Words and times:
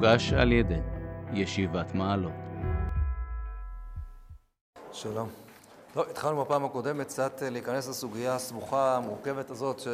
מוגש 0.00 0.32
על 0.32 0.52
ידי 0.52 0.80
ישיבת 1.32 1.94
מעלות. 1.94 2.32
שלום. 4.92 5.28
טוב, 5.92 6.06
התחלנו 6.10 6.44
בפעם 6.44 6.64
הקודמת 6.64 7.06
קצת 7.06 7.42
אה, 7.42 7.50
להיכנס 7.50 7.88
לסוגיה 7.88 8.34
הסבוכה, 8.34 8.96
המורכבת 8.96 9.50
הזאת, 9.50 9.80
ש... 9.80 9.88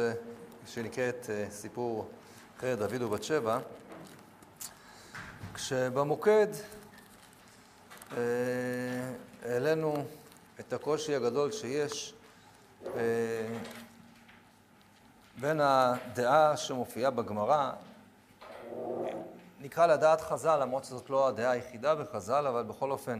שנקראת 0.67 1.29
אה, 1.29 1.45
סיפור 1.49 2.09
אחרי 2.57 2.75
דוד 2.75 3.01
ובת 3.01 3.23
שבע, 3.23 3.59
כשבמוקד 5.53 6.47
אה, 8.17 8.21
העלינו 9.45 10.05
את 10.59 10.73
הקושי 10.73 11.15
הגדול 11.15 11.51
שיש 11.51 12.13
בין 15.39 15.61
הדעה 15.61 16.57
שמופיעה 16.57 17.11
בגמרא, 17.11 17.71
נקרא 19.59 19.87
לה 19.87 19.97
דעת 19.97 20.21
חז"ל, 20.21 20.59
למרות 20.61 20.83
שזאת 20.85 21.09
לא 21.09 21.27
הדעה 21.27 21.51
היחידה 21.51 21.95
בחז"ל, 21.95 22.47
אבל 22.47 22.63
בכל 22.63 22.91
אופן 22.91 23.19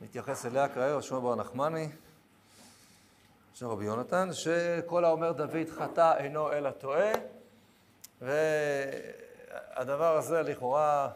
נתייחס 0.00 0.46
אליה 0.46 0.68
כרגע, 0.68 1.02
שמעון 1.02 1.22
בר 1.22 1.34
נחמני, 1.34 1.88
של 3.54 3.66
רבי 3.66 3.84
יונתן, 3.84 4.28
שכל 4.32 5.04
האומר 5.04 5.32
דוד 5.32 5.68
חטא 5.70 6.16
אינו 6.18 6.52
אלא 6.52 6.70
טועה, 6.70 7.12
והדבר 8.20 10.16
הזה 10.16 10.42
לכאורה 10.42 11.10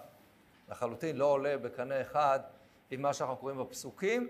לחלוטין 0.71 1.17
לא 1.17 1.25
עולה 1.25 1.59
בקנה 1.59 2.01
אחד 2.01 2.41
עם 2.91 3.03
מה 3.03 3.15
שאנחנו 3.15 3.37
קוראים 3.37 3.59
בפסוקים, 3.59 4.29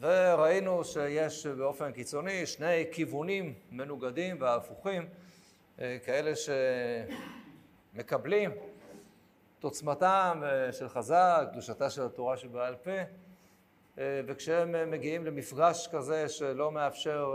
וראינו 0.00 0.84
שיש 0.84 1.46
באופן 1.46 1.92
קיצוני 1.92 2.46
שני 2.46 2.84
כיוונים 2.92 3.54
מנוגדים 3.70 4.36
והפוכים, 4.40 5.06
אה, 5.80 5.96
כאלה 6.04 6.32
שמקבלים 7.94 8.50
את 9.58 9.64
עוצמתם 9.64 10.42
אה, 10.44 10.72
של 10.72 10.88
חז"ל, 10.88 11.46
קדושתה 11.52 11.90
של 11.90 12.02
התורה 12.02 12.36
שבעל 12.36 12.76
פה, 12.76 12.90
אה, 13.98 14.20
וכשהם 14.26 14.90
מגיעים 14.90 15.26
למפגש 15.26 15.88
כזה 15.92 16.28
שלא 16.28 16.72
מאפשר 16.72 17.34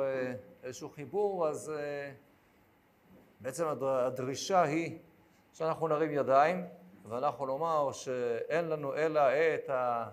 איזשהו 0.63 0.89
חיבור, 0.89 1.47
אז 1.47 1.71
בעצם 3.39 3.65
הדרישה 3.81 4.61
היא 4.61 4.99
שאנחנו 5.53 5.87
נרים 5.87 6.11
ידיים 6.11 6.65
ואנחנו 7.09 7.45
נאמר 7.45 7.91
שאין 7.91 8.69
לנו 8.69 8.95
אלא 8.95 9.21
את 9.55 9.69
ה... 9.69 10.09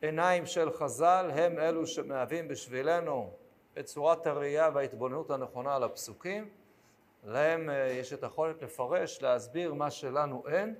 עיניים 0.00 0.46
של 0.46 0.72
חז"ל 0.72 1.30
הם 1.34 1.58
אלו 1.58 1.86
שמהווים 1.86 2.48
בשבילנו 2.48 3.30
את 3.78 3.84
צורת 3.84 4.26
הראייה 4.26 4.70
וההתבוננות 4.74 5.30
הנכונה 5.30 5.76
על 5.76 5.84
הפסוקים. 5.84 6.48
להם 7.24 7.70
אה, 7.70 7.88
יש 7.90 8.12
את 8.12 8.22
היכולת 8.22 8.62
לפרש, 8.62 9.22
להסביר 9.22 9.74
מה 9.74 9.90
שלנו 9.90 10.42
אין, 10.48 10.74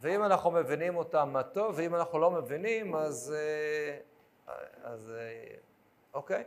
ואם 0.00 0.24
אנחנו 0.24 0.50
מבינים 0.50 0.96
אותם, 0.96 1.30
מה 1.32 1.42
טוב, 1.42 1.74
ואם 1.78 1.94
אנחנו 1.94 2.18
לא 2.18 2.30
מבינים, 2.30 2.94
אז, 2.94 3.34
אה, 3.36 3.98
אז 4.82 5.10
אה, 5.10 5.54
אוקיי, 6.14 6.44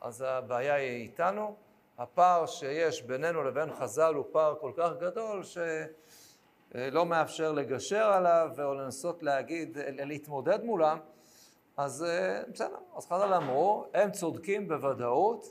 אז 0.00 0.24
הבעיה 0.28 0.74
היא 0.74 1.02
איתנו. 1.02 1.56
הפער 1.98 2.46
שיש 2.46 3.02
בינינו 3.02 3.42
לבין 3.42 3.74
חז"ל 3.74 4.14
הוא 4.14 4.24
פער 4.32 4.54
כל 4.60 4.72
כך 4.76 4.90
גדול, 5.00 5.42
שלא 5.42 7.06
מאפשר 7.06 7.52
לגשר 7.52 8.04
עליו 8.04 8.50
או 8.64 8.74
לנסות 8.74 9.22
להגיד, 9.22 9.78
להתמודד 9.78 10.64
מולם, 10.64 10.98
אז 11.76 12.06
בסדר, 12.52 12.76
אז 12.96 13.06
חז"ל 13.06 13.34
אמרו, 13.34 13.86
הם 13.94 14.10
צודקים 14.10 14.68
בוודאות, 14.68 15.44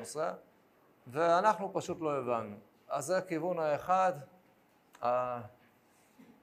בסדר? 0.00 0.32
ואנחנו 1.06 1.70
פשוט 1.72 2.00
לא 2.00 2.16
הבנו. 2.16 2.56
אז 2.88 3.04
זה 3.04 3.16
הכיוון 3.16 3.58
האחד, 3.58 4.12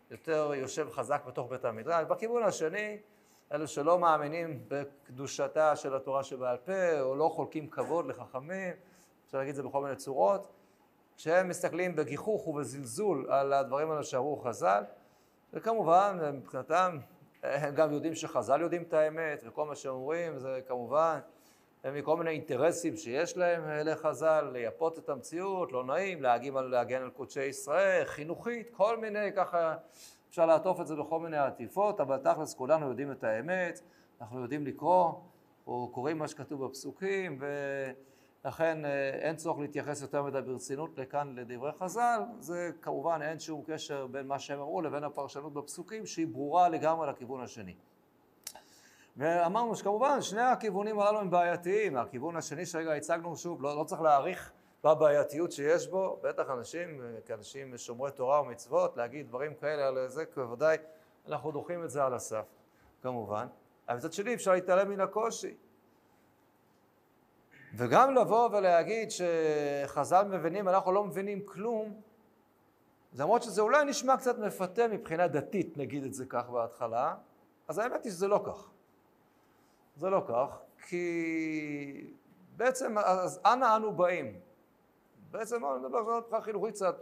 היותר 0.10 0.52
יושב 0.56 0.90
חזק 0.92 1.22
בתוך 1.28 1.50
בית 1.50 1.66
המדרש. 1.66 2.06
בכיוון 2.06 2.44
השני, 2.44 2.98
אלו 3.52 3.68
שלא 3.68 4.00
מאמינים 4.00 4.64
בקדושתה 4.68 5.76
של 5.76 5.96
התורה 5.96 6.24
שבעל 6.24 6.58
פה, 6.58 7.00
או 7.00 7.16
לא 7.16 7.30
חולקים 7.30 7.70
כבוד 7.70 8.06
לחכמים, 8.06 8.74
אפשר 9.26 9.38
להגיד 9.38 9.50
את 9.50 9.56
זה 9.56 9.64
בכל 9.64 9.84
מיני 9.84 9.96
צורות, 9.96 10.48
כשהם 11.18 11.48
מסתכלים 11.48 11.96
בגיחוך 11.96 12.48
ובזלזול 12.48 13.32
על 13.32 13.54
הדברים 13.54 13.92
האלה 13.92 14.04
שאמרו 14.04 14.38
חז"ל, 14.38 14.84
וכמובן, 15.54 16.20
מבחינתם, 16.34 16.98
הם 17.44 17.76
גם 17.76 17.94
יודעים 17.94 18.16
שחז"ל 18.16 18.62
יודעים 18.62 18.84
את 18.84 18.94
האמת, 18.94 19.44
וכל 19.46 19.66
מה 19.66 19.76
שהם 19.76 19.94
אומרים 19.94 20.40
זה 20.40 20.60
כמובן 20.68 21.20
הם 21.84 21.96
מכל 21.96 22.18
מיני 22.18 22.30
אינטרסים 22.30 22.98
שיש 22.98 23.38
להם 23.38 23.64
אה, 23.64 23.84
לחז"ל, 23.84 24.50
לייפות 24.54 25.00
את 25.00 25.10
המציאות, 25.10 25.72
לא 25.72 25.84
נעים, 25.84 26.22
להגים 26.22 26.58
על, 26.58 26.66
להגן 26.66 27.02
על 27.02 27.10
קודשי 27.10 27.44
ישראל, 27.44 28.06
חינוכית, 28.06 28.70
כל 28.70 28.98
מיני, 28.98 29.34
ככה 29.36 29.76
אפשר 30.30 30.46
לעטוף 30.46 30.82
את 30.82 30.88
זה 30.88 30.96
בכל 30.96 31.20
מיני 31.20 31.38
עטיפות, 31.38 32.00
אבל 32.00 32.18
תכלס 32.18 32.54
כולנו 32.54 32.90
יודעים 32.90 33.12
את 33.12 33.24
האמת, 33.24 33.82
אנחנו 34.22 34.42
יודעים 34.42 34.66
לקרוא, 34.66 35.12
או 35.68 35.90
קוראים 35.94 36.18
מה 36.18 36.28
שכתוב 36.28 36.66
בפסוקים, 36.66 37.38
ו... 37.42 37.46
לכן 38.46 38.86
אה, 38.86 39.10
אין 39.10 39.36
צורך 39.36 39.60
להתייחס 39.60 40.02
יותר 40.02 40.24
מדי 40.24 40.42
ברצינות 40.42 40.98
לכאן 40.98 41.36
לדברי 41.36 41.72
חז"ל, 41.72 42.22
זה 42.40 42.70
כמובן 42.82 43.20
אין 43.22 43.40
שום 43.40 43.64
קשר 43.68 44.08
בין 44.08 44.28
מה 44.28 44.40
שהם 44.40 44.60
אמרו 44.60 44.82
לבין 44.82 45.04
הפרשנות 45.04 45.54
בפסוקים 45.54 46.06
שהיא 46.06 46.28
ברורה 46.28 46.70
לגמרי 46.70 47.10
לכיוון 47.10 47.42
השני. 47.42 47.76
ואמרנו 49.18 49.76
שכמובן 49.76 50.22
שני 50.22 50.42
הכיוונים 50.42 51.00
הללו 51.00 51.20
הם 51.20 51.30
בעייתיים, 51.30 51.98
הכיוון 51.98 52.36
השני 52.36 52.66
שרגע 52.66 52.94
הצגנו 52.94 53.38
שוב, 53.38 53.62
לא, 53.62 53.78
לא 53.78 53.84
צריך 53.84 54.02
להעריך 54.02 54.52
בבעייתיות 54.84 55.52
שיש 55.52 55.88
בו, 55.88 56.20
בטח 56.24 56.50
אנשים, 56.50 57.02
כאנשים 57.26 57.78
שומרי 57.78 58.12
תורה 58.12 58.42
ומצוות, 58.42 58.98
להגיד 58.98 59.28
דברים 59.28 59.54
כאלה 59.56 59.88
על 59.88 60.08
זה, 60.08 60.24
בוודאי 60.36 60.78
אנחנו 61.28 61.52
דוחים 61.52 61.84
את 61.84 61.90
זה 61.90 62.04
על 62.04 62.14
הסף, 62.14 62.46
כמובן. 63.02 63.48
אבל 63.90 63.98
מצד 63.98 64.14
שני 64.14 64.34
אפשר 64.34 64.52
להתעלם 64.52 64.90
מן 64.90 65.00
הקושי. 65.00 65.56
וגם 67.76 68.16
לבוא 68.16 68.50
ולהגיד 68.50 69.10
שחז"ל 69.12 70.28
מבינים, 70.28 70.68
אנחנו 70.68 70.92
לא 70.92 71.04
מבינים 71.04 71.46
כלום, 71.46 72.02
למרות 73.14 73.44
שזה 73.44 73.62
אולי 73.62 73.86
נשמע 73.86 74.18
קצת 74.18 74.40
מפתה 74.40 74.88
מבחינה 74.88 75.28
דתית, 75.28 75.78
נגיד 75.78 76.04
את 76.04 76.14
זה 76.14 76.26
כך 76.30 76.50
בהתחלה, 76.50 77.16
אז 77.68 77.78
האמת 77.78 78.04
היא 78.04 78.12
שזה 78.12 78.28
לא 78.28 78.42
כך. 78.46 78.70
זה 80.02 80.10
לא 80.10 80.22
כך, 80.28 80.60
כי 80.88 82.14
בעצם, 82.58 82.98
אז 82.98 83.42
אנה 83.46 83.76
אנו 83.76 83.92
באים? 83.92 84.40
בעצם, 85.32 85.66
אני 85.66 85.80
מדבר 85.80 85.98
עכשיו 86.00 86.18
מבחינה 86.18 86.42
חינוכית 86.42 86.76
קצת, 86.76 86.96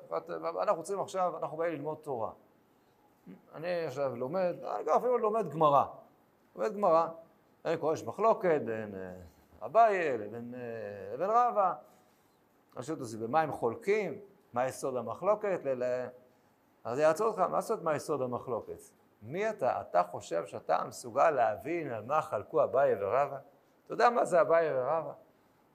אנחנו 0.62 0.76
רוצים 0.76 1.00
עכשיו, 1.00 1.38
אנחנו 1.38 1.58
באים 1.58 1.74
ללמוד 1.74 1.98
תורה. 1.98 2.32
אני 3.56 3.86
עכשיו 3.86 4.16
לומד, 4.16 4.56
אני 4.64 4.84
גם 4.84 4.96
אפילו 4.98 5.18
לומד 5.18 5.50
גמרא. 5.50 5.86
לומד 6.56 6.74
גמרא, 6.74 7.08
אני 7.66 7.78
קורא, 7.78 7.94
יש 7.94 8.04
מחלוקת 8.04 8.62
בין 8.66 8.96
אה, 8.96 9.16
אביי 9.66 10.18
לבין, 10.18 10.54
אה, 10.56 11.28
רבא. 11.28 11.74
רשות 12.78 13.02
אותי, 13.02 13.18
במה 13.18 13.42
הם 13.42 13.52
חולקים? 13.52 14.20
מה 14.54 14.68
יסוד 14.68 14.96
המחלוקת? 14.96 15.60
אז 16.84 17.00
יעצור 17.00 17.28
אותך, 17.28 17.40
מה 17.40 17.62
זאת 17.62 17.84
מה 17.84 17.96
יסוד 17.96 18.22
המחלוקת? 18.22 18.99
מי 19.22 19.50
אתה? 19.50 19.82
אתה 19.82 20.04
חושב 20.04 20.46
שאתה 20.46 20.84
מסוגל 20.88 21.30
להבין 21.32 21.92
על 21.92 22.06
מה 22.06 22.22
חלקו 22.22 22.64
אביי 22.64 22.96
ורבא? 23.04 23.38
אתה 23.86 23.94
יודע 23.94 24.10
מה 24.10 24.26
זה 24.26 24.42
אביי 24.42 24.74
ורבא? 24.74 25.14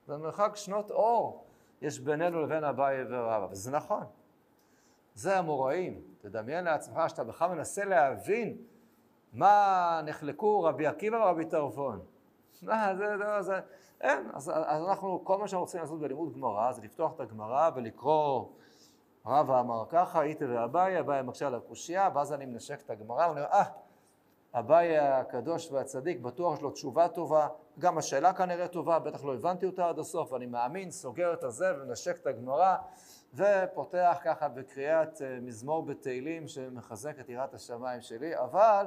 זה 0.07 0.17
מרחק 0.17 0.53
שנות 0.55 0.91
אור 0.91 1.47
יש 1.83 2.01
בינינו 2.01 2.43
לבין 2.43 2.65
אביי 2.65 3.05
ורבא, 3.11 3.47
וזה 3.51 3.71
נכון. 3.71 4.05
זה 5.15 5.39
המוראים. 5.39 6.03
תדמיין 6.19 6.65
לעצמך 6.65 7.03
שאתה 7.09 7.25
בכלל 7.25 7.51
מנסה 7.51 7.85
להבין 7.85 8.57
מה 9.33 10.01
נחלקו 10.05 10.63
רבי 10.63 10.87
עקיבא 10.87 11.17
ורבי 11.17 11.45
טרפון. 11.45 12.01
מה, 12.63 12.95
זה, 12.97 13.19
זה, 13.19 13.43
זה, 13.43 13.61
אין. 14.01 14.31
אז, 14.33 14.51
אז 14.55 14.85
אנחנו, 14.89 15.25
כל 15.25 15.39
מה 15.39 15.49
שאנחנו 15.49 15.65
רוצים 15.65 15.81
לעשות 15.81 16.01
בלימוד 16.01 16.35
גמרא, 16.35 16.73
זה 16.73 16.83
לפתוח 16.83 17.13
את 17.15 17.21
הגמרא 17.21 17.71
ולקרוא 17.75 18.47
רבא 19.27 19.61
אמר 19.61 19.85
ככה, 19.89 20.23
איתה 20.23 20.45
ואביי, 20.49 21.01
אביי 21.01 21.23
מקשה 21.23 21.47
על 21.47 21.55
הקושייה, 21.55 22.11
ואז 22.15 22.33
אני 22.33 22.47
מנשק 22.47 22.81
את 22.81 22.91
הגמרא, 22.91 23.29
ואני 23.29 23.41
אומר, 23.41 23.45
אה, 23.53 23.65
אביי 24.55 24.99
הקדוש 24.99 25.73
והצדיק, 25.73 26.21
בטוח 26.21 26.55
יש 26.55 26.63
לו 26.63 26.71
תשובה 26.71 27.09
טובה, 27.09 27.49
גם 27.79 27.99
השאלה 27.99 28.33
כנראה 28.33 28.69
טובה, 28.69 28.99
בטח 28.99 29.25
לא 29.25 29.35
הבנתי 29.35 29.67
אותה 29.67 29.89
עד 29.89 29.99
הסוף, 29.99 30.33
ואני 30.33 30.47
מאמין, 30.47 30.91
סוגר 30.91 31.33
את 31.33 31.45
הזה 31.45 31.67
ומנשק 31.77 32.17
את 32.21 32.27
הגמרא, 32.27 32.77
ופותח 33.35 34.19
ככה 34.25 34.49
בקריאת 34.49 35.23
אה, 35.23 35.39
מזמור 35.41 35.83
בתהילים 35.83 36.49
שמחזק 36.49 37.21
את 37.21 37.29
יראת 37.29 37.55
השמיים 37.55 38.01
שלי, 38.01 38.39
אבל 38.39 38.87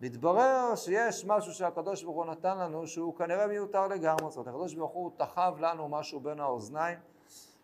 מתברר 0.00 0.74
שיש 0.76 1.24
משהו 1.24 1.52
שהקדוש 1.52 2.02
ברוך 2.02 2.16
הוא 2.16 2.26
נתן 2.26 2.58
לנו 2.58 2.86
שהוא 2.86 3.16
כנראה 3.16 3.46
מיותר 3.46 3.86
לגמרי. 3.86 4.30
זאת 4.30 4.36
אומרת, 4.36 4.48
הקדוש 4.48 4.74
ברוך 4.74 4.92
הוא 4.92 5.10
תחב 5.16 5.54
לנו 5.60 5.88
משהו 5.88 6.20
בין 6.20 6.40
האוזניים, 6.40 6.98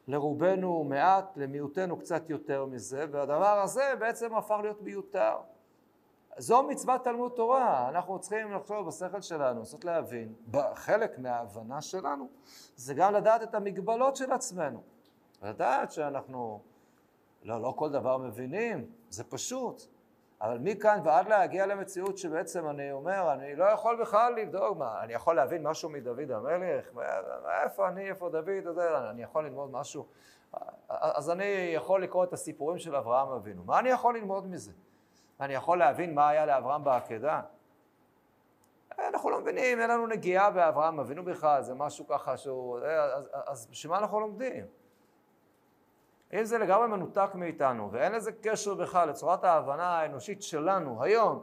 לרובנו 0.09 0.85
מעט, 0.85 1.37
למיעוטנו 1.37 1.97
קצת 1.99 2.31
יותר 2.31 2.67
מזה, 2.67 3.05
והדבר 3.11 3.61
הזה 3.61 3.93
בעצם 3.99 4.35
הפך 4.35 4.57
להיות 4.63 4.83
מיותר. 4.83 5.37
זו 6.39 6.63
מצוות 6.63 7.05
תלמוד 7.05 7.33
תורה, 7.33 7.89
אנחנו 7.89 8.19
צריכים 8.19 8.53
לחשוב 8.53 8.87
בשכל 8.87 9.21
שלנו, 9.21 9.59
לנסות 9.59 9.85
להבין, 9.85 10.35
חלק 10.75 11.19
מההבנה 11.19 11.81
שלנו 11.83 12.29
זה 12.77 12.95
גם 12.95 13.15
לדעת 13.15 13.43
את 13.43 13.55
המגבלות 13.55 14.17
של 14.17 14.33
עצמנו, 14.33 14.83
לדעת 15.43 15.93
שאנחנו 15.93 16.61
לא, 17.43 17.63
לא 17.63 17.75
כל 17.77 17.91
דבר 17.91 18.17
מבינים, 18.17 18.87
זה 19.11 19.25
פשוט. 19.25 19.96
אבל 20.41 20.59
מכאן 20.59 21.01
ועד 21.05 21.29
להגיע 21.29 21.67
למציאות 21.67 22.19
שבעצם 22.19 22.69
אני 22.69 22.93
אומר, 22.93 23.33
אני 23.33 23.57
לא 23.57 23.65
יכול 23.65 24.01
בכלל 24.01 24.35
לבדוק, 24.35 24.79
מה, 24.79 25.03
אני 25.03 25.13
יכול 25.13 25.37
להבין 25.37 25.63
משהו 25.63 25.89
מדוד 25.89 26.31
המלך? 26.31 26.91
איפה 27.63 27.89
אני, 27.89 28.09
איפה 28.09 28.29
דוד, 28.29 28.79
אני 29.11 29.23
יכול 29.23 29.45
ללמוד 29.45 29.71
משהו? 29.71 30.07
אז 30.89 31.31
אני 31.31 31.45
יכול 31.75 32.03
לקרוא 32.03 32.25
את 32.25 32.33
הסיפורים 32.33 32.79
של 32.79 32.97
אברהם 32.97 33.29
אבינו. 33.29 33.65
מה 33.65 33.79
אני 33.79 33.89
יכול 33.89 34.17
ללמוד 34.17 34.47
מזה? 34.47 34.73
אני 35.41 35.55
יכול 35.55 35.79
להבין 35.79 36.15
מה 36.15 36.29
היה 36.29 36.47
לאברהם 36.47 36.85
בעקדה? 36.85 37.41
אנחנו 38.99 39.31
לא 39.31 39.41
מבינים, 39.41 39.81
אין 39.81 39.91
לנו 39.91 40.07
נגיעה 40.07 40.51
באברהם 40.51 41.01
אבינו 41.01 41.25
בכלל, 41.25 41.63
זה 41.63 41.75
משהו 41.75 42.07
ככה 42.07 42.37
שהוא... 42.37 42.79
אז, 43.33 43.67
בשביל 43.67 43.93
מה 43.93 43.99
אנחנו 43.99 44.21
לומדים? 44.21 44.67
אם 46.33 46.45
זה 46.45 46.59
לגמרי 46.59 46.87
מנותק 46.87 47.31
מאיתנו, 47.35 47.89
ואין 47.93 48.13
לזה 48.13 48.33
קשר 48.33 48.75
בכלל 48.75 49.09
לצורת 49.09 49.45
ההבנה 49.45 49.99
האנושית 49.99 50.43
שלנו 50.43 51.03
היום, 51.03 51.43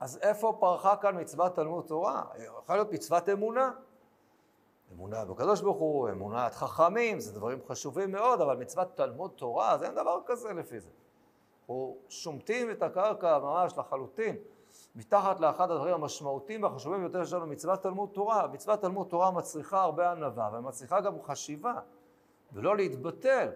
אז 0.00 0.18
איפה 0.22 0.56
פרחה 0.60 0.96
כאן 0.96 1.20
מצוות 1.20 1.54
תלמוד 1.54 1.84
תורה? 1.84 2.24
יכולה 2.36 2.78
להיות 2.78 2.92
מצוות 2.92 3.28
אמונה. 3.28 3.70
אמונה 4.92 5.24
בקדוש 5.24 5.60
ברוך 5.60 5.78
הוא, 5.78 6.10
אמונת 6.10 6.54
חכמים, 6.54 7.20
זה 7.20 7.32
דברים 7.32 7.58
חשובים 7.68 8.12
מאוד, 8.12 8.40
אבל 8.40 8.56
מצוות 8.56 8.96
תלמוד 8.96 9.30
תורה, 9.30 9.72
אז 9.72 9.82
אין 9.82 9.94
דבר 9.94 10.20
כזה 10.26 10.52
לפי 10.52 10.80
זה. 10.80 10.90
אנחנו 11.60 11.96
שומטים 12.08 12.70
את 12.70 12.82
הקרקע 12.82 13.38
ממש 13.38 13.78
לחלוטין, 13.78 14.36
מתחת 14.94 15.40
לאחד 15.40 15.70
הדברים 15.70 15.94
המשמעותיים 15.94 16.62
והחשובים 16.62 17.00
ביותר 17.00 17.24
שיש 17.24 17.32
לנו, 17.32 17.46
מצוות 17.46 17.82
תלמוד 17.82 18.08
תורה. 18.12 18.46
מצוות 18.46 18.80
תלמוד 18.80 19.06
תורה 19.06 19.30
מצריכה 19.30 19.82
הרבה 19.82 20.10
ענווה, 20.10 20.50
ומצריכה 20.52 21.00
גם 21.00 21.22
חשיבה. 21.22 21.74
ולא 22.56 22.76
להתבטל. 22.76 23.48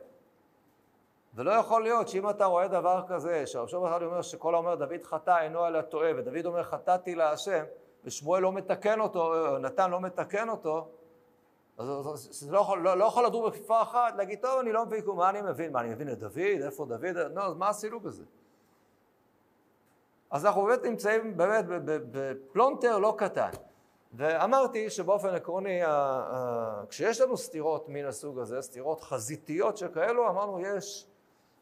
ולא 1.35 1.50
יכול 1.50 1.82
להיות 1.82 2.08
שאם 2.08 2.31
אתה 2.31 2.44
רואה 2.44 2.69
דבר 2.69 3.02
כזה, 3.08 3.47
שהרב 3.47 3.69
שוב 3.69 3.85
אחד 3.85 4.02
אומר 4.02 4.23
שכל 4.23 4.55
האומר 4.55 4.75
דוד 4.75 5.02
חטא 5.05 5.38
אינו 5.41 5.67
אלא 5.67 5.81
טועה, 5.81 6.11
ודוד 6.17 6.47
אומר 6.47 6.62
חטאתי 6.62 7.14
להשם, 7.14 7.64
ושמואל 8.05 8.43
לא 8.43 8.52
מתקן 8.52 9.00
אותו, 9.00 9.35
נתן 9.58 9.91
לא 9.91 10.00
מתקן 10.00 10.49
אותו, 10.49 10.88
אז 11.79 12.29
זה 12.31 12.52
לא 12.52 12.58
יכול, 12.58 12.81
לא, 12.82 12.97
לא 12.97 13.05
יכול 13.05 13.26
לדור 13.26 13.49
בכפיפה 13.49 13.82
אחת, 13.82 14.14
להגיד, 14.17 14.38
טוב, 14.43 14.58
אני 14.61 14.73
לא 14.73 14.87
מבין, 14.87 15.05
מה 15.06 15.31
אני 15.31 15.43
מבין? 15.43 15.73
מה, 15.73 15.81
אני 15.81 15.88
מבין 15.88 16.12
את 16.12 16.19
דוד? 16.19 16.62
איפה 16.64 16.85
דוד? 16.85 17.17
לא, 17.35 17.47
אז 17.47 17.55
מה 17.55 17.69
עשינו 17.69 18.00
בזה? 18.00 18.25
אז 20.31 20.47
אנחנו 20.47 20.62
באמת 20.62 20.82
נמצאים 20.85 21.37
באמת 21.37 21.64
בפלונטר 21.87 22.99
לא 22.99 23.14
קטן. 23.19 23.50
ואמרתי 24.12 24.91
שבאופן 24.91 25.29
עקרוני, 25.29 25.81
כשיש 26.89 27.21
לנו 27.21 27.37
סתירות 27.37 27.89
מן 27.89 28.05
הסוג 28.05 28.39
הזה, 28.39 28.62
סתירות 28.62 29.01
חזיתיות 29.01 29.77
שכאלו, 29.77 30.29
אמרנו 30.29 30.61
יש 30.61 31.07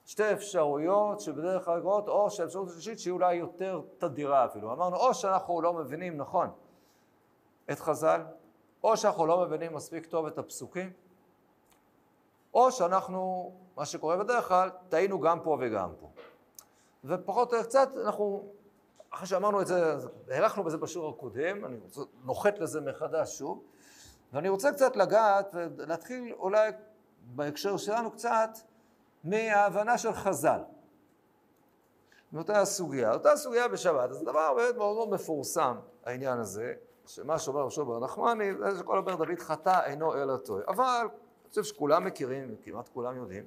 שתי 0.05 0.33
אפשרויות 0.33 1.21
שבדרך 1.21 1.65
כלל 1.65 1.81
קורות, 1.81 2.09
או 2.09 2.31
שהאפשרות 2.31 2.69
השלישית 2.69 2.99
שהיא 2.99 3.13
אולי 3.13 3.35
יותר 3.35 3.81
תדירה 3.99 4.45
אפילו. 4.45 4.73
אמרנו, 4.73 4.97
או 4.97 5.15
שאנחנו 5.15 5.63
לא 5.63 5.73
מבינים 5.73 6.17
נכון 6.17 6.51
את 7.73 7.79
חז"ל, 7.79 8.21
או 8.85 8.97
שאנחנו 8.97 9.27
לא 9.27 9.41
מבינים 9.41 9.75
מספיק 9.75 10.07
טוב 10.07 10.27
את 10.27 10.39
הפסוקים, 10.39 10.93
או 12.55 12.73
שאנחנו, 12.73 13.53
מה 13.77 13.87
שקורה 13.87 14.17
בדרך 14.17 14.49
כלל, 14.49 14.71
טעינו 14.89 15.21
גם 15.21 15.41
פה 15.41 15.57
וגם 15.61 15.91
פה. 16.01 16.09
ופחות 17.05 17.53
או 17.53 17.57
יותר 17.59 17.69
קצת 17.69 17.89
אנחנו 18.05 18.53
אחרי 19.11 19.27
שאמרנו 19.27 19.61
את 19.61 19.67
זה, 19.67 19.95
הארכנו 20.31 20.65
בזה 20.65 20.77
בשיעור 20.77 21.11
הקודם, 21.11 21.65
אני 21.65 21.77
רוצה, 21.79 22.01
נוחת 22.25 22.59
לזה 22.59 22.81
מחדש 22.81 23.39
שוב, 23.39 23.63
ואני 24.33 24.49
רוצה 24.49 24.73
קצת 24.73 24.97
לגעת 24.97 25.55
ולהתחיל 25.55 26.35
אולי 26.39 26.71
בהקשר 27.21 27.77
שלנו 27.77 28.11
קצת 28.11 28.51
מההבנה 29.25 29.99
של 29.99 30.13
חז"ל. 30.13 30.61
מאותה 32.33 32.61
הסוגיה. 32.61 33.13
אותה 33.13 33.37
סוגיה 33.37 33.69
בשבת, 33.69 34.11
אז 34.11 34.23
דבר 34.23 34.55
באמת 34.55 34.77
מאוד 34.77 34.97
מאוד 34.97 35.09
מפורסם, 35.09 35.77
העניין 36.05 36.39
הזה, 36.39 36.75
שמה 37.07 37.39
שאומר 37.39 37.61
רב 37.61 37.71
שובר 37.71 37.99
נחמני, 38.01 38.55
זה 38.55 38.79
שכל 38.79 38.99
אומר 38.99 39.15
דוד 39.15 39.39
חטא 39.39 39.85
אינו 39.85 40.15
אלא 40.15 40.37
טועה. 40.37 40.63
אבל 40.69 40.85
אני 40.85 41.49
חושב 41.49 41.63
שכולם 41.63 42.05
מכירים, 42.05 42.57
כמעט 42.63 42.89
כולם 42.89 43.17
יודעים, 43.17 43.45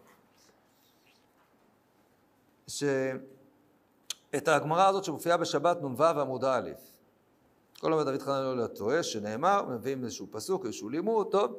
ש... 2.67 2.83
את 4.35 4.47
הגמרא 4.47 4.87
הזאת 4.87 5.03
שמופיעה 5.03 5.37
בשבת 5.37 5.77
נ"ו 5.81 6.03
עמוד 6.03 6.43
א'. 6.43 6.69
כל 7.79 7.93
אומר 7.93 8.03
דוד 8.03 8.21
חנן 8.21 8.57
לא 8.57 8.67
טועה, 8.67 9.03
שנאמר, 9.03 9.65
מביאים 9.65 10.03
איזשהו 10.03 10.27
פסוק, 10.31 10.65
איזשהו 10.65 10.89
לימוד, 10.89 11.27
טוב. 11.31 11.55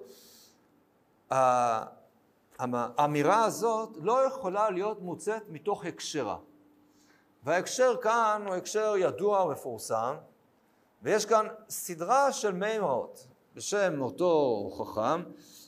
האמירה 2.59 3.45
הזאת 3.45 3.97
לא 4.01 4.27
יכולה 4.27 4.71
להיות 4.71 5.01
מוצאת 5.01 5.43
מתוך 5.49 5.85
הקשרה. 5.85 6.39
וההקשר 7.45 7.97
כאן 8.03 8.43
הוא 8.47 8.55
הקשר 8.55 8.95
ידוע 8.99 9.45
ומפורסם, 9.45 10.15
ויש 11.03 11.27
כאן 11.27 11.47
סדרה 11.69 12.33
של 12.33 12.53
מימרות 12.53 13.27
בשם 13.55 14.01
אותו 14.01 14.71
חכם, 14.79 15.23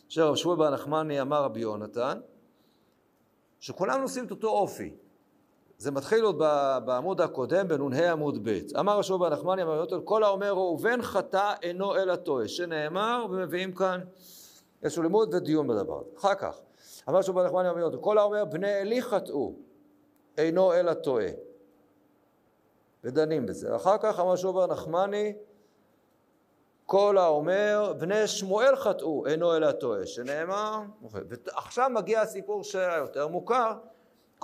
שרב 0.09 0.37
שמואל 0.37 0.59
בר 0.59 0.71
נחמני 0.71 1.21
אמר 1.21 1.43
רבי 1.45 1.61
יונתן, 1.61 2.21
שכולם 3.61 4.00
נושאים 4.00 4.27
את 4.27 4.31
אותו 4.31 4.49
אופי. 4.49 4.95
זה 5.79 5.91
מתחיל 5.91 6.25
עוד 6.25 6.38
בעמוד 6.85 7.21
הקודם, 7.21 7.69
בנ"ה 7.69 8.12
עמוד 8.12 8.49
ב'. 8.49 8.59
אמר 8.81 8.99
רשום 8.99 9.21
בר 9.21 9.29
נחמני, 9.29 9.62
אמר 9.62 9.75
יונתן, 9.75 9.99
כל 10.05 10.23
האומר 10.23 10.53
ראובן 10.53 11.03
חטא 11.03 11.55
אינו 11.62 11.97
אלא 11.97 12.17
טועה, 12.17 12.49
שנאמר, 12.49 13.26
ומביאים 13.31 13.73
כאן 13.73 14.00
איזשהו 14.82 15.03
לימוד 15.03 15.35
ודיון 15.35 15.67
בדבר 15.69 16.00
הזה. 16.00 16.11
אחר 16.19 16.35
כך, 16.35 16.61
אמר 17.09 17.19
רשום 17.19 17.35
בר 17.35 17.47
נחמני, 17.47 17.69
אמר 17.69 17.79
יונתן, 17.79 17.99
כל 18.00 18.19
האומר 18.19 18.44
בני 18.44 18.73
עלי 18.73 19.03
חטאו, 19.03 19.55
אינו 20.38 20.73
אלא 20.73 20.94
טועה. 20.94 21.29
ודנים 23.05 23.47
בזה. 23.47 23.76
אחר 23.76 23.99
כך 23.99 24.21
אמר 24.21 24.32
רשום 24.32 24.55
בר 24.55 24.67
נחמני, 24.67 25.35
כל 26.87 27.19
האומר 27.19 27.93
בני 27.99 28.26
שמואל 28.26 28.76
חטאו, 28.76 29.26
אינו 29.26 29.56
אלא 29.56 29.73
טועה, 29.73 30.06
שנאמר, 30.06 30.81
ועכשיו 31.11 31.91
מגיע 31.91 32.21
הסיפור 32.21 32.65
שהיותר 32.65 33.29
מוכר, 33.29 33.73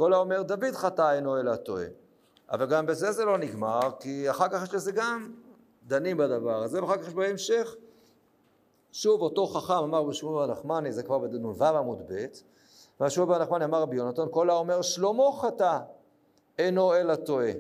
כל 0.00 0.12
האומר 0.12 0.43
דוד 0.43 0.75
חטא 0.75 1.12
אינו 1.12 1.41
אלא 1.41 1.56
טועה. 1.56 1.85
אבל 2.50 2.67
גם 2.67 2.87
בזה 2.87 3.12
זה 3.12 3.25
לא 3.25 3.38
נגמר, 3.38 3.81
כי 4.00 4.31
אחר 4.31 4.49
כך 4.49 4.62
יש 4.62 4.75
לזה 4.75 4.93
גם 4.93 5.32
דנים 5.87 6.17
בדבר 6.17 6.62
הזה, 6.62 6.82
ואחר 6.82 6.97
כך 6.97 7.08
יש 7.08 7.14
בהמשך. 7.14 7.75
שוב 8.93 9.23
אותו 9.23 9.47
חכם 9.47 9.73
אמר 9.73 10.02
בשמואל 10.02 10.50
הנחמני, 10.50 10.93
זה 10.93 11.03
כבר 11.03 11.19
בנ"ו 11.19 11.65
עמוד 11.65 12.03
ב', 12.08 12.27
והשמואל 13.01 13.41
הנחמני 13.41 13.65
אמר 13.65 13.82
רבי 13.82 13.96
יונתן, 13.96 14.22
כל 14.31 14.51
האומר 14.51 14.82
שלמה 14.82 15.32
חטא 15.41 15.79
אינו 16.58 16.94
אלא 16.94 17.15
טועה. 17.15 17.51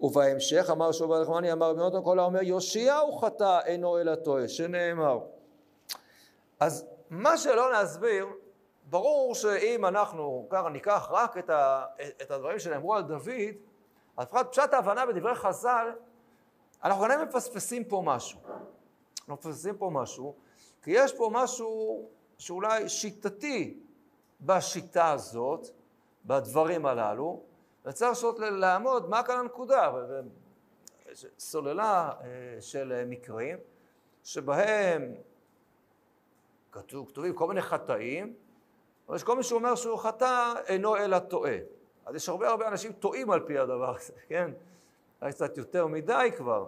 ובהמשך 0.00 0.70
אמר 0.70 0.92
שמואל 0.92 1.20
הנחמני, 1.20 1.52
אמר 1.52 1.70
רבי 1.70 1.80
יונתן, 1.80 2.02
כל 2.04 2.18
האומר 2.18 2.42
יאשיהו 2.42 3.18
חטא 3.18 3.58
אינו 3.64 3.98
אלא 3.98 4.14
טועה, 4.14 4.48
שנאמר. 4.48 5.18
אז 6.60 6.86
מה 7.10 7.36
שלא 7.36 7.70
להסביר, 7.70 8.26
ברור 8.90 9.34
שאם 9.34 9.86
אנחנו 9.86 10.46
ככה 10.50 10.68
ניקח 10.68 11.08
רק 11.10 11.38
את, 11.38 11.50
ה, 11.50 11.84
את 12.22 12.30
הדברים 12.30 12.58
שנאמרו 12.58 12.94
על 12.94 13.02
דוד, 13.02 13.28
אז 14.16 14.26
לפחות 14.26 14.46
פשט 14.50 14.72
ההבנה 14.72 15.06
בדברי 15.06 15.34
חז"ל, 15.34 15.92
אנחנו 16.84 17.02
כנראה 17.04 17.24
מפספסים 17.24 17.84
פה 17.84 18.02
משהו. 18.04 18.40
אנחנו 19.28 19.50
מפספסים 19.50 19.76
פה 19.76 19.90
משהו, 19.92 20.34
כי 20.82 20.90
יש 20.90 21.12
פה 21.12 21.30
משהו 21.32 22.02
שאולי 22.38 22.88
שיטתי 22.88 23.80
בשיטה 24.40 25.12
הזאת, 25.12 25.68
בדברים 26.24 26.86
הללו, 26.86 27.42
וצריך 27.84 28.12
פשוט 28.12 28.38
לעמוד 28.38 29.10
מה 29.10 29.22
כאן 29.22 29.38
הנקודה. 29.38 29.92
סוללה 31.38 32.12
אה, 32.20 32.60
של 32.60 33.04
מקרים 33.06 33.58
שבהם 34.24 35.14
כתוב, 36.72 37.08
כתובים 37.08 37.34
כל 37.34 37.48
מיני 37.48 37.62
חטאים, 37.62 38.34
אבל 39.08 39.16
יש 39.16 39.22
כל 39.22 39.36
מי 39.36 39.42
שאומר 39.42 39.74
שהוא 39.74 39.98
חטא 39.98 40.54
אינו 40.66 40.96
אלא 40.96 41.18
טועה. 41.18 41.56
אז 42.06 42.14
יש 42.14 42.28
הרבה 42.28 42.48
הרבה 42.48 42.68
אנשים 42.68 42.92
טועים 42.92 43.30
על 43.30 43.40
פי 43.46 43.58
הדבר 43.58 43.96
הזה, 43.96 44.12
כן? 44.28 44.50
אולי 45.20 45.32
קצת 45.32 45.58
יותר 45.58 45.86
מדי 45.86 46.30
כבר. 46.36 46.66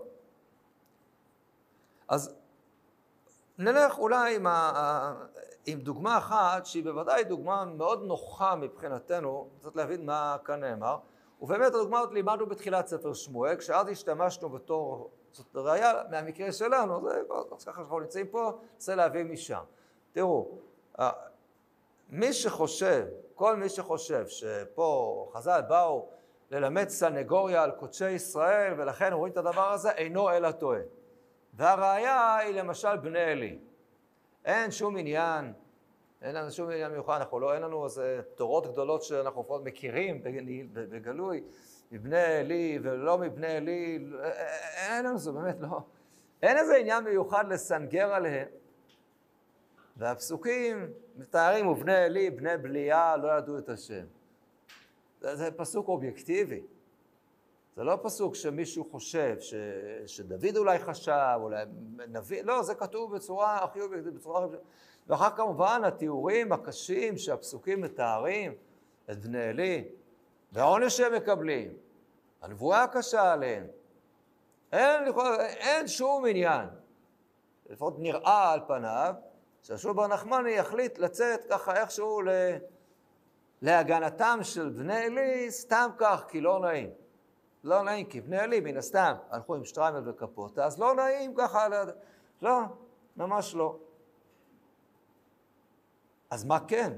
אז 2.09 2.35
נלך 3.59 3.99
אולי 3.99 4.37
עם, 4.37 4.47
ה... 4.47 5.15
עם 5.67 5.81
דוגמה 5.81 6.19
אחת 6.19 6.67
שהיא 6.67 6.85
בוודאי 6.85 7.25
דוגמה 7.25 7.65
מאוד 7.65 8.03
נוחה 8.03 8.57
מבחינתנו, 8.57 9.49
צריך 9.59 9.77
להבין 9.77 10.07
מה 10.07 10.37
כאן 10.45 10.61
נאמר. 10.61 10.97
ובאמת 11.41 11.67
הדוגמה 11.67 11.99
הזאת 11.99 12.13
לימדנו 12.13 12.47
בתחילת 12.47 12.87
ספר 12.87 13.15
שמואל, 13.15 13.57
כשאז 13.57 13.89
השתמשנו 13.89 14.49
בתור, 14.49 15.11
זאת 15.33 15.57
ראייה 15.57 15.93
מהמקרה 16.11 16.53
שלנו, 16.53 17.09
זה 17.11 17.23
ככה 17.61 17.61
שאנחנו 17.81 18.01
נמצאים 18.01 18.27
פה, 18.27 18.53
ננסה 18.75 18.95
להביא 18.95 19.25
משם. 19.25 19.63
תראו, 20.13 20.59
מי 22.11 22.33
שחושב, 22.33 23.07
כל 23.35 23.57
מי 23.57 23.69
שחושב 23.69 24.27
שפה 24.27 25.31
חז"ל 25.33 25.61
באו 25.69 26.09
ללמד 26.51 26.89
סנגוריה 26.89 27.63
על 27.63 27.71
קודשי 27.71 28.11
ישראל 28.11 28.81
ולכן 28.81 29.13
רואים 29.13 29.33
את 29.33 29.37
הדבר 29.37 29.73
הזה, 29.73 29.91
אינו 29.91 30.31
אלא 30.31 30.51
טועה. 30.51 30.81
והראיה 31.55 32.37
היא 32.37 32.55
למשל 32.55 32.97
בני 32.97 33.21
עלי. 33.21 33.59
אין 34.45 34.71
שום 34.71 34.97
עניין 34.97 35.53
אין 36.23 36.35
לנו 36.35 36.51
שום 36.51 36.71
עניין 36.71 36.93
מיוחד, 36.93 37.17
אנחנו 37.17 37.41
לא, 37.41 37.55
אין 37.55 37.63
לנו 37.63 37.85
איזה 37.85 38.21
תורות 38.35 38.67
גדולות 38.67 39.03
שאנחנו 39.03 39.41
לפחות 39.43 39.65
מכירים 39.65 40.23
בגלוי, 40.73 41.45
מבני 41.93 42.23
עלי 42.23 42.79
ולא 42.83 43.19
מבני 43.19 43.47
עלי, 43.47 44.09
אין 44.77 45.05
לנו 45.05 45.19
זה, 45.19 45.33
באמת 45.33 45.57
לא. 45.61 45.81
אין 46.43 46.59
איזה 46.59 46.77
עניין 46.77 47.05
מיוחד 47.05 47.45
לסנגר 47.49 48.15
עליהם. 48.15 48.49
והפסוקים 49.97 50.93
מתארים, 51.21 51.67
ובני 51.67 51.97
עלי, 51.97 52.31
בני 52.31 52.57
בליה, 52.57 53.17
לא 53.17 53.29
ידעו 53.39 53.59
את 53.59 53.69
השם. 53.69 54.05
זה, 55.21 55.37
זה 55.37 55.51
פסוק 55.51 55.89
אובייקטיבי. 55.89 56.61
זה 57.77 57.85
לא 57.85 57.99
פסוק 58.03 58.35
שמישהו 58.35 58.85
חושב, 58.91 59.37
ש, 59.41 59.55
שדוד 60.07 60.57
אולי 60.57 60.79
חשב, 60.79 61.39
אולי 61.41 61.65
נביא, 62.09 62.43
לא, 62.43 62.63
זה 62.63 62.75
כתוב 62.75 63.15
בצורה 63.15 63.65
הכי 63.65 63.81
אובייקטיבית, 63.81 64.21
בצורה... 64.21 64.47
ואחר 65.07 65.31
כמובן 65.37 65.81
התיאורים 65.85 66.53
הקשים 66.53 67.19
שהפסוקים 67.19 67.81
מתארים 67.81 68.55
את 69.11 69.19
בני 69.19 69.43
עלי, 69.43 69.89
והעונש 70.53 70.97
שהם 70.97 71.15
מקבלים, 71.15 71.73
הנבואה 72.43 72.83
הקשה 72.83 73.33
עליהם. 73.33 73.67
אין, 74.73 75.03
אין 75.41 75.89
שום 75.89 76.27
עניין, 76.27 76.69
לפחות 77.71 77.95
נראה 77.99 78.53
על 78.53 78.61
פניו, 78.67 79.15
שהשול 79.63 79.93
בר 79.93 80.07
נחמני 80.07 80.51
יחליט 80.51 80.99
לצאת 80.99 81.45
ככה 81.45 81.81
איכשהו 81.81 82.23
ל... 82.23 82.29
להגנתם 83.63 84.39
של 84.43 84.69
בני 84.69 85.05
עלי, 85.05 85.51
סתם 85.51 85.91
כך, 85.99 86.25
כי 86.29 86.41
לא 86.41 86.61
נעים. 86.61 86.91
לא 87.65 87.83
נעים, 87.83 88.07
כי 88.07 88.21
בני 88.21 88.39
עלי, 88.39 88.61
מן 88.61 88.77
הסתם, 88.77 89.13
הלכו 89.31 89.55
עם 89.55 89.65
שטריימל 89.65 90.09
וקפוטה, 90.09 90.65
אז 90.65 90.81
לא 90.81 90.95
נעים 90.95 91.35
ככה, 91.35 91.67
לא, 92.43 92.61
ממש 93.17 93.55
לא. 93.55 93.79
אז 96.31 96.45
מה 96.45 96.61
כן? 96.69 96.93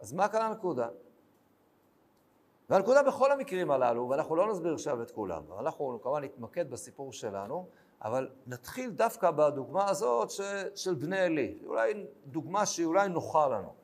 אז 0.00 0.12
מה 0.12 0.28
כאן 0.28 0.42
הנקודה? 0.42 0.88
והנקודה 2.70 3.02
בכל 3.02 3.32
המקרים 3.32 3.70
הללו, 3.70 4.08
ואנחנו 4.08 4.36
לא 4.36 4.50
נסביר 4.50 4.74
עכשיו 4.74 5.02
את 5.02 5.10
כולם, 5.10 5.42
אנחנו 5.58 5.98
כמובן 6.02 6.24
נתמקד 6.24 6.70
בסיפור 6.70 7.12
שלנו, 7.12 7.68
אבל 8.04 8.28
נתחיל 8.46 8.90
דווקא 8.90 9.30
בדוגמה 9.30 9.90
הזאת 9.90 10.30
ש, 10.30 10.40
של 10.74 10.94
בני 10.94 11.20
עלי, 11.20 11.58
אולי 11.66 12.06
דוגמה 12.26 12.66
שהיא 12.66 12.86
אולי 12.86 13.08
נוחה 13.08 13.48
לנו. 13.48 13.74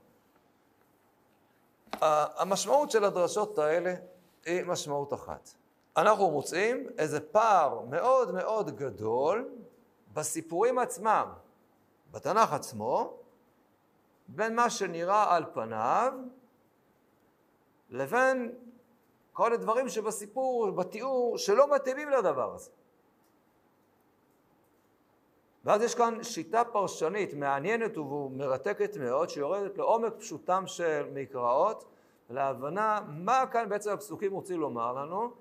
המשמעות 2.01 2.91
של 2.91 3.05
הדרשות 3.05 3.59
האלה 3.59 3.95
היא 4.45 4.65
משמעות 4.65 5.15
אחת. 5.15 5.51
אנחנו 5.97 6.31
מוצאים 6.31 6.87
איזה 6.99 7.21
פער 7.21 7.81
מאוד 7.81 8.35
מאוד 8.35 8.77
גדול 8.77 9.49
בסיפורים 10.15 10.79
עצמם, 10.79 11.33
בתנ"ך 12.11 12.53
עצמו, 12.53 13.17
בין 14.29 14.55
מה 14.55 14.71
שנראה 14.71 15.37
על 15.37 15.45
פניו 15.55 16.13
לבין 17.91 18.53
כל 19.33 19.53
הדברים 19.53 19.89
שבסיפור, 19.89 20.71
בתיאור, 20.71 21.39
שלא 21.39 21.75
מתאימים 21.75 22.11
לדבר 22.11 22.55
הזה. 22.55 22.71
ואז 25.69 25.83
יש 25.83 25.95
כאן 25.95 26.23
שיטה 26.23 26.65
פרשנית 26.65 27.35
מעניינת 27.35 27.99
ומרתקת 27.99 28.97
מאוד, 28.97 29.31
שיורדת 29.31 29.79
לעומק 29.79 30.13
פשוטם 30.19 30.67
של 30.67 31.07
מקראות, 31.15 31.85
להבנה 32.31 33.01
מה 33.09 33.45
כאן 33.53 33.69
בעצם 33.69 33.91
הפסוקים 33.91 34.33
רוצים 34.33 34.61
לומר 34.61 34.93
לנו, 34.93 35.33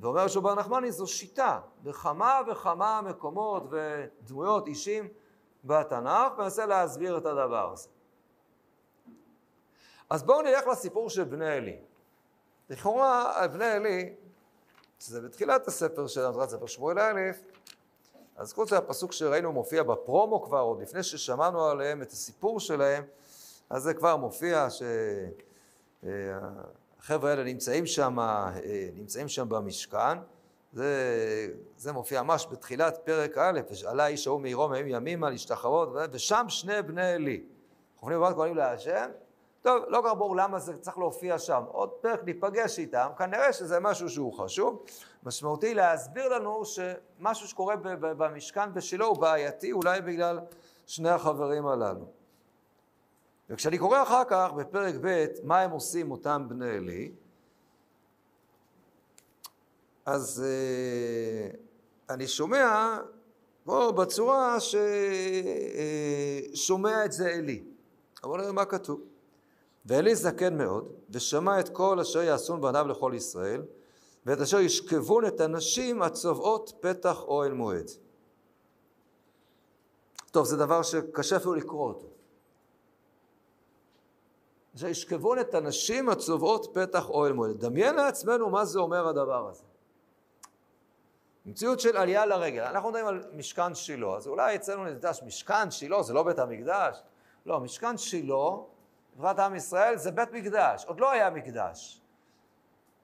ואומר 0.00 0.28
שובר 0.28 0.54
נחמני 0.54 0.92
זו 0.92 1.06
שיטה 1.06 1.60
בכמה 1.82 2.40
וכמה 2.50 3.00
מקומות 3.02 3.62
ודמויות 3.70 4.66
אישים 4.66 5.08
בתנ"ך, 5.64 6.38
ומנסה 6.38 6.66
להסביר 6.66 7.18
את 7.18 7.26
הדבר 7.26 7.72
הזה. 7.72 7.88
אז 10.10 10.22
בואו 10.22 10.42
נלך 10.42 10.66
לסיפור 10.66 11.10
של 11.10 11.24
בני 11.24 11.50
עלי. 11.50 11.76
לכאורה, 12.70 13.46
בני 13.48 13.66
עלי, 13.66 14.14
שזה 15.00 15.20
בתחילת 15.20 15.68
הספר 15.68 16.06
של 16.06 16.20
אנדרת 16.20 16.48
ספר 16.48 16.66
שמואל 16.66 16.98
א', 16.98 17.20
אז 18.36 18.52
חוץ 18.52 18.72
מהפסוק 18.72 19.12
שראינו 19.12 19.52
מופיע 19.52 19.82
בפרומו 19.82 20.42
כבר, 20.42 20.60
עוד 20.60 20.80
לפני 20.80 21.02
ששמענו 21.02 21.64
עליהם 21.64 22.02
את 22.02 22.10
הסיפור 22.10 22.60
שלהם, 22.60 23.04
אז 23.70 23.82
זה 23.82 23.94
כבר 23.94 24.16
מופיע 24.16 24.68
שהחבר'ה 26.02 27.30
האלה 27.30 27.44
נמצאים 27.44 27.86
שם, 27.86 28.18
נמצאים 28.94 29.28
שם 29.28 29.48
במשכן. 29.48 30.18
זה, 30.72 31.48
זה 31.76 31.92
מופיע 31.92 32.22
ממש 32.22 32.46
בתחילת 32.50 32.98
פרק 33.04 33.38
א', 33.38 33.60
עלה 33.86 34.06
איש 34.06 34.26
ההוא 34.26 34.40
מעירו 34.40 34.68
מהם 34.68 34.86
ימימה 34.88 35.30
להשתחוות, 35.30 35.88
ושם 36.12 36.44
שני 36.48 36.82
בני 36.82 37.12
עלי. 37.12 37.44
חופנים 37.96 38.20
בבת 38.20 38.34
כהנים 38.34 38.56
להשם, 38.56 39.10
טוב, 39.64 39.84
לא 39.88 40.00
כל 40.00 40.14
ברור 40.14 40.36
למה 40.36 40.58
זה 40.58 40.78
צריך 40.78 40.98
להופיע 40.98 41.38
שם. 41.38 41.62
עוד 41.68 41.90
פרק 41.90 42.24
ניפגש 42.24 42.78
איתם, 42.78 43.08
כנראה 43.18 43.52
שזה 43.52 43.80
משהו 43.80 44.08
שהוא 44.08 44.32
חשוב. 44.32 44.84
משמעותי 45.22 45.74
להסביר 45.74 46.28
לנו 46.28 46.62
שמשהו 46.64 47.48
שקורה 47.48 47.76
במשכן 48.00 48.74
בשילה 48.74 49.04
הוא 49.04 49.16
בעייתי, 49.18 49.72
אולי 49.72 50.00
בגלל 50.00 50.40
שני 50.86 51.08
החברים 51.08 51.66
הללו. 51.66 52.06
וכשאני 53.50 53.78
קורא 53.78 54.02
אחר 54.02 54.22
כך 54.28 54.50
בפרק 54.56 54.94
ב' 55.00 55.26
מה 55.42 55.60
הם 55.60 55.70
עושים 55.70 56.10
אותם 56.10 56.46
בני 56.48 56.76
עלי, 56.76 57.12
אז 60.06 60.44
uh, 60.44 61.56
אני 62.10 62.26
שומע 62.26 62.98
פה 63.64 63.92
בצורה 63.92 64.56
ששומע 66.54 67.02
uh, 67.02 67.04
את 67.04 67.12
זה 67.12 67.34
עלי. 67.34 67.64
אבל 68.24 68.50
מה 68.50 68.64
כתוב. 68.64 69.13
ואלי 69.86 70.14
זקן 70.14 70.58
מאוד, 70.58 70.92
ושמע 71.10 71.60
את 71.60 71.68
כל 71.68 72.00
אשר 72.00 72.22
יעשון 72.22 72.60
בניו 72.60 72.88
לכל 72.88 73.12
ישראל, 73.14 73.62
ואת 74.26 74.40
אשר 74.40 74.60
ישכבון 74.60 75.26
את 75.26 75.40
הנשים 75.40 76.02
הצובעות 76.02 76.72
פתח 76.80 77.22
אוהל 77.22 77.52
מועד. 77.52 77.90
טוב, 80.30 80.46
זה 80.46 80.56
דבר 80.56 80.82
שקשה 80.82 81.36
אפילו 81.36 81.54
לקרוא 81.54 81.88
אותו. 81.88 82.06
שישכבון 84.76 85.38
את 85.38 85.54
הנשים 85.54 86.08
הצובעות 86.08 86.70
פתח 86.74 87.10
אוהל 87.10 87.32
מועד. 87.32 87.60
דמיין 87.60 87.94
לעצמנו 87.94 88.50
מה 88.50 88.64
זה 88.64 88.78
אומר 88.78 89.08
הדבר 89.08 89.48
הזה. 89.48 89.62
מציאות 91.46 91.80
של 91.80 91.96
עלייה 91.96 92.26
לרגל. 92.26 92.62
אנחנו 92.62 92.88
מדברים 92.88 93.06
על 93.06 93.22
משכן 93.32 93.74
שילה, 93.74 94.16
אז 94.16 94.26
אולי 94.26 94.56
אצלנו 94.56 94.84
נדע 94.84 95.14
שמשכן 95.14 95.70
שילה 95.70 96.02
זה 96.02 96.12
לא 96.12 96.22
בית 96.22 96.38
המקדש. 96.38 97.02
לא, 97.46 97.60
משכן 97.60 97.96
שילה 97.96 98.44
חברת 99.16 99.38
עם 99.38 99.54
ישראל 99.54 99.96
זה 99.96 100.10
בית 100.10 100.32
מקדש, 100.32 100.84
עוד 100.84 101.00
לא 101.00 101.10
היה 101.10 101.30
מקדש. 101.30 102.00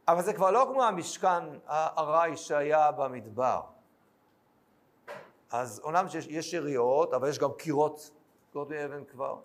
אבל 0.09 0.23
זה 0.23 0.33
כבר 0.33 0.51
לא 0.51 0.69
כמו 0.73 0.85
המשכן 0.85 1.45
הארעי 1.67 2.37
שהיה 2.37 2.93
במדבר. 2.93 3.61
אז 5.51 5.81
אומנם 5.85 6.07
יש 6.29 6.53
יריות, 6.53 7.15
אבל 7.15 7.29
יש 7.29 7.39
גם 7.39 7.51
קירות, 7.59 8.11
קירות 8.53 8.71
מאבן 8.71 9.05
כבר. 9.05 9.37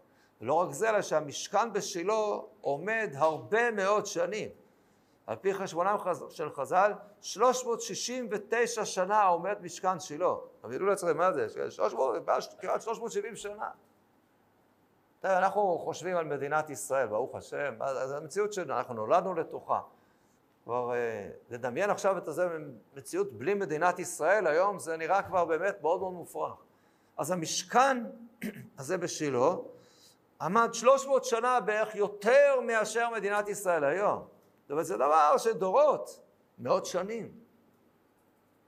ולא 0.42 0.54
רק 0.54 0.72
זה, 0.72 0.90
אלא 0.90 1.02
שהמשכן 1.02 1.74
בשילה 1.74 2.14
עומד 2.62 3.10
הרבה 3.16 3.72
מאוד 3.72 4.06
שנים. 4.06 4.50
על 5.28 5.36
פי 5.36 5.54
חשבונם 5.54 5.98
של 6.30 6.50
חז"ל, 6.54 6.94
369 7.22 8.86
שנה 8.86 9.24
עומד 9.24 9.56
משכן 9.62 10.00
שילה. 10.00 10.34
תבינו 10.62 10.86
לעצמם 10.86 11.18
מה 11.18 11.32
זה, 11.32 11.70
300, 11.70 12.16
כמעט 12.60 12.82
370 12.82 13.36
שנה. 13.36 13.70
אנחנו 15.24 15.78
חושבים 15.84 16.18
על 16.18 16.26
מדינת 16.26 16.70
ישראל, 16.70 17.08
ברוך 17.08 17.36
השם, 17.36 17.76
אז 17.82 18.12
המציאות 18.12 18.54
שאנחנו 18.54 18.94
נולדנו 18.94 19.34
לתוכה. 19.34 19.82
כבר 20.64 20.94
אה, 20.94 21.30
לדמיין 21.50 21.90
עכשיו 21.90 22.18
את 22.18 22.28
הזה 22.28 22.48
מציאות 22.96 23.34
בלי 23.34 23.54
מדינת 23.54 24.00
ישראל 24.00 24.48
היום, 24.48 24.80
זה 24.80 24.98
נראה 24.98 25.22
כבר 25.22 25.46
באמת 25.46 25.82
מאוד 25.82 26.00
מאוד 26.00 26.14
מופרך. 26.14 26.56
אז 27.18 27.32
המשכן 27.32 28.04
הזה 28.80 28.98
בשילה 28.98 29.50
עמד 30.42 30.70
300 30.74 31.26
שנה 31.26 31.60
בערך 31.60 31.96
יותר 31.96 32.60
מאשר 32.68 33.10
מדינת 33.10 33.50
ישראל 33.50 33.84
היום. 33.84 34.28
זאת 34.62 34.72
אומרת, 34.72 34.86
זה 34.86 34.96
דבר 34.96 35.38
של 35.38 35.54
דורות, 35.54 36.20
מאות 36.60 36.86
שנים. 36.86 37.32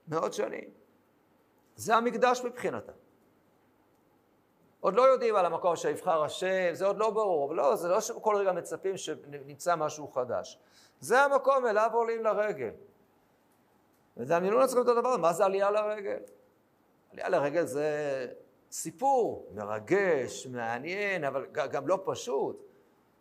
מאות 0.08 0.34
שנים. 0.34 0.70
זה 1.76 1.96
המקדש 1.96 2.42
מבחינתם. 2.46 3.07
עוד 4.80 4.94
לא 4.94 5.02
יודעים 5.02 5.36
על 5.36 5.46
המקום 5.46 5.76
שיבחר 5.76 6.24
השם, 6.24 6.74
זה 6.74 6.86
עוד 6.86 6.98
לא 6.98 7.10
ברור, 7.10 7.48
אבל 7.48 7.56
לא, 7.56 7.76
זה 7.76 7.88
לא 7.88 8.02
שכל 8.02 8.36
רגע 8.36 8.52
מצפים 8.52 8.98
שנמצא 8.98 9.76
משהו 9.76 10.08
חדש. 10.08 10.60
זה 11.00 11.22
המקום 11.22 11.68
אליו 11.68 11.90
עולים 11.94 12.24
לרגל. 12.24 12.72
ודמיינו 14.18 14.58
לעצמכם 14.58 14.82
את 14.82 14.88
הדבר, 14.88 15.18
מה 15.18 15.34
זה 15.34 15.46
עלייה 15.46 15.72
לרגל? 15.72 16.20
עלייה 17.12 17.30
לרגל 17.30 17.66
זה 17.66 17.88
סיפור 18.72 19.48
מרגש, 19.56 20.48
מעניין, 20.48 21.24
אבל 21.24 21.46
גם 21.46 21.88
לא 21.88 22.00
פשוט. 22.06 22.64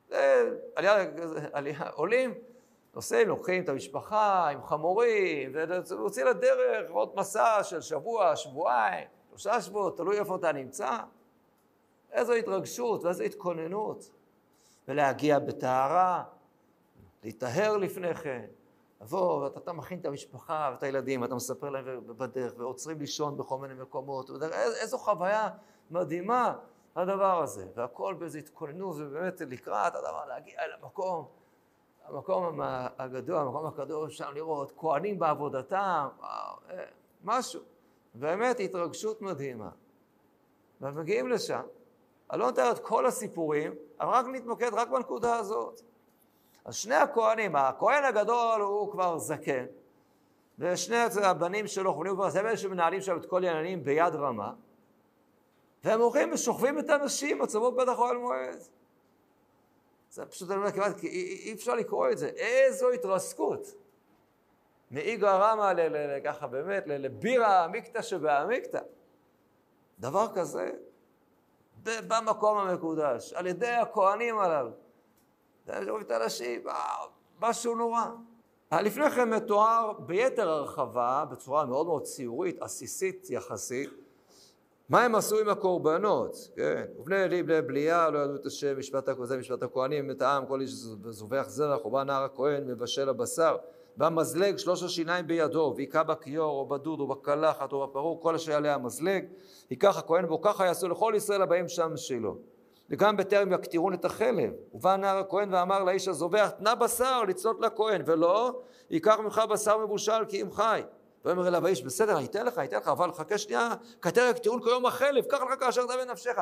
זה 0.09 0.51
עלייה, 0.75 1.07
עלייה, 1.53 1.89
עולים, 1.95 2.35
נוסעים, 2.95 3.29
לוקחים 3.29 3.65
את 3.65 3.69
המשפחה 3.69 4.49
עם 4.49 4.63
חמורים, 4.63 5.53
ויוצאים 5.55 6.27
לדרך, 6.27 6.91
עוד 6.91 7.13
מסע 7.17 7.63
של 7.63 7.81
שבוע, 7.81 8.37
שבועיים, 8.37 9.09
שלושה 9.29 9.61
שבועות, 9.61 9.97
תלוי 9.97 10.19
איפה 10.19 10.37
אתה 10.37 10.53
נמצא. 10.53 10.99
איזו 12.17 12.33
התרגשות 12.33 13.05
ואיזו 13.05 13.23
התכוננות. 13.23 14.11
ולהגיע 14.89 15.39
בטהרה, 15.39 16.25
להיטהר 17.23 17.77
לפני 17.77 18.15
כן. 18.15 18.45
לבוא, 19.01 19.45
ואתה 19.45 19.73
מכין 19.73 20.01
את 20.01 20.07
המשפחה 20.07 20.71
ואת 20.73 20.83
הילדים, 20.83 21.25
אתה 21.25 21.35
מספר 21.35 21.71
להם 21.71 21.85
בדרך, 22.07 22.53
ועוצרים 22.57 23.01
לישון 23.01 23.37
בכל 23.37 23.59
מיני 23.59 23.75
מקומות. 23.75 24.31
איזו 24.53 24.99
חוויה 24.99 25.49
מדהימה 25.91 26.55
הדבר 26.97 27.43
הזה. 27.43 27.67
והכל 27.75 28.15
באיזו 28.15 28.39
התכוננות, 28.39 28.97
ובאמת 28.99 29.41
לקראת 29.41 29.95
הדבר, 29.95 30.27
להגיע 30.27 30.61
אל 30.61 30.71
המקום, 30.81 31.27
המקום 32.05 32.61
הגדול, 32.99 33.37
המקום 33.37 33.67
הקדוש, 33.67 34.13
אפשר 34.13 34.31
לראות 34.31 34.73
כהנים 34.77 35.19
בעבודתם, 35.19 36.09
אה, 36.23 36.85
משהו. 37.25 37.61
באמת 38.15 38.61
התרגשות 38.61 39.23
מדהימה. 39.23 39.71
ומגיעים 40.81 41.29
לשם. 41.29 41.63
אני 42.31 42.41
לא 42.41 42.47
נותן 42.47 42.71
את 42.71 42.79
כל 42.79 43.07
הסיפורים, 43.07 43.75
אבל 44.01 44.11
רק 44.11 44.27
נתמקד 44.27 44.75
רק 44.75 44.89
בנקודה 44.89 45.37
הזאת. 45.37 45.81
אז 46.65 46.75
שני 46.75 46.95
הכהנים, 46.95 47.57
הכהן 47.57 48.05
הגדול 48.05 48.61
הוא 48.61 48.93
כבר 48.93 49.19
זקן, 49.19 49.67
ושני 50.59 50.97
הבנים 51.23 51.67
שלו, 51.67 51.95
חונים 51.95 52.15
כבר, 52.15 52.29
אלה 52.37 52.57
שמנהלים 52.57 53.01
שם 53.01 53.17
את 53.17 53.27
כל 53.27 53.45
העניינים 53.45 53.85
ביד 53.85 54.15
רמה, 54.15 54.53
והם 55.85 56.01
הולכים 56.01 56.33
ושוכבים 56.33 56.79
את 56.79 56.91
הנשים 56.91 57.39
בצוות 57.39 57.77
בית 57.77 57.89
החול 57.89 58.17
מועד. 58.17 58.59
זה 60.11 60.27
פשוט, 60.27 60.51
אני 60.51 60.59
אומר 60.59 60.71
כמעט, 60.71 61.03
אי, 61.03 61.09
אי 61.45 61.53
אפשר 61.53 61.75
לקרוא 61.75 62.11
את 62.11 62.19
זה. 62.19 62.29
איזו 62.29 62.91
התרסקות. 62.91 63.75
מאיגרא 64.91 65.39
רמא 65.39 65.73
ככה 66.25 66.47
באמת, 66.47 66.85
לבירא 66.87 67.65
עמיקתא 67.65 68.03
שבעמיקתא. 68.03 68.81
דבר 69.99 70.27
כזה, 70.35 70.71
במקום 72.09 72.59
המקודש, 72.59 73.33
על 73.33 73.47
ידי 73.47 73.67
הכהנים 73.67 74.39
הללו. 74.39 74.71
זה 75.67 75.73
את 76.01 76.11
הנשים, 76.11 76.65
משהו 77.41 77.75
נורא. 77.75 78.05
לפני 78.73 79.11
כן 79.11 79.31
מתואר 79.31 79.93
ביתר 79.93 80.49
הרחבה, 80.49 81.25
בצורה 81.31 81.65
מאוד 81.65 81.87
מאוד 81.87 82.03
ציורית, 82.03 82.63
עסיסית 82.63 83.31
יחסית, 83.31 83.91
מה 84.89 85.05
הם 85.05 85.15
עשו 85.15 85.39
עם 85.41 85.49
הקורבנות, 85.49 86.51
כן? 86.57 86.85
ובני 86.99 87.25
אלי 87.25 87.43
בני 87.43 87.63
בליה 87.63 88.11
לא 88.11 88.19
ידעו 88.19 88.37
את 88.37 88.47
השם, 88.47 88.79
משפט 88.79 89.09
הכוזם, 89.09 89.39
משפט 89.39 89.63
הכהנים, 89.63 90.11
את 90.11 90.23
העם, 90.23 90.47
כל 90.47 90.61
איש 90.61 90.71
זובח 90.71 91.45
זרח, 91.49 91.87
ובא 91.87 92.05
נער 92.05 92.23
הכהן, 92.23 92.67
מבשל 92.67 93.09
הבשר. 93.09 93.57
במזלג 93.97 94.57
שלוש 94.57 94.83
השיניים 94.83 95.27
בידו, 95.27 95.75
והיכה 95.77 96.03
בכיור, 96.03 96.59
או 96.59 96.67
בדוד, 96.69 97.01
או 97.01 97.07
בקלחת, 97.07 97.73
או 97.73 97.87
בפרור, 97.87 98.21
כל 98.21 98.35
אשר 98.35 98.53
יעלה 98.53 98.75
המזלג, 98.75 99.25
ייקח 99.71 99.99
הכהן 99.99 100.27
בו, 100.27 100.41
ככה 100.41 100.67
יעשו 100.67 100.89
לכל 100.89 101.13
ישראל 101.17 101.43
הבאים 101.43 101.69
שם 101.69 101.97
שלו. 101.97 102.37
וגם 102.91 103.17
בטרם 103.17 103.53
יקטירון 103.53 103.95
את 103.95 104.05
החלב. 104.05 104.53
ובא 104.75 104.97
נער 104.97 105.19
הכהן 105.19 105.55
ואמר 105.55 105.85
לאיש 105.85 106.09
הזובח, 106.09 106.51
תנה 106.51 106.75
בשר 106.75 107.23
לצלות 107.23 107.61
לכהן, 107.61 108.03
ולא, 108.07 108.61
ייקח 108.91 109.19
ממך 109.19 109.43
בשר 109.51 109.79
מבושל 109.79 110.25
כי 110.29 110.43
אם 110.43 110.53
חי. 110.53 110.83
ויאמר 111.25 111.49
אליו 111.49 111.67
האיש, 111.67 111.83
בסדר, 111.83 112.17
אני 112.17 112.27
אתן 112.27 112.47
לך, 112.47 112.59
אני 112.59 112.67
אתן 112.67 112.77
לך, 112.77 112.89
אבל 112.89 113.13
חכה 113.13 113.39
שנייה, 113.39 113.75
כתר 114.03 114.29
יקטירון 114.31 114.63
כיום 114.63 114.87
החלב, 114.87 115.25
קח 115.25 115.43
לך 115.43 115.61
כאשר 115.61 115.87
תביא 115.87 116.05
נפשך. 116.05 116.39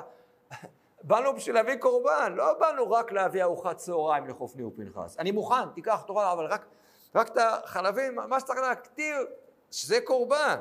באנו 1.02 1.34
בשביל 1.34 1.54
להביא 1.54 1.76
קורבן, 1.76 2.32
לא 2.36 2.52
באנו 2.60 2.90
רק 2.90 3.12
להביא 3.12 3.42
ארוחת 3.42 3.76
צהריים 3.76 4.28
לחופני 4.28 4.64
ופנחס. 4.64 5.18
אני 5.18 5.30
מוכן, 5.30 5.68
תיקח 5.74 6.02
תורה, 6.06 6.32
אבל 6.32 6.44
רק 6.46 6.66
רק 7.14 7.28
את 7.28 7.38
החלבים, 7.40 8.14
מה 8.14 8.40
שצריך 8.40 8.58
להקטיר, 8.60 9.16
שזה 9.70 10.00
קורבן. 10.04 10.56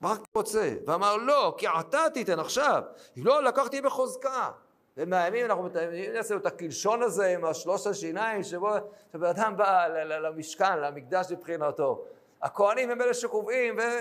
מה 0.00 0.12
אתה 0.12 0.22
רוצה? 0.34 0.74
ואמר 0.86 1.16
לא, 1.16 1.54
כי 1.58 1.66
אתה 1.80 1.98
תיתן 2.14 2.38
עכשיו. 2.38 2.82
לא, 3.16 3.42
לקחתי 3.42 3.80
בחוזקה. 3.80 4.50
ומאיימים, 4.96 5.46
אנחנו 5.46 5.62
מתאמים, 5.62 6.12
נעשה 6.12 6.36
את 6.36 6.46
הקלשון 6.46 7.02
הזה 7.02 7.26
עם 7.26 7.44
השלוש 7.44 7.86
השיניים, 7.86 8.42
שבו 8.42 8.70
שבן 9.12 9.26
אדם 9.26 9.56
בא 9.56 9.86
למשכן, 10.04 10.78
למקדש 10.78 11.32
מבחינתו. 11.32 12.04
הכוהנים 12.42 12.90
הם 12.90 13.02
אלה 13.02 13.14
שקובעים, 13.14 13.78
והוא 13.78 13.96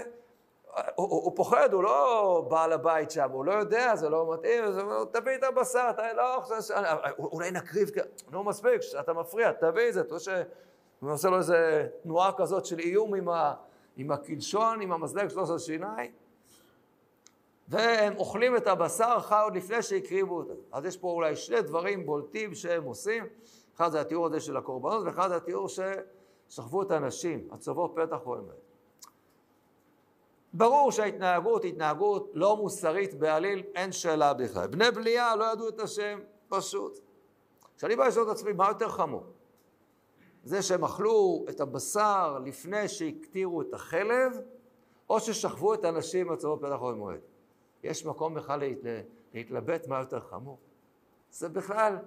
הוא, 0.96 1.24
הוא 1.24 1.36
פוחד, 1.36 1.74
הוא 1.74 1.84
לא 1.84 2.46
בעל 2.50 2.74
הבית 2.74 3.12
שם, 3.12 3.32
הוא 3.32 3.46
לא 3.46 3.52
יודע, 3.52 3.96
זה 3.96 4.10
לא 4.10 4.34
מתאים, 4.34 4.64
אז 4.64 4.78
הוא 4.78 4.84
אומר, 4.84 5.04
תביא 5.12 5.36
את 5.36 5.44
הבשר, 5.44 5.88
אתה 5.90 6.14
לא... 6.14 6.44
אולי 7.20 7.52
נקריב, 7.52 7.90
לא 8.32 8.44
מספיק, 8.44 8.82
אתה 9.00 9.14
מפריע, 9.14 9.52
תביא 9.52 9.90
את 9.90 9.94
זה, 9.94 10.02
אתה 10.02 10.16
רואה 11.02 11.12
הוא 11.12 11.16
עושה 11.16 11.30
לו 11.30 11.38
איזה 11.38 11.88
תנועה 12.04 12.32
כזאת 12.38 12.66
של 12.66 12.80
איום 12.80 13.16
עם, 13.16 13.30
ה, 13.30 13.54
עם 13.98 14.12
הקלשון, 14.12 14.82
עם 14.82 14.92
המזלג 14.92 15.28
שלוש 15.28 15.50
השיניים, 15.50 16.12
והם 17.68 18.18
אוכלים 18.18 18.58
את 18.58 18.68
הבשר 18.68 19.20
חי 19.20 19.40
עוד 19.44 19.56
לפני 19.56 19.82
שהקריבו 19.82 20.38
אותו. 20.38 20.54
אז 20.72 20.86
יש 20.86 20.98
פה 20.98 21.08
אולי 21.12 21.36
שני 21.36 21.62
דברים 21.62 22.06
בולטים 22.06 22.56
שהם 22.56 22.84
עושים, 22.84 23.28
אחד 23.76 23.92
זה 23.92 24.02
התיאור 24.02 24.26
הזה 24.26 24.40
של 24.40 24.58
הקורבנות, 24.58 25.04
ואחד 25.06 25.28
זה 25.28 25.36
התיאור 25.36 25.68
ששכבו 25.70 26.82
את 26.82 26.92
הנשים, 26.92 27.48
הצוות 27.52 27.92
פתח 27.96 28.20
או 28.26 28.36
אמת. 28.36 28.70
ברור 30.54 30.92
שההתנהגות 30.92 31.64
היא 31.64 31.72
התנהגות 31.72 32.32
לא 32.34 32.58
מוסרית 32.58 33.14
בעליל, 33.14 33.64
אין 33.76 33.92
שאלה 33.92 34.34
בכלל. 34.34 34.68
בני 34.68 34.92
בליה 34.92 35.36
לא 35.36 35.52
ידעו 35.54 35.70
את 35.70 35.80
השם, 35.80 36.20
פשוט. 36.50 37.00
כשאני 37.78 37.96
בא 37.96 38.08
לשאול 38.08 38.26
את 38.26 38.36
עצמי, 38.36 38.54
מה 38.54 38.68
יותר 38.68 38.90
חמור? 38.90 39.24
זה 40.44 40.62
שהם 40.62 40.84
אכלו 40.84 41.46
את 41.50 41.62
הבשר 41.62 42.40
לפני 42.46 42.88
שהקטירו 42.88 43.62
את 43.62 43.74
החלב, 43.74 44.34
או 45.10 45.20
ששכבו 45.20 45.74
את 45.74 45.86
הנשים 45.86 46.28
בצורות 46.28 46.62
פתח 46.62 46.82
אוהל 46.82 46.96
מועד. 46.96 47.20
יש 47.84 48.06
מקום 48.06 48.34
בכלל 48.34 48.60
להת... 48.60 49.06
להתלבט 49.34 49.88
מה 49.88 50.00
יותר 50.00 50.20
חמור. 50.20 50.58
זה 51.32 51.50
בכלל, 51.50 51.98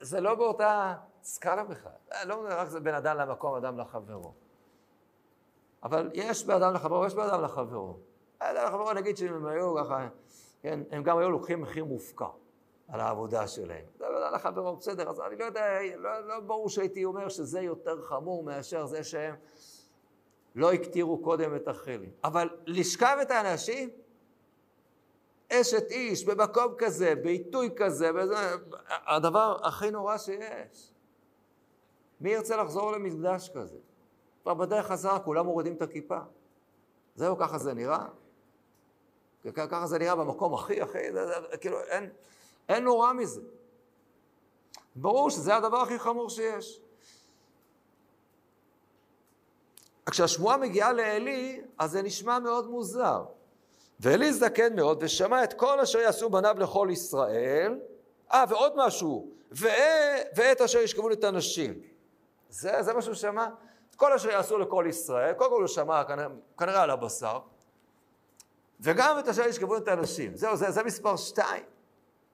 זה 0.00 0.20
לא 0.20 0.34
באותה 0.34 0.94
סקאלה 1.22 1.64
בכלל. 1.64 1.92
לא 2.26 2.44
רק 2.48 2.68
זה 2.68 2.80
בין 2.80 2.94
אדם 2.94 3.16
למקום, 3.16 3.54
אדם 3.54 3.78
לחברו. 3.78 4.32
אבל 5.82 6.10
יש 6.14 6.46
בין 6.46 6.56
אדם 6.56 6.74
לחברו, 6.74 7.06
יש 7.06 7.14
בין 7.14 7.24
אדם 7.24 7.42
לחברו. 7.42 7.96
אדם 8.38 8.66
לחברו, 8.66 8.92
נגיד 8.92 9.16
שאם 9.16 9.34
הם 9.34 9.46
היו 9.46 9.74
ככה, 9.76 10.08
כן, 10.62 10.80
הם 10.90 11.02
גם 11.02 11.18
היו 11.18 11.30
לוקחים 11.30 11.60
מחיר 11.60 11.84
מופקע. 11.84 12.26
על 12.92 13.00
העבודה 13.00 13.48
שלהם. 13.48 13.84
זה 13.98 14.04
לא 14.08 14.32
לך 14.32 14.48
ברוב 14.54 14.78
בסדר, 14.78 15.10
אז 15.10 15.20
אני 15.20 15.36
לא 15.36 15.44
יודע, 15.44 15.66
לא, 15.96 16.20
לא 16.20 16.40
ברור 16.40 16.68
שהייתי 16.68 17.04
אומר 17.04 17.28
שזה 17.28 17.60
יותר 17.60 18.02
חמור 18.02 18.44
מאשר 18.44 18.86
זה 18.86 19.04
שהם 19.04 19.34
לא 20.54 20.72
הקטירו 20.72 21.22
קודם 21.22 21.56
את 21.56 21.68
החלם. 21.68 22.10
אבל 22.24 22.48
לשכב 22.66 23.16
את 23.22 23.30
האנשים, 23.30 23.90
אשת 25.52 25.90
איש, 25.90 26.24
במקום 26.24 26.74
כזה, 26.78 27.14
בעיתוי 27.14 27.70
כזה, 27.76 28.12
בזה, 28.12 28.34
הדבר 28.88 29.58
הכי 29.62 29.90
נורא 29.90 30.18
שיש. 30.18 30.92
מי 32.20 32.30
ירצה 32.30 32.56
לחזור 32.56 32.92
למקדש 32.92 33.50
כזה? 33.54 33.78
כבר 34.42 34.54
בדרך 34.54 34.86
חזרה 34.86 35.18
כולם 35.18 35.46
מורידים 35.46 35.74
את 35.74 35.82
הכיפה. 35.82 36.18
זהו, 37.14 37.38
ככה 37.38 37.58
זה 37.58 37.74
נראה? 37.74 38.06
ככה 39.54 39.86
זה 39.86 39.98
נראה 39.98 40.16
במקום 40.16 40.54
הכי, 40.54 40.80
הכי, 40.80 40.98
כאילו, 41.60 41.80
אין... 41.80 42.10
אין 42.68 42.84
נורא 42.84 43.12
מזה. 43.12 43.40
ברור 44.96 45.30
שזה 45.30 45.56
הדבר 45.56 45.76
הכי 45.76 45.98
חמור 45.98 46.30
שיש. 46.30 46.80
כשהשמועה 50.10 50.56
מגיעה 50.56 50.92
לעלי, 50.92 51.60
אז 51.78 51.90
זה 51.90 52.02
נשמע 52.02 52.38
מאוד 52.38 52.70
מוזר. 52.70 53.24
ועלי 54.00 54.32
זקן 54.32 54.76
מאוד, 54.76 54.98
ושמע 55.02 55.44
את 55.44 55.52
כל 55.52 55.80
אשר 55.80 55.98
יעשו 55.98 56.30
בניו 56.30 56.56
לכל 56.58 56.88
ישראל. 56.92 57.78
אה, 58.32 58.44
ועוד 58.48 58.72
משהו, 58.76 59.28
ואת 60.34 60.60
אשר 60.60 60.78
ישכבו 60.78 61.10
את 61.10 61.24
הנשים. 61.24 61.80
זה, 62.48 62.82
זה 62.82 62.94
מה 62.94 63.02
שהוא 63.02 63.14
שמע? 63.14 63.48
את 63.90 63.94
כל 63.94 64.12
אשר 64.12 64.30
יעשו 64.30 64.58
לכל 64.58 64.84
ישראל, 64.88 65.32
קודם 65.32 65.50
כל 65.50 65.60
הוא 65.60 65.68
שמע 65.68 66.04
כנראה, 66.04 66.26
כנראה 66.58 66.82
על 66.82 66.90
הבשר, 66.90 67.38
וגם 68.80 69.18
את 69.18 69.28
אשר 69.28 69.42
ישכבו 69.42 69.76
את 69.76 69.88
הנשים. 69.88 70.36
זהו, 70.36 70.56
זה, 70.56 70.70
זה 70.70 70.82
מספר 70.82 71.16
שתיים. 71.16 71.64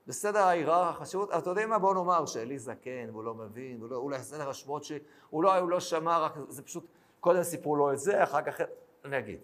בסדר 0.08 0.38
ההיררכיה 0.38 0.88
החשיבות, 0.88 1.30
אתה 1.30 1.50
יודע 1.50 1.66
מה? 1.66 1.78
בוא 1.78 1.94
נאמר 1.94 2.26
שאלי 2.26 2.58
זקן, 2.58 3.08
והוא 3.12 3.24
לא 3.24 3.34
מבין, 3.34 3.76
והוא 3.78 3.90
לא, 3.90 3.96
אולי 3.96 4.18
סדר 4.18 4.50
השמות 4.50 4.84
שהוא 4.84 5.42
לא, 5.42 5.56
הוא 5.56 5.68
לא 5.68 5.80
שמע, 5.80 6.18
רק 6.18 6.34
זה 6.48 6.62
פשוט, 6.62 6.86
קודם 7.20 7.42
סיפרו 7.42 7.76
לו 7.76 7.92
את 7.92 7.98
זה, 7.98 8.22
אחר 8.22 8.42
כך 8.42 8.60
נגיד. 9.04 9.40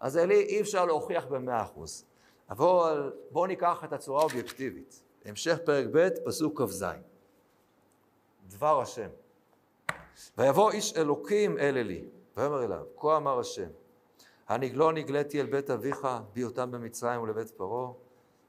אז 0.00 0.16
אלי 0.16 0.34
אי 0.34 0.60
אפשר 0.60 0.84
להוכיח 0.84 1.26
במאה 1.26 1.62
אחוז. 1.62 2.04
אבל 2.50 3.12
בואו 3.30 3.46
ניקח 3.46 3.84
את 3.84 3.92
הצורה 3.92 4.20
האובייקטיבית. 4.20 5.02
המשך 5.24 5.58
פרק 5.64 5.86
ב', 5.92 6.08
פסוק 6.24 6.62
כ"ז. 6.62 6.84
דבר 8.48 8.80
השם. 8.80 9.08
ויבוא 10.38 10.70
איש 10.70 10.96
אלוקים 10.96 11.58
אל 11.58 11.76
אלי, 11.76 12.04
ויאמר 12.36 12.64
אליו, 12.64 12.84
כה 12.96 13.16
אמר 13.16 13.38
השם, 13.38 13.68
הנגלו 14.48 14.90
נגליתי 14.90 15.40
אל 15.40 15.46
בית 15.46 15.70
אביך, 15.70 16.08
בהיותם 16.34 16.70
במצרים 16.70 17.20
ולבית 17.22 17.50
פרעה, 17.50 17.92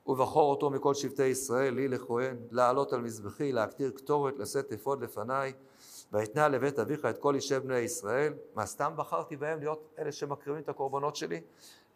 ובחור 0.10 0.52
אותו 0.52 0.70
מכל 0.70 0.94
שבטי 0.94 1.26
ישראל, 1.26 1.74
לי 1.74 1.88
לכהן, 1.88 2.38
לעלות 2.52 2.94
על 2.94 3.02
מזבחי, 3.02 3.52
להקטיר 3.52 3.92
קטורת, 3.92 4.40
לשאת 4.40 4.74
אפוד 4.74 5.04
לפניי, 5.04 5.54
ויתנה 6.14 6.48
לבית 6.48 6.80
אביך 6.80 7.06
את 7.06 7.18
כל 7.18 7.36
אישי 7.36 7.60
בני 7.60 7.78
ישראל. 7.78 8.34
מה, 8.56 8.66
סתם 8.66 8.92
בחרתי 8.96 9.36
בהם 9.36 9.60
להיות 9.60 9.90
אלה 10.00 10.12
שמקריבים 10.12 10.64
את 10.64 10.70
הקורבנות 10.70 11.16
שלי? 11.16 11.42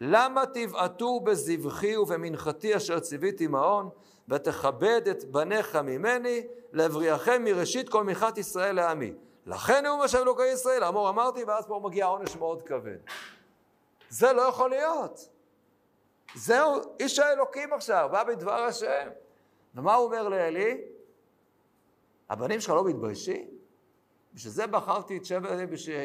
למה 0.02 0.43
תבעטו 0.54 1.19
בזבחי 1.19 1.97
ובמנחתי 1.97 2.76
אשר 2.76 2.99
ציוויתי 2.99 3.47
מעון, 3.47 3.89
ותכבד 4.30 5.02
את 5.12 5.23
בניך 5.23 5.76
ממני, 5.76 6.41
להבריחם 6.73 7.43
מראשית 7.43 7.89
כל 7.89 8.04
מנחת 8.04 8.38
ישראל 8.38 8.76
לעמי. 8.76 9.13
לכן 9.45 9.84
נאום 9.84 10.02
השם 10.02 10.17
אלוקי 10.17 10.47
ישראל, 10.47 10.84
אמור 10.84 11.10
אמרתי, 11.10 11.43
ואז 11.43 11.65
פה 11.65 11.82
מגיע 11.84 12.06
עונש 12.06 12.36
מאוד 12.36 12.62
כבד. 12.62 12.97
זה 14.10 14.34
לא 14.34 14.41
יכול 14.41 14.69
להיות. 14.69 15.33
זהו 16.36 16.82
איש 17.00 17.20
האלוקים 17.20 17.74
עכשיו, 17.74 18.10
בא 18.12 18.24
בדבר 18.24 18.64
השם. 18.64 19.08
ומה 19.76 19.96
הוא 19.96 20.06
אומר 20.06 20.30
לאלי? 20.30 20.82
הבנים 22.30 22.60
שלך 22.60 22.72
לא 22.72 22.86
מתביישים? 22.86 23.48
בשביל 24.34 24.54
זה 24.54 24.68
בחרתי 24.68 25.18
את 25.18 25.26
שבע, 25.26 25.66
בשביל... 25.66 25.96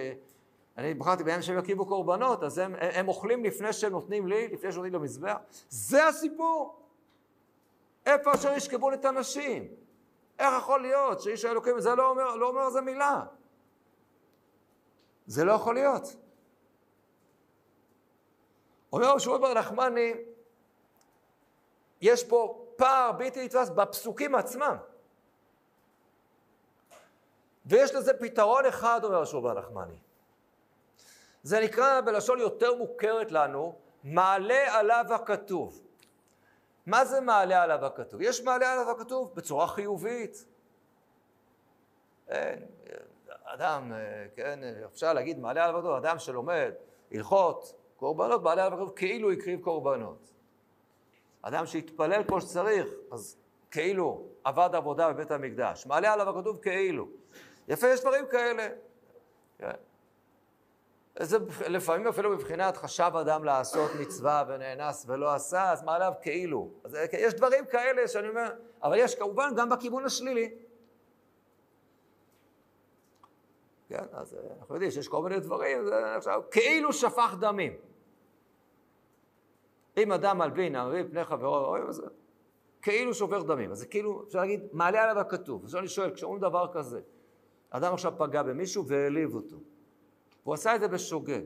אני 0.79 0.95
בחרתי 0.95 1.25
בהם 1.25 1.43
שהם 1.43 1.59
יקריבו 1.59 1.87
קורבנות, 1.87 2.43
אז 2.43 2.59
הם, 2.59 2.75
הם 2.79 3.09
אוכלים 3.09 3.45
לפני 3.45 3.73
שהם 3.73 3.93
נותנים 3.93 4.27
לי, 4.27 4.49
לפני 4.49 4.73
שנותנים 4.73 4.95
למזבח. 4.95 5.37
זה 5.69 6.07
הסיפור. 6.07 6.83
איפה 8.07 8.35
אשר 8.35 8.53
ישכבו 8.53 8.93
את 8.93 9.05
הנשים? 9.05 9.69
איך 10.39 10.55
יכול 10.59 10.83
להיות 10.83 11.21
שאיש 11.21 11.45
האלוקים, 11.45 11.81
זה 11.81 11.95
לא 11.95 12.11
אומר, 12.11 12.37
לא 12.37 12.49
אומר 12.49 12.67
איזה 12.67 12.81
מילה. 12.81 13.23
זה 15.27 15.45
לא 15.45 15.53
יכול 15.53 15.75
להיות. 15.75 16.17
אומר 18.92 19.11
רבי 19.11 19.20
שמעון 19.20 19.40
בר 19.40 19.55
נחמני, 19.55 20.12
יש 22.01 22.24
פה 22.24 22.66
פער 22.77 23.12
בלתי 23.12 23.44
נתפס 23.44 23.68
בפסוקים 23.68 24.35
עצמם. 24.35 24.77
ויש 27.66 27.94
לזה 27.94 28.14
פתרון 28.14 28.66
אחד, 28.66 29.01
אומר 29.05 29.24
שמעון 29.24 29.44
בר 29.44 29.61
נחמני. 29.61 29.98
זה 31.42 31.61
נקרא 31.61 32.01
בלשון 32.01 32.38
יותר 32.38 32.74
מוכרת 32.74 33.33
לנו, 33.33 33.79
מעלה 34.05 34.79
עליו 34.79 35.05
הכתוב. 35.14 35.83
מה 36.87 37.05
זה 37.05 37.20
מעלה 37.20 37.62
עליו 37.62 37.87
הכתוב? 37.87 38.20
יש 38.22 38.40
מעלה 38.42 38.72
עליו 38.72 38.90
הכתוב 38.90 39.35
בצורה 39.35 39.66
חיובית. 39.66 40.44
אין, 42.29 42.66
אדם, 43.44 43.92
כן, 44.37 44.59
אפשר 44.85 45.12
להגיד 45.12 45.38
מעלה 45.38 45.64
עליו 45.64 45.79
הכתוב, 45.79 45.94
אדם 45.94 46.18
שלומד 46.18 46.72
הלכות, 47.12 47.78
קורבנות, 47.99 48.47
עליו 48.47 48.73
הכתוב 48.75 48.93
כאילו 48.97 49.33
הקריב 49.33 49.61
קורבנות. 49.61 50.31
אדם 51.43 51.67
שהתפלל 51.67 52.23
כמו 52.29 52.41
שצריך, 52.41 52.89
אז 53.11 53.37
כאילו 53.71 54.27
עבד 54.45 54.71
עבודה 54.73 55.13
בבית 55.13 55.31
המקדש. 55.31 55.87
מעלה 55.87 56.13
עליו 56.13 56.39
הכתוב 56.39 56.59
כאילו. 56.59 57.09
יפה, 57.69 57.87
יש 57.89 58.01
דברים 58.01 58.27
כאלה. 58.31 58.69
כן. 59.59 59.71
זה 61.19 61.39
לפעמים 61.69 62.07
אפילו 62.07 62.31
מבחינת 62.31 62.77
חשב 62.77 63.11
אדם 63.21 63.45
לעשות 63.45 63.91
מצווה 64.01 64.45
ונאנס 64.49 65.05
ולא 65.09 65.35
עשה, 65.35 65.73
אז 65.73 65.83
מה 65.83 65.95
עליו 65.95 66.13
כאילו. 66.23 66.71
אז 66.85 66.97
יש 67.13 67.35
דברים 67.35 67.67
כאלה 67.67 68.09
שאני 68.09 68.29
אומר, 68.29 68.51
אבל 68.83 68.97
יש 68.99 69.15
כמובן 69.15 69.53
גם 69.57 69.69
בכיוון 69.69 70.05
השלילי. 70.05 70.55
כן, 73.89 74.05
אז 74.13 74.37
אנחנו 74.61 74.75
יודעים 74.75 74.91
שיש 74.91 75.09
כל 75.09 75.23
מיני 75.23 75.41
דברים, 75.41 75.85
זה 75.87 76.17
עכשיו, 76.17 76.43
כאילו 76.51 76.93
שפך 76.93 77.35
דמים. 77.41 77.88
אם 79.99 80.13
אדם 80.13 80.39
מלבין, 80.39 80.77
מלבין 80.77 81.09
פני 81.09 81.25
חברו, 81.25 81.77
אז 81.77 82.03
כאילו 82.83 83.15
שופך 83.15 83.43
דמים. 83.47 83.73
אז 83.73 83.79
זה 83.79 83.87
כאילו, 83.87 84.25
אפשר 84.27 84.39
להגיד, 84.39 84.61
מעלה 84.73 85.03
עליו 85.03 85.19
הכתוב. 85.19 85.65
אז 85.65 85.77
אני 85.77 85.89
שואל, 85.89 86.15
כשאומרים 86.15 86.41
דבר 86.41 86.73
כזה, 86.73 87.01
אדם 87.71 87.93
עכשיו 87.95 88.13
פגע 88.17 88.43
במישהו 88.43 88.87
והעליב 88.87 89.35
אותו. 89.35 89.57
והוא 90.43 90.55
עשה 90.55 90.75
את 90.75 90.81
זה 90.81 90.89
בשוגג. 90.89 91.43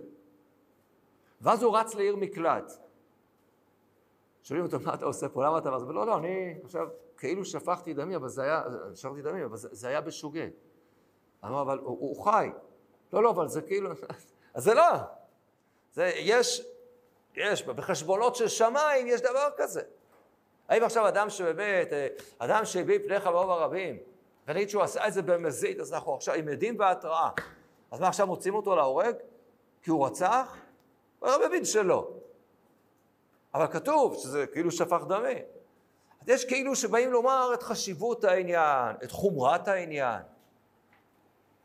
ואז 1.40 1.62
הוא 1.62 1.76
רץ 1.76 1.94
לעיר 1.94 2.16
מקלט. 2.16 2.72
שואלים 4.42 4.66
אותו, 4.66 4.76
מה 4.80 4.94
אתה 4.94 5.04
עושה 5.04 5.28
פה? 5.28 5.44
למה 5.44 5.58
אתה... 5.58 5.74
אז 5.74 5.82
הוא 5.82 5.92
לא, 5.92 6.06
לא, 6.06 6.18
אני 6.18 6.54
עכשיו 6.64 6.88
כאילו 7.16 7.44
שפכתי 7.44 7.94
דמי, 7.94 8.16
אבל 8.16 8.28
זה 8.28 8.42
היה, 8.42 8.62
שפכתי 8.94 9.22
דמי, 9.22 9.44
אבל 9.44 9.56
זה, 9.56 9.68
זה 9.72 9.88
היה 9.88 10.00
בשוגג. 10.00 10.48
אמר, 11.44 11.62
אבל 11.62 11.78
הוא, 11.78 11.98
הוא 12.00 12.24
חי. 12.24 12.50
לא, 13.12 13.22
לא, 13.22 13.30
אבל 13.30 13.48
זה 13.48 13.62
כאילו... 13.62 13.90
אז 14.54 14.64
זה 14.64 14.74
לא. 14.74 14.92
זה, 15.92 16.10
יש, 16.16 16.62
יש, 17.36 17.62
בחשבונות 17.62 18.36
של 18.36 18.48
שמיים 18.48 19.06
יש 19.06 19.20
דבר 19.20 19.48
כזה. 19.56 19.82
האם 20.68 20.84
עכשיו 20.84 21.08
אדם 21.08 21.30
שבאמת, 21.30 21.88
אדם 22.38 22.64
שהביא 22.64 22.98
פני 23.06 23.20
חברו 23.20 23.46
ברבים, 23.46 23.98
ונגיד 24.48 24.70
שהוא 24.70 24.82
עשה 24.82 25.06
את 25.06 25.12
זה 25.12 25.22
במזיד, 25.22 25.80
אז 25.80 25.92
אנחנו 25.92 26.14
עכשיו 26.14 26.34
עם 26.34 26.48
עדים 26.48 26.78
והתראה. 26.78 27.30
אז 27.90 28.00
מה 28.00 28.08
עכשיו 28.08 28.26
מוצאים 28.26 28.54
אותו 28.54 28.76
להורג? 28.76 29.14
כי 29.82 29.90
הוא 29.90 30.06
רצח? 30.06 30.56
הוא 31.18 31.28
לא 31.28 31.48
מבין 31.48 31.64
שלא. 31.64 32.10
אבל 33.54 33.66
כתוב 33.66 34.14
שזה 34.14 34.46
כאילו 34.46 34.70
שפך 34.70 35.02
דמי. 35.08 35.42
אז 36.20 36.28
יש 36.28 36.44
כאילו 36.44 36.76
שבאים 36.76 37.12
לומר 37.12 37.50
את 37.54 37.62
חשיבות 37.62 38.24
העניין, 38.24 38.96
את 39.04 39.10
חומרת 39.10 39.68
העניין. 39.68 40.22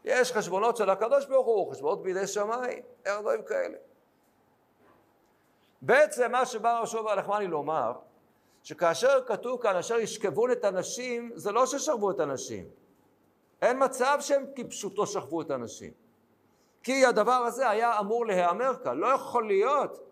יש 0.04 0.32
חשבונות 0.32 0.78
של 0.78 0.90
הקדוש 0.90 1.26
ברוך 1.26 1.48
הוא, 1.48 1.72
חשבונות 1.72 2.04
בידי 2.04 2.28
שמיים, 2.28 2.82
אין 3.06 3.22
דברים 3.22 3.44
כאלה. 3.44 3.78
בעצם 5.82 6.32
מה 6.32 6.46
שבא 6.46 6.80
רשום 6.80 7.06
והלחמני 7.06 7.48
לומר, 7.48 7.94
שכאשר 8.64 9.26
כתוב 9.26 9.62
כאן 9.62 9.76
אשר 9.76 9.98
ישכבון 10.00 10.52
את 10.52 10.66
הנשים, 10.66 11.32
זה 11.36 11.52
לא 11.52 11.66
ששכבו 11.66 12.12
את 12.12 12.20
הנשים. 12.20 12.66
אין 13.62 13.84
מצב 13.84 14.18
שהם 14.22 14.46
כפשוטו 14.56 15.08
שכבו 15.08 15.42
את 15.42 15.52
הנשים. 15.52 15.92
כי 16.84 17.06
הדבר 17.06 17.32
הזה 17.32 17.70
היה 17.70 18.00
אמור 18.00 18.26
להיאמר 18.26 18.74
כאן. 18.84 18.98
לא 18.98 19.08
יכול 19.08 19.48
להיות 19.48 20.04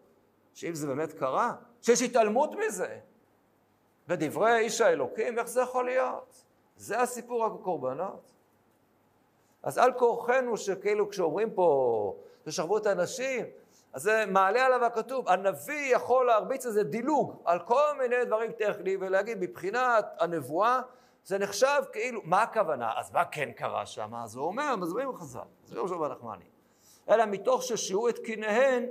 שאם 0.53 0.73
זה 0.75 0.87
באמת 0.87 1.13
קרה, 1.13 1.53
שיש 1.81 2.01
התעלמות 2.01 2.51
מזה. 2.55 2.99
בדברי 4.07 4.57
איש 4.57 4.81
האלוקים, 4.81 5.39
איך 5.39 5.47
זה 5.47 5.61
יכול 5.61 5.85
להיות? 5.85 6.43
זה 6.75 7.01
הסיפור 7.01 7.45
הקורבנות. 7.45 8.31
אז 9.63 9.77
על 9.77 9.93
כורחנו 9.93 10.57
שכאילו 10.57 11.09
כשאומרים 11.09 11.53
פה, 11.53 12.15
תשכבו 12.43 12.77
את 12.77 12.85
הנשים, 12.85 13.45
אז 13.95 14.01
זה 14.01 14.25
מעלה 14.27 14.65
עליו 14.65 14.85
הכתוב, 14.85 15.29
הנביא 15.29 15.95
יכול 15.95 16.25
להרביץ 16.25 16.65
איזה 16.65 16.83
דילוג 16.83 17.41
על 17.45 17.59
כל 17.59 17.97
מיני 17.99 18.25
דברים 18.25 18.51
טכניים 18.51 18.99
ולהגיד 19.01 19.37
מבחינת 19.41 20.05
הנבואה 20.19 20.81
זה 21.23 21.37
נחשב 21.37 21.83
כאילו, 21.93 22.21
מה 22.23 22.41
הכוונה? 22.41 22.91
אז 22.97 23.11
מה 23.11 23.25
כן 23.25 23.51
קרה 23.51 23.85
שם? 23.85 24.15
אז 24.15 24.35
הוא 24.35 24.45
אומר, 24.45 24.75
מזמינים 24.75 25.15
חז"ל, 25.15 25.39
לא 25.71 25.87
שווה 25.87 26.09
נחמני. 26.09 26.45
אלא 27.09 27.25
מתוך 27.25 27.63
ששיעו 27.63 28.09
את 28.09 28.19
קיניהן. 28.19 28.85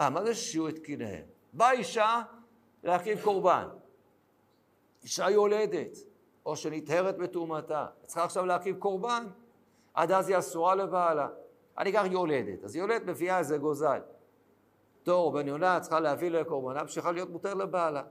אה, 0.00 0.10
מה 0.10 0.24
זה 0.24 0.34
ששיעו 0.34 0.68
את 0.68 0.78
קיניהן? 0.78 1.24
באה 1.52 1.72
אישה 1.72 2.22
להקריב 2.82 3.20
קורבן. 3.22 3.68
אישה 5.02 5.30
יולדת, 5.30 5.96
או 6.46 6.56
שנטהרת 6.56 7.18
בתרומתה. 7.18 7.86
צריכה 8.02 8.24
עכשיו 8.24 8.46
להקריב 8.46 8.76
קורבן, 8.76 9.26
עד 9.94 10.12
אז 10.12 10.28
היא 10.28 10.38
אסורה 10.38 10.74
לבעלה. 10.74 11.28
אני 11.78 11.90
אקח 11.90 12.04
יולדת, 12.10 12.64
אז 12.64 12.76
יולדת 12.76 13.06
מביאה 13.06 13.38
איזה 13.38 13.58
גוזל. 13.58 14.00
תור 15.02 15.32
בן 15.32 15.48
יונה 15.48 15.80
צריכה 15.80 16.00
להביא 16.00 16.30
לקורבנה, 16.30 16.82
ושצריכה 16.84 17.12
להיות 17.12 17.30
מותר 17.30 17.54
לבעלה. 17.54 18.02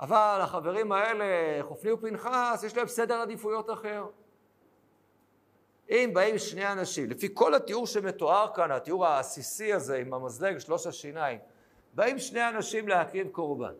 אבל 0.00 0.38
החברים 0.42 0.92
האלה, 0.92 1.24
חופני 1.62 1.92
ופנחס, 1.92 2.62
יש 2.66 2.76
להם 2.76 2.86
סדר 2.86 3.14
עדיפויות 3.14 3.70
אחר. 3.70 4.06
אם 5.90 6.10
באים 6.14 6.38
שני 6.38 6.72
אנשים, 6.72 7.10
לפי 7.10 7.28
כל 7.34 7.54
התיאור 7.54 7.86
שמתואר 7.86 8.46
כאן, 8.54 8.70
התיאור 8.70 9.06
העסיסי 9.06 9.72
הזה 9.72 9.96
עם 9.96 10.14
המזלג, 10.14 10.58
שלוש 10.58 10.86
השיניים, 10.86 11.38
באים 11.94 12.18
שני 12.18 12.48
אנשים 12.48 12.88
להקריב 12.88 13.28
קורבן. 13.28 13.74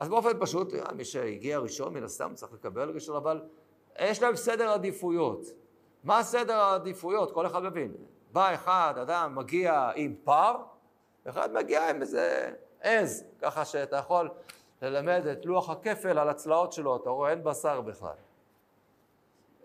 אז 0.00 0.08
באופן 0.08 0.40
פשוט, 0.40 0.72
מי 0.94 1.04
שהגיע 1.04 1.58
ראשון, 1.58 1.94
מן 1.94 2.04
הסתם 2.04 2.32
צריך 2.34 2.52
לקבל 2.52 2.90
ראשון, 2.90 3.16
אבל 3.16 3.42
יש 4.00 4.22
להם 4.22 4.36
סדר 4.36 4.70
עדיפויות. 4.70 5.46
מה 6.06 6.22
סדר 6.22 6.56
העדיפויות? 6.56 7.32
כל 7.32 7.46
אחד 7.46 7.62
מבין. 7.62 7.92
בא 8.32 8.54
אחד, 8.54 8.94
אדם 9.02 9.34
מגיע 9.34 9.90
עם 9.94 10.14
פר, 10.24 10.56
ואחד 11.26 11.52
מגיע 11.52 11.90
עם 11.90 12.00
איזה 12.00 12.50
עז, 12.80 13.24
ככה 13.42 13.64
שאתה 13.64 13.96
יכול 13.96 14.30
ללמד 14.82 15.26
את 15.26 15.46
לוח 15.46 15.70
הכפל 15.70 16.18
על 16.18 16.28
הצלעות 16.28 16.72
שלו, 16.72 16.96
אתה 16.96 17.10
רואה, 17.10 17.30
אין 17.30 17.44
בשר 17.44 17.80
בכלל. 17.80 18.14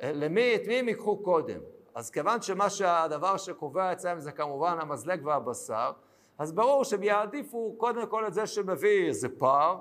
למי, 0.01 0.55
את 0.55 0.67
מי 0.67 0.79
הם 0.79 0.87
ייקחו 0.87 1.17
קודם? 1.17 1.59
אז 1.95 2.09
כיוון 2.09 2.41
שמה 2.41 2.69
שהדבר 2.69 3.37
שקובע 3.37 3.93
אצלם 3.93 4.19
זה 4.19 4.31
כמובן 4.31 4.77
המזלג 4.81 5.25
והבשר, 5.25 5.91
אז 6.37 6.51
ברור 6.51 6.83
שהם 6.83 7.03
יעדיפו 7.03 7.75
קודם 7.77 8.07
כל 8.07 8.27
את 8.27 8.33
זה 8.33 8.47
שמביא 8.47 9.07
איזה 9.07 9.29
פר, 9.37 9.77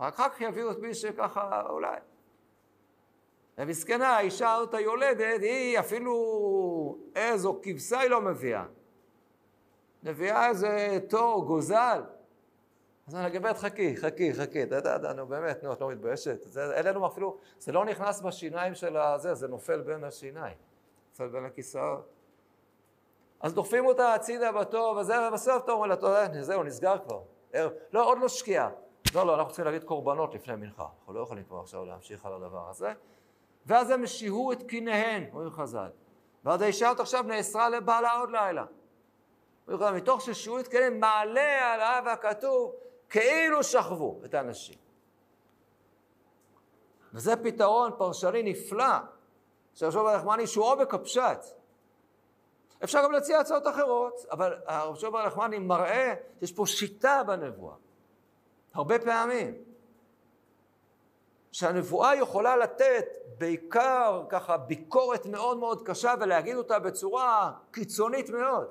רק 0.00 0.14
אחר 0.14 0.28
כך 0.28 0.40
יביאו 0.40 0.70
את 0.70 0.78
מי 0.78 0.94
שככה 0.94 1.62
אולי. 1.68 1.96
ומסכנה, 3.60 4.08
האישה 4.08 4.52
הזאת 4.52 4.74
היולדת, 4.74 5.42
היא 5.42 5.78
אפילו 5.78 6.14
או 7.44 7.60
כבשה 7.62 7.98
היא 7.98 8.10
לא 8.10 8.20
מביאה. 8.20 8.64
מביאה 10.02 10.48
איזה 10.48 10.98
תור, 11.08 11.44
גוזל. 11.46 12.02
אז 13.06 13.14
אני 13.14 13.30
גברת, 13.30 13.58
חכי, 13.58 13.96
חכי, 13.96 14.34
חכי, 14.34 14.62
אתה 14.62 14.76
יודע, 14.76 15.12
נו 15.12 15.26
באמת, 15.26 15.64
נו, 15.64 15.72
את 15.72 15.80
לא 15.80 15.88
מתביישת. 15.88 16.56
אין 16.56 16.86
לנו 16.86 17.06
אפילו, 17.06 17.36
זה 17.58 17.72
לא 17.72 17.84
נכנס 17.84 18.20
בשיניים 18.20 18.74
של 18.74 18.96
הזה, 18.96 19.34
זה 19.34 19.48
נופל 19.48 19.80
בין 19.80 20.04
השיניים. 20.04 20.56
נופל 21.10 21.28
בין 21.28 21.44
הכיסאות. 21.44 22.08
אז 23.40 23.54
דוחפים 23.54 23.86
אותה 23.86 24.14
הצידה 24.14 24.52
בטוב, 24.52 24.96
וזה, 24.96 25.28
ובסוף 25.28 25.64
אתה 25.64 25.72
אומר 25.72 25.86
לה, 25.86 25.94
אתה 25.94 26.26
זהו, 26.42 26.62
נסגר 26.62 26.96
כבר. 26.98 27.20
לא, 27.92 28.06
עוד 28.06 28.18
לא 28.18 28.28
שקיעה. 28.28 28.70
לא, 29.14 29.26
לא, 29.26 29.34
אנחנו 29.34 29.48
צריכים 29.48 29.64
להגיד 29.64 29.84
קורבנות 29.84 30.34
לפני 30.34 30.56
מנחה. 30.56 30.86
אנחנו 30.98 31.12
לא 31.12 31.20
יכולים 31.20 31.44
כבר 31.44 31.60
עכשיו 31.60 31.84
להמשיך 31.84 32.26
על 32.26 32.32
הדבר 32.32 32.68
הזה. 32.70 32.92
ואז 33.66 33.90
הם 33.90 34.06
שיהו 34.06 34.52
את 34.52 34.62
קיניהן, 34.62 35.24
אומרים 35.32 35.50
חז"ל. 35.50 35.88
ואז 36.44 36.62
האישה 36.62 36.88
הזאת 36.88 37.00
עכשיו 37.00 37.22
נאסרה 37.22 37.68
לבעלה 37.68 38.12
עוד 38.12 38.30
לילה. 38.30 38.64
מתוך 39.68 40.20
ששיהו 40.20 40.58
את 40.58 40.68
קיניהן, 40.68 41.00
מעלה 41.00 41.74
עליו 41.74 42.02
הכתוב, 42.12 42.72
כאילו 43.08 43.62
שכבו 43.62 44.20
את 44.24 44.34
האנשים. 44.34 44.76
וזה 47.12 47.36
פתרון 47.36 47.92
פרשני 47.98 48.42
נפלא 48.42 48.94
של 49.74 49.86
רשוב 49.86 50.06
הלחמני 50.06 50.46
שהוא 50.46 50.64
עומק 50.64 50.94
הפשט. 50.94 51.44
אפשר 52.84 53.04
גם 53.04 53.12
להציע 53.12 53.40
הצעות 53.40 53.66
אחרות, 53.66 54.26
אבל 54.30 54.54
הרב 54.66 54.96
שוב 54.96 55.16
הלחמני 55.16 55.58
מראה 55.58 56.14
שיש 56.40 56.52
פה 56.52 56.66
שיטה 56.66 57.22
בנבואה. 57.26 57.74
הרבה 58.74 58.98
פעמים. 58.98 59.69
שהנבואה 61.52 62.14
יכולה 62.14 62.56
לתת 62.56 63.06
בעיקר 63.38 64.22
ככה 64.28 64.56
ביקורת 64.56 65.26
מאוד 65.26 65.58
מאוד 65.58 65.86
קשה 65.86 66.14
ולהגיד 66.20 66.56
אותה 66.56 66.78
בצורה 66.78 67.52
קיצונית 67.70 68.30
מאוד. 68.30 68.66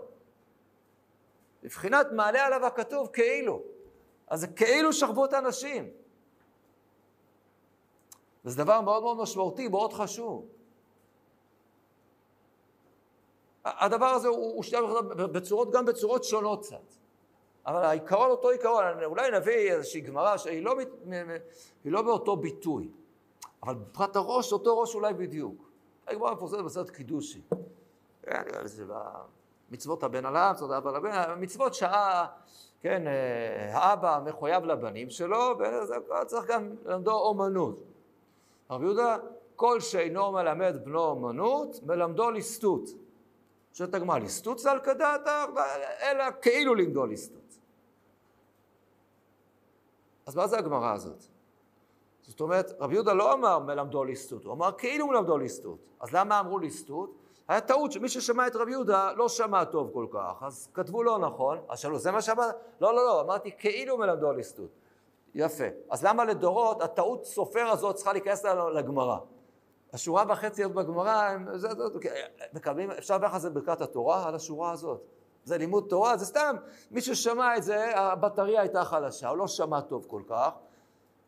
מבחינת 1.63 2.07
מעלה 2.11 2.45
עליו 2.45 2.65
הכתוב 2.65 3.07
כאילו. 3.13 3.61
אז 4.27 4.39
זה 4.39 4.47
כאילו 4.47 4.93
שכבו 4.93 5.25
את 5.25 5.33
הנשים. 5.33 5.89
וזה 8.45 8.63
דבר 8.63 8.81
מאוד 8.81 9.03
מאוד 9.03 9.17
משמעותי, 9.17 9.67
מאוד 9.67 9.93
חשוב. 9.93 10.47
הדבר 13.65 14.05
הזה 14.05 14.27
הוא, 14.27 14.53
הוא 14.53 14.63
שתי 14.63 14.77
בצורות, 15.15 15.71
גם 15.71 15.85
בצורות 15.85 16.23
שונות 16.23 16.65
קצת. 16.65 16.95
אבל 17.65 17.84
העיקרון 17.84 18.32
אותו 18.32 18.50
עיקרון, 18.50 18.84
אולי 19.04 19.32
נביא 19.32 19.72
איזושהי 19.72 20.02
גמרא 20.02 20.38
שהיא 20.38 20.63
לא, 20.63 20.76
לא 21.86 22.02
באותו 22.02 22.36
ביטוי, 22.36 22.89
אבל 23.63 23.76
מבחינת 23.76 24.15
הראש, 24.15 24.54
אותו 24.54 24.80
ראש 24.80 24.95
אולי 24.95 25.13
בדיוק. 25.13 25.69
הגמרא 26.08 26.34
מפורסמת 26.34 26.65
בסרט 26.65 26.89
קידושי. 26.89 27.41
כן, 28.24 28.43
מצוות 29.72 30.04
הבן 30.04 30.26
על 30.26 30.36
האב, 30.36 30.56
מצוות 30.56 30.72
האבא 30.72 30.91
לבן, 30.91 31.36
מצוות 31.39 31.74
שעה, 31.74 32.28
כן, 32.82 33.08
אה, 33.08 33.78
האבא 33.78 34.19
מחויב 34.26 34.63
לבנים 34.63 35.10
שלו, 35.10 35.58
וצריך 36.22 36.45
גם 36.48 36.76
ללמדו 36.86 37.12
אומנות. 37.12 37.84
רבי 38.69 38.86
יהודה, 38.86 39.17
כל 39.56 39.80
שאינו 39.80 40.32
מלמד 40.32 40.76
בנו 40.84 41.00
אומנות, 41.00 41.80
מלמדו 41.84 42.32
ליסטות. 42.32 42.89
שואלת 43.74 43.93
הגמרא, 43.93 44.17
ליסטות 44.17 44.60
זה 44.60 44.72
על 44.72 44.80
כדעת, 44.80 45.28
אלא 46.02 46.24
כאילו 46.41 46.76
לימדו 46.76 47.06
ליסטות. 47.06 47.38
אז 50.29 50.35
מה 50.35 50.47
זה 50.47 50.57
הגמרא 50.57 50.93
הזאת? 50.93 51.23
זאת 52.21 52.41
אומרת, 52.41 52.71
רבי 52.79 52.93
יהודה 52.93 53.13
לא 53.13 53.33
אמר 53.33 53.59
מלמדו 53.59 54.03
ליסטות, 54.03 54.45
הוא 54.45 54.53
אמר 54.53 54.71
כאילו 54.71 55.07
מלמדו 55.07 55.37
ליסטות. 55.37 55.77
אז 55.99 56.13
למה 56.13 56.39
אמרו 56.39 56.59
ליסטות? 56.59 57.13
היה 57.47 57.61
טעות 57.61 57.91
שמי 57.91 58.09
ששמע 58.09 58.47
את 58.47 58.55
רבי 58.55 58.71
יהודה 58.71 59.11
לא 59.11 59.29
שמע 59.29 59.65
טוב 59.65 59.89
כל 59.93 60.05
כך, 60.11 60.43
אז 60.43 60.69
כתבו 60.73 61.03
לא 61.03 61.19
נכון, 61.19 61.57
אז 61.69 61.79
שאלו, 61.79 61.99
זה 61.99 62.11
מה 62.11 62.21
שאמרת? 62.21 62.55
לא, 62.81 62.95
לא, 62.95 63.05
לא, 63.05 63.21
אמרתי 63.21 63.51
כאילו 63.57 63.97
מלמדו 63.97 64.31
ליסטות. 64.31 64.69
יפה. 65.35 65.63
אז 65.89 66.03
למה 66.03 66.25
לדורות 66.25 66.81
הטעות 66.81 67.25
סופר 67.25 67.67
הזאת 67.67 67.95
צריכה 67.95 68.13
להיכנס 68.13 68.45
לגמרא? 68.73 69.17
השורה 69.93 70.23
וחצי 70.29 70.67
בגמרא, 70.67 71.29
מקבלים, 72.53 72.91
אפשר 72.91 73.15
לדבר 73.15 73.27
על 73.33 73.39
זה 73.39 73.49
ברכת 73.49 73.81
התורה, 73.81 74.27
על 74.27 74.35
השורה 74.35 74.71
הזאת. 74.71 75.01
זה 75.49 75.57
לימוד 75.57 75.85
תורה, 75.89 76.17
זה 76.17 76.25
סתם, 76.25 76.55
מי 76.91 77.01
ששמע 77.01 77.57
את 77.57 77.63
זה, 77.63 77.99
הבטריה 77.99 78.62
הייתה 78.62 78.83
חלשה, 78.83 79.29
הוא 79.29 79.38
לא 79.38 79.47
שמע 79.47 79.81
טוב 79.81 80.05
כל 80.07 80.21
כך, 80.27 80.49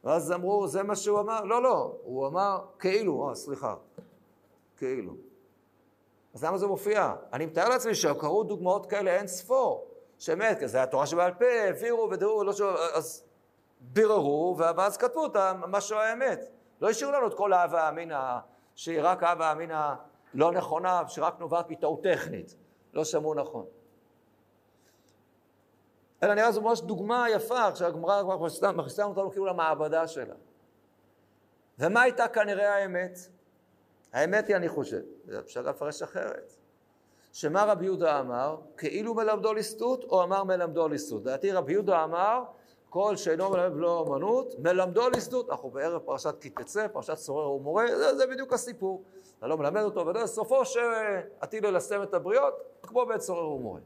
ואז 0.03 0.31
אמרו, 0.31 0.67
זה 0.67 0.84
מה 0.84 0.95
שהוא 0.95 1.19
אמר? 1.19 1.43
לא, 1.43 1.63
לא, 1.63 1.95
הוא 2.03 2.27
אמר 2.27 2.60
כאילו, 2.79 3.29
אה, 3.29 3.36
סליחה, 3.36 3.75
כאילו. 4.77 5.13
אז 6.34 6.43
למה 6.43 6.57
זה 6.57 6.67
מופיע? 6.67 7.13
אני 7.34 7.45
מתאר 7.45 7.69
לעצמי 7.69 7.95
שקראו 7.95 8.43
דוגמאות 8.43 8.86
כאלה 8.86 9.12
אין 9.12 9.27
ספור, 9.27 9.88
שאמת, 10.17 10.57
זה 10.65 10.77
היה 10.77 10.88
תורה 10.88 11.05
שבעל 11.05 11.34
פה, 11.34 11.45
העבירו 11.45 12.10
ודאו, 12.12 12.43
לא 12.43 12.53
ש... 12.53 12.62
אז 12.93 13.23
ביררו, 13.79 14.55
ואז 14.57 14.97
כתבו 14.97 15.23
אותם, 15.23 15.62
מה 15.67 15.81
שהוא 15.81 15.99
האמת. 15.99 16.45
לא 16.81 16.89
השאירו 16.89 17.13
לנו 17.13 17.27
את 17.27 17.34
כל 17.34 17.53
האהבה 17.53 17.89
אמינא, 17.89 18.38
שהיא 18.75 18.99
רק 19.01 19.23
אהבה 19.23 19.51
אמינא 19.51 19.93
לא 20.34 20.51
נכונה, 20.51 21.01
שרק 21.07 21.39
נובעת 21.39 21.69
מטעות 21.69 22.03
טכנית. 22.03 22.55
לא 22.93 23.03
שמעו 23.03 23.34
נכון. 23.34 23.65
אלא 26.23 26.34
נראה 26.34 26.51
זו 26.51 26.62
ממש 26.62 26.81
דוגמה 26.81 27.25
יפה, 27.29 27.71
כשהגמרא 27.71 28.21
כבר 28.23 28.38
מכניסה 28.71 29.03
אותנו 29.03 29.31
כאילו 29.31 29.45
למעבדה 29.45 30.07
שלה. 30.07 30.36
ומה 31.79 32.01
הייתה 32.01 32.27
כנראה 32.27 32.75
האמת? 32.75 33.19
האמת 34.13 34.47
היא, 34.47 34.55
אני 34.55 34.69
חושב, 34.69 35.01
אפשר 35.39 35.62
לפרש 35.62 36.01
אחרת, 36.01 36.53
שמה 37.31 37.63
רבי 37.63 37.86
יהודה 37.86 38.19
אמר, 38.19 38.57
כאילו 38.77 39.13
מלמדו 39.13 39.53
ליסטות, 39.53 40.03
או 40.03 40.23
אמר 40.23 40.43
מלמדו 40.43 40.88
ליסטות. 40.88 41.21
לדעתי 41.21 41.51
רבי 41.51 41.73
יהודה 41.73 42.03
אמר, 42.03 42.43
כל 42.89 43.15
שאינו 43.15 43.49
מלמד 43.49 43.75
ולא 43.75 44.05
אמנות, 44.07 44.53
מלמדו 44.60 45.10
ליסטות. 45.10 45.49
אנחנו 45.49 45.69
בערב 45.69 46.01
פרשת 46.01 46.36
כי 46.41 46.49
תצא, 46.49 46.88
פרשת 46.88 47.15
סורר 47.15 47.51
ומורה, 47.51 47.86
זה, 47.97 48.15
זה 48.15 48.27
בדיוק 48.27 48.53
הסיפור. 48.53 49.03
אתה 49.39 49.47
לא 49.47 49.57
מלמד 49.57 49.81
אותו, 49.81 50.07
ולא 50.07 50.25
סופו 50.25 50.65
שעתיד 50.65 51.65
ללסתם 51.65 52.03
את 52.03 52.13
הבריות, 52.13 52.53
כמו 52.84 53.05
בעת 53.05 53.21
סורר 53.21 53.49
ומורה. 53.49 53.79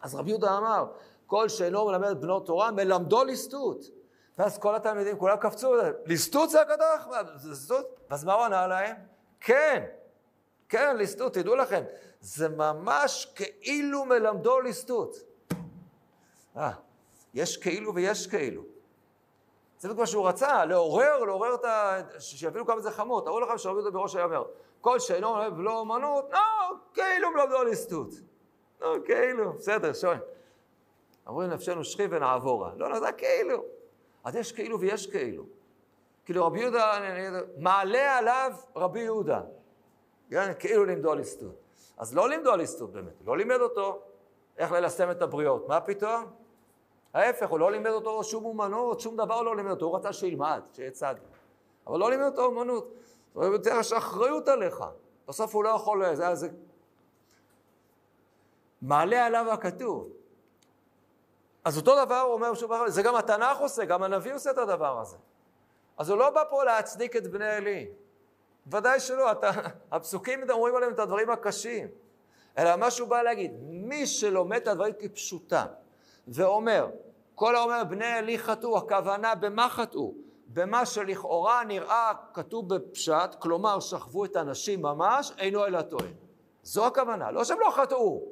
אז 0.00 0.14
רבי 0.14 0.30
יהודה 0.30 0.58
אמר, 0.58 0.86
כל 1.32 1.48
שאינו 1.48 1.86
מלמד 1.86 2.20
בנו 2.20 2.40
תורה, 2.40 2.70
מלמדו 2.70 3.24
ליסטות. 3.24 3.84
ואז 4.38 4.58
כל 4.58 4.74
התלמידים, 4.74 5.18
כולם 5.18 5.36
קפצו, 5.36 5.74
ליסטות 6.06 6.50
זה 6.50 6.60
הקדוש? 6.60 7.16
ליסטות? 7.44 8.00
אז 8.10 8.24
מה 8.24 8.34
הוא 8.34 8.44
ענה 8.44 8.66
להם? 8.66 8.96
כן, 9.40 9.84
כן, 10.68 10.96
ליסטות, 10.96 11.34
תדעו 11.34 11.56
לכם, 11.56 11.82
זה 12.20 12.48
ממש 12.48 13.32
כאילו 13.34 14.04
מלמדו 14.04 14.60
ליסטות. 14.60 15.16
אה, 16.56 16.72
יש 17.34 17.56
כאילו 17.56 17.94
ויש 17.94 18.26
כאילו. 18.26 18.62
זה 19.78 19.88
בדיוק 19.88 20.00
מה 20.00 20.06
שהוא 20.06 20.28
רצה, 20.28 20.64
לעורר, 20.64 21.24
לעורר 21.24 21.54
את 21.54 21.64
ה... 21.64 22.00
שיבינו 22.18 22.66
כמה 22.66 22.80
זה 22.80 22.90
חמור. 22.90 23.24
תראו 23.24 23.40
לכם 23.40 23.58
שרבי 23.58 23.76
יהודה 23.76 23.90
בראש 23.90 24.16
היאמר, 24.16 24.44
כל 24.80 24.98
שאינו 25.00 25.34
מלמד 25.34 25.58
ולא 25.58 25.82
אמנות, 25.82 26.30
לא, 26.32 26.40
כאילו 26.94 27.30
מלמדו 27.30 27.64
ליסטות. 27.64 28.08
לא, 28.80 28.96
כאילו, 29.04 29.52
בסדר, 29.52 29.92
שואל. 29.92 30.18
אמרו 31.28 31.42
לנפשנו 31.42 31.84
שכי 31.84 32.06
ונעבורה. 32.10 32.72
לא, 32.76 32.90
לא, 32.90 33.00
זה 33.00 33.12
כאילו. 33.12 33.64
אז 34.24 34.36
יש 34.36 34.52
כאילו 34.52 34.80
ויש 34.80 35.06
כאילו. 35.06 35.44
כאילו 36.24 36.46
רבי 36.46 36.60
יהודה, 36.60 36.92
מעלה 37.58 38.18
עליו 38.18 38.52
רבי 38.76 39.00
יהודה. 39.00 39.40
כן? 40.30 40.52
כאילו 40.58 40.84
לימדו 40.84 41.12
על 41.12 41.18
ליסטות. 41.18 41.54
אז 41.98 42.14
לא 42.14 42.28
לימדו 42.28 42.52
על 42.52 42.58
ליסטות 42.58 42.92
באמת, 42.92 43.12
לא 43.24 43.36
לימד 43.36 43.60
אותו 43.60 44.00
איך 44.58 44.72
ללסתם 44.72 45.10
את 45.10 45.22
הבריות. 45.22 45.68
מה 45.68 45.80
פתאום? 45.80 46.24
ההפך, 47.14 47.48
הוא 47.48 47.58
לא 47.58 47.70
לימד 47.72 47.90
אותו 47.90 48.24
שום 48.24 48.44
אומנות, 48.44 49.00
שום 49.00 49.16
דבר 49.16 49.42
לא 49.42 49.56
לימד 49.56 49.70
אותו, 49.70 49.86
הוא 49.86 49.96
רצה 49.96 50.12
שילמד, 50.12 50.60
שיהיה 50.72 50.90
צדיק. 50.90 51.22
אבל 51.86 51.98
לא 51.98 52.10
לימד 52.10 52.24
אותו 52.24 52.44
אומנות. 52.44 52.94
זאת 53.34 53.44
אומרת, 53.44 53.66
יש 53.66 53.92
אחריות 53.92 54.48
עליך. 54.48 54.84
בסוף 55.28 55.54
הוא 55.54 55.64
לא 55.64 55.68
יכול, 55.68 56.14
זה, 56.14 56.34
זה... 56.34 56.48
מעלה 58.82 59.26
עליו 59.26 59.46
הכתוב. 59.52 60.08
אז 61.64 61.76
אותו 61.76 62.04
דבר 62.04 62.20
הוא 62.20 62.32
אומר 62.32 62.54
שוב, 62.54 62.72
זה 62.86 63.02
גם 63.02 63.16
התנ"ך 63.16 63.58
עושה, 63.58 63.84
גם 63.84 64.02
הנביא 64.02 64.34
עושה 64.34 64.50
את 64.50 64.58
הדבר 64.58 65.00
הזה. 65.00 65.16
אז 65.98 66.10
הוא 66.10 66.18
לא 66.18 66.30
בא 66.30 66.44
פה 66.50 66.64
להצדיק 66.64 67.16
את 67.16 67.26
בני 67.26 67.48
עלי. 67.48 67.88
ודאי 68.66 69.00
שלא, 69.00 69.32
אתה, 69.32 69.50
הפסוקים 69.92 70.50
אומרים 70.50 70.76
עליהם 70.76 70.92
את 70.92 70.98
הדברים 70.98 71.30
הקשים. 71.30 71.88
אלא 72.58 72.76
מה 72.76 72.90
שהוא 72.90 73.08
בא 73.08 73.22
להגיד, 73.22 73.52
מי 73.62 74.06
שלומד 74.06 74.56
את 74.56 74.68
הדברים 74.68 74.94
כפשוטם, 74.98 75.66
ואומר, 76.28 76.88
כל 77.34 77.56
האומר 77.56 77.84
בני 77.84 78.06
עלי 78.06 78.38
חטאו, 78.38 78.78
הכוונה 78.78 79.34
במה 79.34 79.68
חטאו? 79.68 80.14
במה 80.46 80.86
שלכאורה 80.86 81.64
נראה 81.64 82.12
כתוב 82.34 82.74
בפשט, 82.74 83.34
כלומר 83.38 83.80
שכבו 83.80 84.24
את 84.24 84.36
הנשים 84.36 84.82
ממש, 84.82 85.32
אינו 85.38 85.66
אלא 85.66 85.82
טועה. 85.82 86.08
זו 86.62 86.86
הכוונה, 86.86 87.30
לא 87.30 87.44
שהם 87.44 87.60
לא 87.60 87.70
חטאו, 87.70 88.22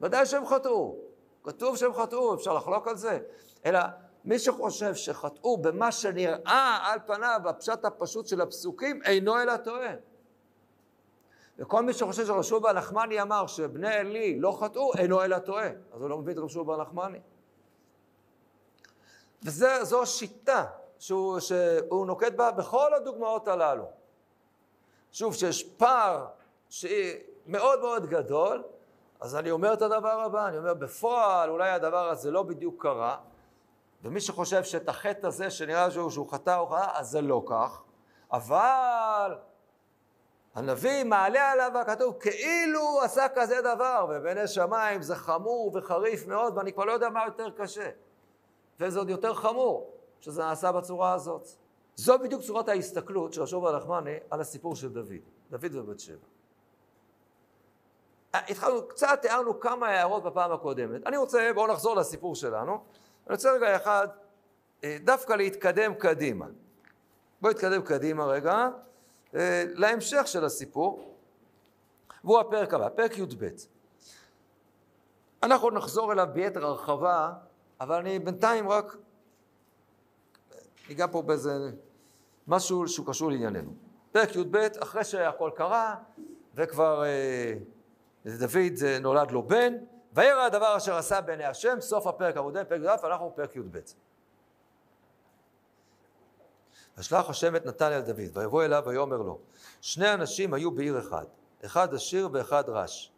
ודאי 0.00 0.26
שהם 0.26 0.46
חטאו. 0.46 1.03
כתוב 1.44 1.76
שהם 1.76 1.94
חטאו, 1.94 2.34
אפשר 2.34 2.54
לחלוק 2.54 2.88
על 2.88 2.96
זה. 2.96 3.18
אלא 3.64 3.80
מי 4.24 4.38
שחושב 4.38 4.94
שחטאו 4.94 5.56
במה 5.56 5.92
שנראה 5.92 6.78
על 6.82 6.98
פניו 7.06 7.40
בפשט 7.44 7.84
הפשוט 7.84 8.26
של 8.26 8.40
הפסוקים, 8.40 9.02
אינו 9.02 9.40
אלא 9.40 9.56
טועה. 9.56 9.94
וכל 11.58 11.82
מי 11.82 11.92
שחושב 11.92 12.26
שרשום 12.26 12.62
בר 12.62 12.72
נחמני 12.72 13.22
אמר 13.22 13.46
שבני 13.46 13.94
עלי 13.94 14.40
לא 14.40 14.58
חטאו, 14.60 14.94
אינו 14.96 15.24
אלא 15.24 15.38
טועה. 15.38 15.68
אז 15.92 16.00
הוא 16.00 16.10
לא 16.10 16.18
מבין 16.18 16.38
את 16.38 16.42
רשום 16.42 16.66
בר 16.66 16.82
נחמני. 16.82 17.18
וזו 19.42 20.02
השיטה 20.02 20.64
שהוא, 20.98 21.40
שהוא 21.40 22.06
נוקט 22.06 22.32
בה 22.32 22.50
בכל 22.50 22.94
הדוגמאות 22.94 23.48
הללו. 23.48 23.84
שוב, 25.12 25.34
שיש 25.34 25.64
פער 25.64 26.26
מאוד 27.46 27.80
מאוד 27.80 28.06
גדול, 28.06 28.62
אז 29.20 29.36
אני 29.36 29.50
אומר 29.50 29.72
את 29.72 29.82
הדבר 29.82 30.20
הבא, 30.20 30.48
אני 30.48 30.58
אומר, 30.58 30.74
בפועל 30.74 31.50
אולי 31.50 31.70
הדבר 31.70 32.08
הזה 32.08 32.30
לא 32.30 32.42
בדיוק 32.42 32.82
קרה, 32.82 33.16
ומי 34.02 34.20
שחושב 34.20 34.64
שאת 34.64 34.88
החטא 34.88 35.26
הזה 35.26 35.50
שנראה 35.50 35.90
שהוא, 35.90 36.10
שהוא 36.10 36.30
חטא 36.30 36.58
או 36.58 36.66
חטא, 36.66 36.98
אז 36.98 37.10
זה 37.10 37.20
לא 37.20 37.42
כך, 37.46 37.82
אבל 38.32 39.34
הנביא 40.54 41.04
מעלה 41.04 41.52
עליו 41.52 41.78
הכתוב 41.78 42.14
כאילו 42.20 43.00
עשה 43.02 43.26
כזה 43.34 43.60
דבר, 43.60 44.06
ובעיני 44.10 44.48
שמיים 44.48 45.02
זה 45.02 45.16
חמור 45.16 45.70
וחריף 45.74 46.26
מאוד, 46.26 46.58
ואני 46.58 46.72
כבר 46.72 46.84
לא 46.84 46.92
יודע 46.92 47.08
מה 47.08 47.24
יותר 47.24 47.50
קשה. 47.50 47.90
וזה 48.80 48.98
עוד 48.98 49.10
יותר 49.10 49.34
חמור, 49.34 49.94
שזה 50.20 50.42
נעשה 50.42 50.72
בצורה 50.72 51.12
הזאת. 51.12 51.48
זו 51.96 52.18
בדיוק 52.18 52.42
צורת 52.42 52.68
ההסתכלות 52.68 53.32
של 53.32 53.42
השוב 53.42 53.66
הלחמני 53.66 54.16
על 54.30 54.40
הסיפור 54.40 54.76
של 54.76 54.88
דוד, 54.88 55.12
דוד 55.50 55.74
ובת 55.74 56.00
שבע. 56.00 56.33
התחלנו, 58.34 58.88
קצת 58.88 59.18
תיארנו 59.22 59.60
כמה 59.60 59.88
הערות 59.88 60.22
בפעם 60.22 60.52
הקודמת. 60.52 61.06
אני 61.06 61.16
רוצה, 61.16 61.50
בואו 61.54 61.72
נחזור 61.72 61.96
לסיפור 61.96 62.34
שלנו. 62.34 62.72
אני 63.26 63.34
רוצה 63.34 63.52
רגע 63.52 63.76
אחד, 63.76 64.08
אה, 64.84 64.96
דווקא 65.04 65.32
להתקדם 65.32 65.94
קדימה. 65.94 66.46
בואו 67.40 67.52
נתקדם 67.52 67.82
קדימה 67.82 68.26
רגע, 68.26 68.68
אה, 69.34 69.64
להמשך 69.74 70.22
של 70.24 70.44
הסיפור, 70.44 71.14
והוא 72.24 72.38
הפרק 72.38 72.74
הבא, 72.74 72.88
פרק 72.88 73.18
י"ב. 73.18 73.48
אנחנו 75.42 75.70
נחזור 75.70 76.12
אליו 76.12 76.28
ביתר 76.32 76.66
הרחבה, 76.66 77.32
אבל 77.80 77.98
אני 77.98 78.18
בינתיים 78.18 78.68
רק 78.68 78.96
ניגע 80.88 81.06
פה 81.06 81.22
באיזה 81.22 81.70
משהו 82.48 82.88
שהוא 82.88 83.06
קשור 83.06 83.30
לענייננו. 83.30 83.74
פרק 84.12 84.36
י"ב, 84.36 84.56
אחרי 84.56 85.04
שהכל 85.04 85.50
קרה, 85.54 85.94
וכבר 86.54 87.04
אה, 87.04 87.54
דוד 88.26 88.82
אה, 88.84 88.98
נולד 88.98 89.30
לו 89.30 89.42
בן, 89.42 89.74
וירא 90.12 90.42
הדבר 90.42 90.76
אשר 90.76 90.96
עשה 90.96 91.20
בעיני 91.20 91.44
השם, 91.44 91.80
סוף 91.80 92.06
הפרק 92.06 92.36
הקודם, 92.36 92.64
פרק 92.68 92.80
י"א, 92.84 93.06
אנחנו 93.06 93.30
בפרק 93.30 93.56
י"ב. 93.56 93.78
ושלח 96.98 97.30
השם 97.30 97.56
את 97.56 97.66
נתן 97.66 97.92
אל 97.92 98.00
דוד, 98.00 98.36
ויבוא 98.36 98.64
אליו 98.64 98.82
ויאמר 98.86 99.16
לו, 99.16 99.38
שני 99.80 100.12
אנשים 100.12 100.54
היו 100.54 100.70
בעיר 100.70 100.98
אחד, 100.98 101.24
אחד 101.64 101.94
עשיר 101.94 102.28
ואחד 102.32 102.64
רש. 102.68 103.10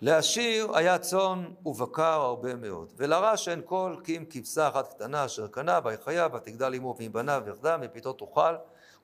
לעשיר 0.00 0.76
היה 0.76 0.98
צאן 0.98 1.44
ובקר 1.66 2.02
הרבה 2.02 2.54
מאוד, 2.54 2.92
ולרש 2.96 3.48
אין 3.48 3.62
כל 3.64 3.96
כי 4.04 4.16
אם 4.16 4.24
כבשה 4.30 4.68
אחת 4.68 4.88
קטנה 4.94 5.24
אשר 5.24 5.46
קנה 5.46 5.80
ויחיה 5.84 6.28
ותגדל 6.34 6.74
עמו 6.74 6.94
ועם 6.98 7.12
בניו 7.12 7.42
יחדה 7.50 7.76
מפיתו 7.76 8.12
תאכל 8.12 8.54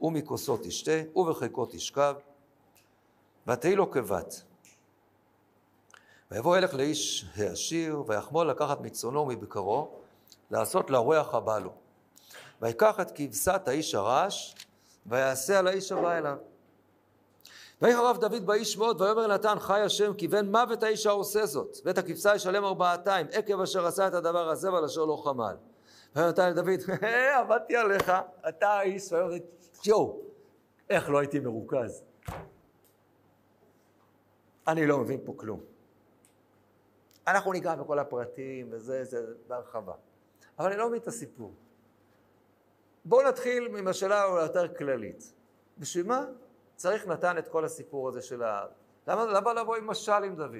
ומכוסו 0.00 0.56
תשתה 0.56 1.16
ובחיקו 1.16 1.66
תשכב 1.66 2.14
ותהי 3.46 3.76
לו 3.76 3.90
כבת. 3.90 4.42
ויבוא 6.32 6.56
אלך 6.56 6.74
לאיש 6.74 7.26
העשיר 7.36 8.02
ויחמול 8.06 8.50
לקחת 8.50 8.80
מצאנו 8.80 9.20
ומבקרו 9.20 9.90
לעשות 10.50 10.90
לרוח 10.90 11.34
הבא 11.34 11.58
לו. 11.58 11.72
ויקח 12.62 13.00
את 13.00 13.10
כבשת 13.14 13.62
האיש 13.66 13.94
הרש 13.94 14.54
ויעשה 15.06 15.58
על 15.58 15.66
האיש 15.66 15.92
הבא 15.92 16.18
אליו. 16.18 16.36
ויחרב 17.82 18.18
דוד 18.20 18.46
באיש 18.46 18.76
מאוד, 18.76 19.00
ויאמר 19.00 19.26
נתן 19.26 19.58
חי 19.58 19.80
השם 19.80 20.14
כי 20.14 20.28
בן 20.28 20.50
מוות 20.50 20.82
האיש 20.82 21.06
העושה 21.06 21.46
זאת, 21.46 21.76
ואת 21.84 21.98
הכבשה 21.98 22.34
ישלם 22.34 22.64
ארבעתיים, 22.64 23.26
עקב 23.32 23.60
אשר 23.60 23.86
עשה 23.86 24.08
את 24.08 24.14
הדבר 24.14 24.48
הזה 24.48 24.72
ועל 24.72 24.84
אשר 24.84 25.04
לא 25.04 25.22
חמל. 25.24 25.56
ויונתן 26.16 26.50
לדוד, 26.50 26.80
עבדתי 27.40 27.76
עליך, 27.76 28.12
אתה 28.48 28.68
האיש, 28.68 29.12
ויאמר 29.12 29.36
יואו, 29.86 30.20
איך 30.90 31.10
לא 31.10 31.18
הייתי 31.18 31.40
מרוכז. 31.40 32.02
אני 34.68 34.86
לא 34.86 34.98
מבין 34.98 35.20
פה 35.24 35.32
כלום. 35.36 35.71
אנחנו 37.26 37.52
ניגע 37.52 37.74
בכל 37.74 37.98
הפרטים 37.98 38.68
וזה, 38.70 39.04
זה 39.04 39.26
בהרחבה. 39.48 39.92
אבל 40.58 40.68
אני 40.68 40.76
לא 40.76 40.88
מבין 40.88 41.00
את 41.00 41.06
הסיפור. 41.06 41.54
בואו 43.04 43.28
נתחיל 43.28 43.76
עם 43.76 43.88
השאלה 43.88 44.24
היותר 44.24 44.74
כללית. 44.74 45.32
בשביל 45.78 46.06
מה 46.06 46.24
צריך 46.76 47.06
נתן 47.06 47.38
את 47.38 47.48
כל 47.48 47.64
הסיפור 47.64 48.08
הזה 48.08 48.22
של 48.22 48.42
ה... 48.42 48.66
למה, 49.06 49.26
למה 49.26 49.52
לבוא 49.52 49.76
עם 49.76 49.86
משל 49.86 50.24
עם 50.24 50.36
דוד? 50.36 50.54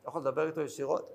אתה 0.00 0.08
יכול 0.08 0.20
לדבר 0.20 0.46
איתו 0.46 0.60
ישירות? 0.60 1.12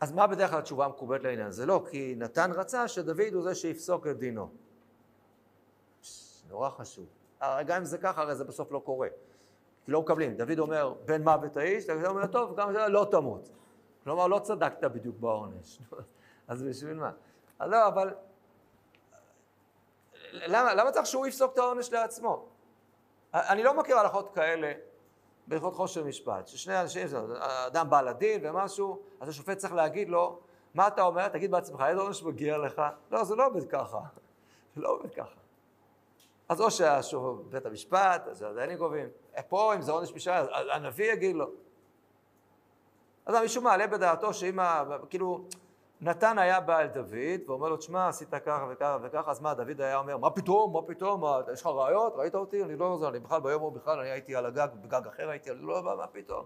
אז 0.00 0.12
מה 0.12 0.26
בדרך 0.26 0.50
כלל 0.50 0.58
התשובה 0.58 0.84
המקובלת 0.84 1.22
לעניין? 1.22 1.50
זה 1.50 1.66
לא, 1.66 1.84
כי 1.90 2.14
נתן 2.16 2.52
רצה 2.52 2.88
שדוד 2.88 3.32
הוא 3.32 3.42
זה 3.42 3.54
שיפסוק 3.54 4.06
את 4.06 4.18
דינו. 4.18 4.50
נורא 6.48 6.70
חשוב. 6.70 7.06
גם 7.40 7.76
אם 7.76 7.84
זה 7.84 7.98
ככה, 7.98 8.22
הרי 8.22 8.34
זה 8.34 8.44
בסוף 8.44 8.72
לא 8.72 8.82
קורה. 8.84 9.08
כי 9.88 9.92
לא 9.92 10.00
מקבלים. 10.00 10.34
דוד 10.34 10.58
אומר, 10.58 10.94
בן 11.04 11.22
מוות 11.22 11.56
האיש, 11.56 11.86
דוד 11.86 12.04
אומר, 12.04 12.26
טוב, 12.26 12.60
גם 12.60 12.72
זה 12.72 12.88
לא 12.88 13.06
תמות. 13.10 13.48
כלומר, 14.04 14.26
לא 14.26 14.38
צדקת 14.38 14.84
בדיוק 14.84 15.16
בעונש. 15.20 15.78
אז 16.48 16.62
בשביל 16.62 16.96
מה? 16.96 17.10
אז 17.58 17.70
לא, 17.70 17.88
אבל... 17.88 18.14
למה, 20.32 20.74
למה 20.74 20.90
צריך 20.90 21.06
שהוא 21.06 21.26
יפסוק 21.26 21.52
את 21.52 21.58
העונש 21.58 21.92
לעצמו? 21.92 22.46
אני 23.34 23.62
לא 23.62 23.74
מכיר 23.74 23.98
הלכות 23.98 24.34
כאלה 24.34 24.72
בהלכות 25.46 25.74
חושן 25.74 26.06
משפט, 26.06 26.48
ששני 26.48 26.80
אנשים, 26.80 27.06
אדם 27.66 27.90
בא 27.90 28.00
לדין 28.00 28.40
ומשהו, 28.42 29.02
אז 29.20 29.28
השופט 29.28 29.56
צריך 29.58 29.72
להגיד 29.72 30.08
לו, 30.08 30.38
מה 30.74 30.88
אתה 30.88 31.02
אומר? 31.02 31.28
תגיד 31.28 31.50
בעצמך, 31.50 31.84
איזה 31.88 32.00
עונש 32.00 32.22
מגיע 32.22 32.58
לך? 32.58 32.82
לא, 33.10 33.24
זה 33.24 33.36
לא 33.36 33.46
עובד 33.46 33.68
ככה. 33.68 34.00
זה 34.76 34.80
לא 34.82 34.88
עובד 34.88 35.14
ככה. 35.14 35.38
אז 36.48 36.60
או 36.60 36.70
שבית 36.70 37.66
המשפט, 37.66 38.26
אז 38.30 38.42
הדיינים 38.42 38.78
קובעים. 38.78 39.08
פה, 39.42 39.74
אם 39.74 39.82
זה 39.82 39.92
עונש 39.92 40.12
משנה, 40.12 40.38
אז 40.38 40.48
הנביא 40.72 41.12
יגיד 41.12 41.36
לו. 41.36 41.50
אז 43.26 43.34
מישהו 43.42 43.62
מעלה 43.62 43.86
בדעתו 43.86 44.34
שאם, 44.34 44.58
כאילו, 45.10 45.44
נתן 46.00 46.38
היה 46.38 46.60
בא 46.60 46.78
אל 46.78 46.86
דוד, 46.86 47.40
ואומר 47.46 47.68
לו, 47.68 47.76
תשמע, 47.76 48.08
עשית 48.08 48.34
ככה 48.34 48.66
וככה 48.70 48.98
וככה, 49.02 49.30
אז 49.30 49.40
מה, 49.40 49.54
דוד 49.54 49.80
היה 49.80 49.98
אומר, 49.98 50.16
מה 50.16 50.30
פתאום, 50.30 50.72
מה 50.72 50.82
פתאום, 50.82 51.20
מה, 51.20 51.40
יש 51.52 51.60
לך 51.60 51.66
ראיות? 51.66 52.14
ראית 52.16 52.34
אותי? 52.34 52.62
אני 52.62 52.76
לא, 52.76 53.08
אני 53.08 53.18
בכלל 53.18 53.40
ביום 53.40 53.62
הוא 53.62 53.72
בכלל, 53.72 54.00
אני 54.00 54.10
הייתי 54.10 54.36
על 54.36 54.46
הגג, 54.46 54.68
בגג 54.82 55.06
אחר 55.06 55.28
הייתי, 55.28 55.50
אני 55.50 55.58
לא, 55.62 55.82
מה, 55.82 55.96
מה 55.96 56.06
פתאום? 56.06 56.44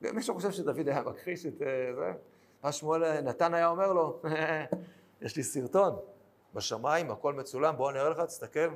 מישהו 0.00 0.34
חושב 0.34 0.50
שדוד 0.50 0.88
היה 0.88 1.02
מכחיש 1.02 1.46
את 1.46 1.62
אה, 1.62 1.94
זה? 1.94 2.12
מה 2.62 2.72
שמואל, 2.72 3.20
נתן 3.20 3.54
היה 3.54 3.68
אומר 3.68 3.92
לו, 3.92 4.20
יש 5.22 5.36
לי 5.36 5.42
סרטון, 5.42 5.96
בשמיים, 6.54 7.10
הכל 7.10 7.34
מצולם, 7.34 7.76
בוא 7.76 7.90
אני 7.90 7.98
אראה 7.98 8.10
לך, 8.10 8.20
תסתכל. 8.20 8.68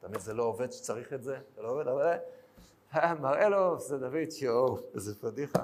תמיד 0.00 0.20
זה 0.20 0.34
לא 0.34 0.42
עובד 0.42 0.72
שצריך 0.72 1.12
את 1.12 1.22
זה, 1.22 1.38
זה 1.56 1.62
לא 1.62 1.68
עובד, 1.70 1.88
אבל 1.88 2.16
אה, 2.96 3.14
מראה 3.14 3.48
לו, 3.48 3.78
זה 3.78 3.98
דוד, 3.98 4.28
יואו, 4.40 4.78
איזה 4.94 5.14
פדיחה. 5.20 5.62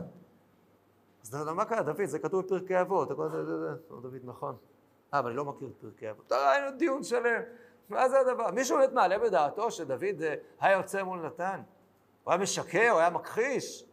אז 1.23 1.35
מה 1.35 1.65
קרה, 1.65 1.83
דוד, 1.83 2.05
זה 2.05 2.19
כתוב 2.19 2.45
בפרקי 2.45 2.81
אבות. 2.81 3.09
דוד, 4.03 4.21
נכון. 4.25 4.57
אה, 5.15 5.19
אבל 5.19 5.29
אני 5.29 5.37
לא 5.37 5.45
מכיר 5.45 5.69
את 5.69 5.75
פרקי 5.81 6.11
אבות. 6.11 6.33
היינו 6.33 6.77
דיון 6.77 7.05
שלם. 7.05 7.43
מה 7.89 8.09
זה 8.09 8.21
הדבר? 8.21 8.51
מישהו 8.51 8.79
באמת 8.79 8.93
מעלה 8.93 9.19
בדעתו 9.19 9.71
שדוד 9.71 10.23
אה, 10.23 10.35
היה 10.61 10.77
יוצא 10.77 11.03
מול 11.03 11.27
נתן? 11.27 11.61
הוא 12.25 12.33
היה 12.33 12.43
משקר, 12.43 12.89
הוא 12.91 12.99
היה 12.99 13.11
מכחיש? 13.11 13.85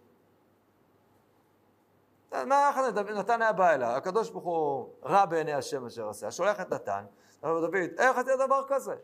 מה 2.31 2.71
נתן 3.15 3.41
היה 3.41 3.53
בא 3.53 3.73
אליו? 3.73 3.89
הקדוש 3.89 4.29
ברוך 4.29 4.43
הוא 4.43 4.89
רע 5.03 5.25
בעיני 5.25 5.53
השם 5.53 5.85
אשר 5.85 6.09
עשה. 6.09 6.31
שולח 6.31 6.61
את 6.61 6.73
נתן, 6.73 7.05
אומר 7.43 7.59
דוד, 7.59 7.89
איך 7.97 8.17
עשית 8.17 8.39
דבר 8.45 8.63
כזה? 8.67 8.95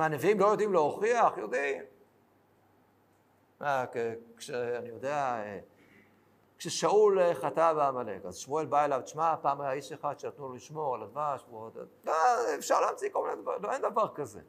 מה, 0.00 0.06
הנביאים 0.06 0.40
לא 0.40 0.46
יודעים 0.46 0.72
להוכיח? 0.72 1.32
יודעים. 1.36 1.82
כשאני 4.36 4.88
יודע, 4.88 5.16
אה, 5.16 5.58
כששאול 6.58 7.20
אה, 7.20 7.34
חטא 7.34 7.72
בעמלק, 7.72 8.24
אז 8.24 8.36
שמואל 8.36 8.66
בא 8.66 8.84
אליו, 8.84 9.00
תשמע, 9.04 9.34
פעם 9.42 9.60
היה 9.60 9.72
איש 9.72 9.92
אחד 9.92 10.18
שנתנו 10.18 10.48
לו 10.48 10.54
לשמור 10.54 10.94
על 10.94 11.02
הדבש, 11.02 11.44
לא, 12.04 12.12
אפשר 12.58 12.80
להמציא 12.80 13.08
כל 13.12 13.28
מיני 13.28 13.42
דברים, 13.42 13.62
לא, 13.62 13.72
אין 13.72 13.82
דבר 13.82 14.08
כזה. 14.14 14.40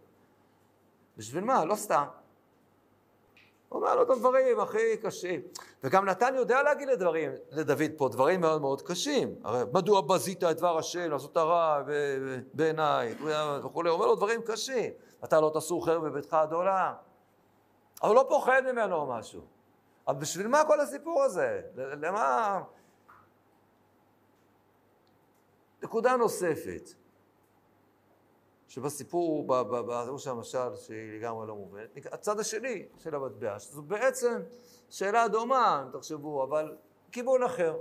בשביל 1.18 1.44
מה? 1.44 1.66
לא 1.66 1.76
סתם. 1.76 2.04
הוא 3.70 3.82
אומר 3.82 3.96
לו 3.96 4.04
את 4.04 4.10
הדברים 4.10 4.60
הכי 4.60 4.98
קשים. 4.98 5.42
וגם 5.84 6.06
נתן 6.06 6.36
יודע 6.36 6.64
להגיד 6.64 6.88
לדברים, 6.88 7.32
לדוד 7.52 7.92
פה, 7.98 8.10
דברים 8.10 8.42
מאוד 8.42 8.62
מאוד 8.62 8.82
קשים. 8.82 9.36
הרי 9.44 9.64
מדוע 9.74 10.02
בזית 10.02 10.44
את 10.44 10.58
דבר 10.58 10.78
השם, 10.78 11.12
לעשות 11.12 11.38
הרע 11.38 11.82
בעיניי, 12.54 13.16
וכולי. 13.64 13.90
הוא 13.90 13.96
אומר 13.96 14.06
לו 14.06 14.16
דברים 14.16 14.42
קשים. 14.42 14.92
אתה 15.24 15.42
לא 15.42 15.52
תסור 15.56 15.86
חרב 15.86 16.08
בביתך 16.08 16.34
עד 16.34 16.54
עולם. 16.54 16.94
אבל 18.04 18.16
לא 18.16 18.26
פוחד 18.30 18.62
ממנו 18.72 18.96
או 18.96 19.08
משהו. 19.08 19.42
אבל 20.08 20.20
בשביל 20.20 20.48
מה 20.48 20.64
כל 20.68 20.80
הסיפור 20.80 21.24
הזה? 21.24 21.62
למה... 21.76 22.62
נקודה 25.84 26.16
נוספת, 26.16 26.90
שבסיפור, 28.68 29.48
בסיפור 29.48 30.18
של 30.18 30.30
המשל, 30.30 30.76
שהיא 30.76 31.20
לגמרי 31.20 31.48
לא 31.48 31.56
מובנת, 31.56 31.90
הצד 32.12 32.40
השני 32.40 32.88
של 32.98 33.16
המטבע, 33.16 33.60
שזו 33.60 33.82
בעצם 33.82 34.42
שאלה 34.90 35.28
דומה, 35.28 35.84
אם 35.86 36.00
תחשבו, 36.00 36.44
אבל 36.44 36.78
כיוון 37.12 37.44
אחר. 37.44 37.78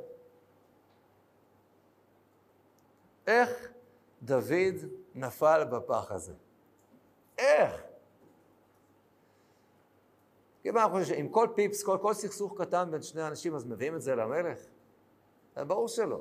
איך 3.26 3.72
דוד 4.22 4.76
נפל 5.14 5.64
בפח 5.64 6.12
הזה? 6.12 6.34
איך? 7.40 7.82
מה 10.64 10.82
אנחנו 10.82 10.98
חושבים, 10.98 11.18
עם 11.18 11.28
כל 11.28 11.48
פיפס, 11.54 11.82
כל, 11.82 11.98
כל 12.02 12.14
סכסוך 12.14 12.62
קטן 12.62 12.90
בין 12.90 13.02
שני 13.02 13.26
אנשים, 13.26 13.54
אז 13.54 13.66
מביאים 13.66 13.96
את 13.96 14.02
זה 14.02 14.14
למלך? 14.14 14.58
זה 15.56 15.64
ברור 15.64 15.88
שלא. 15.88 16.20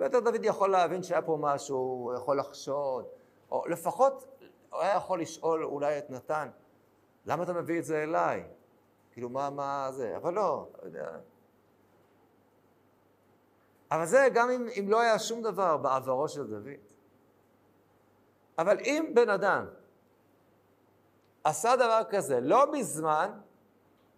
יותר 0.00 0.20
דוד 0.20 0.44
יכול 0.44 0.70
להבין 0.70 1.02
שהיה 1.02 1.22
פה 1.22 1.38
משהו, 1.40 1.76
הוא 1.76 2.14
יכול 2.14 2.38
לחשוד, 2.38 3.04
או 3.50 3.68
לפחות 3.68 4.24
הוא 4.70 4.80
היה 4.80 4.96
יכול 4.96 5.20
לשאול 5.20 5.64
אולי 5.64 5.98
את 5.98 6.10
נתן, 6.10 6.48
למה 7.26 7.42
אתה 7.42 7.52
מביא 7.52 7.78
את 7.78 7.84
זה 7.84 8.02
אליי? 8.02 8.44
כאילו, 9.12 9.28
מה, 9.28 9.50
מה 9.50 9.88
זה? 9.92 10.16
אבל 10.16 10.34
לא, 10.34 10.66
לא 10.78 10.86
יודע. 10.86 11.18
אבל 13.90 14.06
זה 14.06 14.28
גם 14.34 14.50
אם, 14.50 14.68
אם 14.78 14.84
לא 14.88 15.00
היה 15.00 15.18
שום 15.18 15.42
דבר 15.42 15.76
בעברו 15.76 16.28
של 16.28 16.46
דוד. 16.46 16.89
אבל 18.60 18.78
אם 18.80 19.10
בן 19.14 19.30
אדם 19.30 19.66
עשה 21.44 21.76
דבר 21.76 22.02
כזה 22.10 22.40
לא 22.40 22.72
מזמן, 22.72 23.30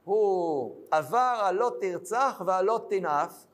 הוא 0.04 0.76
עבר 0.90 1.40
על 1.42 1.54
לא 1.54 1.72
תרצח 1.80 2.42
ועל 2.46 2.64
לא 2.64 2.86
תנאף, 2.88 3.46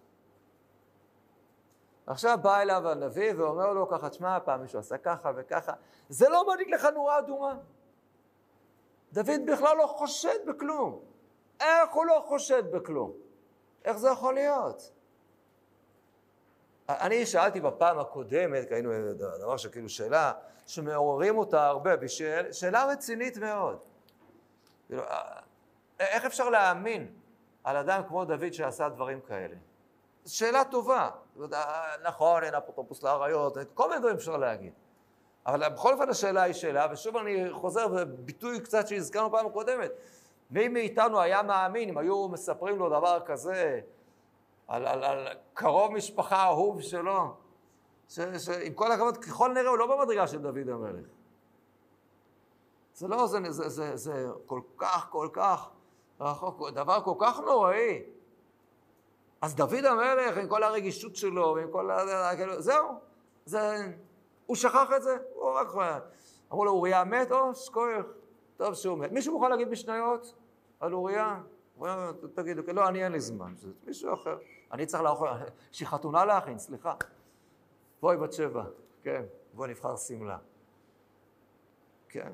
עכשיו 2.07 2.39
בא 2.43 2.61
אליו 2.61 2.89
הנביא 2.89 3.33
ואומר 3.37 3.73
לו 3.73 3.89
ככה, 3.89 4.11
תשמע, 4.11 4.41
פעם 4.41 4.63
מישהו 4.63 4.79
עשה 4.79 4.99
ככה 4.99 5.33
וככה, 5.37 5.73
זה 6.09 6.29
לא 6.29 6.49
מדליק 6.49 6.69
לך 6.69 6.85
נורה 6.85 7.19
אדומה. 7.19 7.55
דוד 9.13 9.41
בכלל 9.47 9.77
לא 9.77 9.87
חושד 9.87 10.39
בכלום. 10.47 11.01
איך 11.61 11.93
הוא 11.93 12.07
לא 12.07 12.25
חושד 12.27 12.73
בכלום? 12.73 13.13
איך 13.85 13.97
זה 13.97 14.09
יכול 14.09 14.35
להיות? 14.35 14.93
אני 16.89 17.27
שאלתי 17.27 17.61
בפעם 17.61 17.99
הקודמת, 17.99 18.69
כי 18.69 18.75
היינו 18.75 18.91
דבר 19.15 19.57
שכאילו 19.57 19.89
שאלה 19.89 20.33
שמעוררים 20.67 21.39
אותה 21.39 21.67
הרבה, 21.67 21.97
בשאל, 21.97 22.53
שאלה 22.53 22.85
רצינית 22.85 23.37
מאוד. 23.37 23.79
כאילו, 24.87 25.03
איך 26.01 26.25
אפשר 26.25 26.49
להאמין 26.49 27.13
על 27.65 27.77
אדם 27.77 28.03
כמו 28.09 28.25
דוד 28.25 28.53
שעשה 28.53 28.89
דברים 28.89 29.21
כאלה? 29.21 29.55
שאלה 30.27 30.65
טובה. 30.65 31.11
נכון, 32.03 32.45
אין 32.45 32.55
אפוטרופוס 32.55 33.03
לאריות, 33.03 33.57
כל 33.75 33.89
מיני 33.89 34.01
דברים 34.01 34.17
אפשר 34.17 34.37
להגיד. 34.37 34.73
אבל 35.47 35.69
בכל 35.69 35.93
אופן 35.93 36.09
השאלה 36.09 36.43
היא 36.43 36.55
שאלה, 36.55 36.87
ושוב 36.91 37.17
אני 37.17 37.51
חוזר 37.51 37.89
בביטוי 37.89 38.61
קצת 38.61 38.89
שהזכרנו 38.89 39.31
פעם 39.31 39.47
הקודמת. 39.47 39.91
מי 40.51 40.69
מאיתנו 40.69 41.21
היה 41.21 41.43
מאמין 41.43 41.89
אם 41.89 41.99
היו 41.99 42.29
מספרים 42.29 42.79
לו 42.79 42.89
דבר 42.89 43.21
כזה 43.27 43.81
על, 44.69 44.87
על, 44.87 45.05
על 45.05 45.29
קרוב 45.55 45.93
משפחה 45.93 46.45
אהוב 46.45 46.81
שלו, 46.81 47.35
שעם 48.09 48.73
כל 48.75 48.93
הכבוד, 48.93 49.17
ככל 49.17 49.53
נראה 49.53 49.69
הוא 49.69 49.79
לא 49.79 49.97
במדרגה 49.97 50.27
של 50.27 50.43
דוד 50.43 50.69
המלך. 50.69 51.07
זה 52.95 53.09
לא, 53.09 53.27
זה, 53.27 53.39
זה, 53.49 53.69
זה, 53.69 53.97
זה 53.97 54.29
כל 54.47 54.61
כך, 54.77 55.09
כל 55.11 55.29
כך 55.33 55.69
רחוק, 56.21 56.71
דבר 56.71 57.01
כל 57.05 57.15
כך 57.19 57.41
נוראי. 57.41 58.03
אז 59.41 59.55
דוד 59.55 59.85
המלך, 59.85 60.37
עם 60.37 60.49
כל 60.49 60.63
הרגישות 60.63 61.17
שלו, 61.17 61.53
ועם 61.57 61.71
כל 61.73 61.91
ה... 61.91 62.37
כאילו, 62.37 62.63
זהו, 62.63 62.89
זה... 63.45 63.77
הוא 64.47 64.57
שכח 64.57 64.89
את 64.97 65.03
זה, 65.03 65.17
הוא 65.35 65.51
רק... 65.51 65.67
אמרו 66.53 66.65
לו, 66.65 66.71
אוריה 66.71 67.05
מת? 67.05 67.33
או, 67.33 67.55
שכוח, 67.55 68.07
טוב 68.57 68.75
שהוא 68.75 68.99
מת. 68.99 69.13
מישהו 69.13 69.33
מוכן 69.33 69.51
להגיד 69.51 69.69
משניות 69.69 70.35
על 70.81 70.95
אוריה? 70.95 71.41
תגידו, 72.35 72.63
לא, 72.73 72.89
אני 72.89 73.05
אין 73.05 73.13
לי 73.13 73.21
זמן, 73.21 73.55
מישהו 73.87 74.15
אחר. 74.15 74.37
אני 74.73 74.87
צריך 74.87 75.03
לאכול, 75.03 75.29
יש 75.73 75.81
לי 75.81 75.87
חתונה 75.87 76.25
להכין, 76.25 76.59
סליחה. 76.59 76.95
בואי 78.01 78.17
בת 78.17 78.33
שבע, 78.33 78.65
כן, 79.03 79.25
בואי 79.55 79.71
נבחר 79.71 79.97
שמלה. 79.97 80.39
כן. 82.09 82.33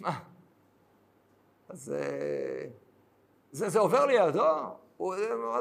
מה? 0.00 0.20
אז... 1.68 1.92
אה, 1.92 2.66
זה, 3.54 3.68
זה 3.68 3.78
עובר 3.78 4.06
לידו, 4.06 4.44
הוא, 4.96 5.14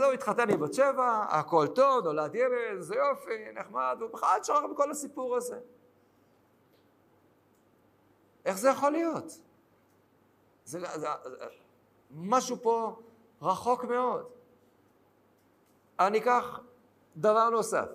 הוא 0.03 0.13
התחתן 0.13 0.49
עם 0.49 0.59
בת 0.59 0.73
שבע, 0.73 1.25
הכל 1.29 1.67
טוב, 1.75 2.03
נולד 2.03 2.35
ילד, 2.35 2.79
זה 2.79 2.95
יופי, 2.95 3.51
נחמד, 3.53 3.97
הוא 4.01 4.09
בכלל 4.09 4.39
שרר 4.43 4.67
בכל 4.67 4.91
הסיפור 4.91 5.35
הזה. 5.35 5.59
איך 8.45 8.57
זה 8.57 8.69
יכול 8.69 8.91
להיות? 8.91 9.25
זה, 9.25 10.79
זה, 10.79 10.79
זה, 10.95 11.07
משהו 12.11 12.57
פה 12.61 12.95
רחוק 13.43 13.83
מאוד. 13.83 14.25
אני 15.99 16.17
אקח 16.17 16.59
דבר 17.17 17.49
נוסף. 17.49 17.87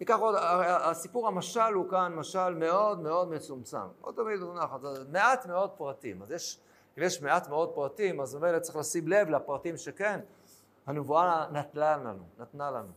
ניקח 0.00 0.18
עוד, 0.18 0.34
הסיפור 0.68 1.28
המשל 1.28 1.74
הוא 1.74 1.90
כאן 1.90 2.14
משל 2.14 2.54
מאוד 2.54 3.00
מאוד 3.00 3.30
מצומצם. 3.30 3.86
לא 4.06 4.12
תמיד 4.12 4.40
הוא 4.40 4.54
נחת, 4.54 4.80
מעט 5.12 5.46
מאוד 5.46 5.70
פרטים. 5.70 6.22
אז 6.22 6.30
יש 6.30 6.60
אם 6.98 7.02
יש 7.02 7.22
מעט 7.22 7.48
מאוד 7.48 7.74
פרטים, 7.74 8.20
אז 8.20 8.34
באמת 8.34 8.62
צריך 8.62 8.76
לשים 8.76 9.08
לב 9.08 9.28
לפרטים 9.28 9.76
שכן, 9.76 10.20
הנבואה 10.86 11.46
נתנה 11.50 11.96
לנו, 11.96 12.24
נתנה 12.38 12.70
לנו. 12.70 12.92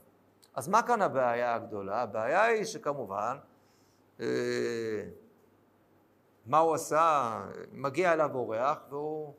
אז 0.56 0.68
מה 0.68 0.82
כאן 0.82 1.02
הבעיה 1.02 1.56
הגדולה? 1.56 2.02
הבעיה 2.02 2.44
היא 2.44 2.66
שכמובן, 2.66 3.38
אה, 4.20 4.26
מה 6.46 6.58
הוא 6.58 6.76
עשה? 6.76 7.40
מגיע 7.72 8.14
אליו 8.14 8.36
אורח 8.36 8.78
והוא, 8.90 9.34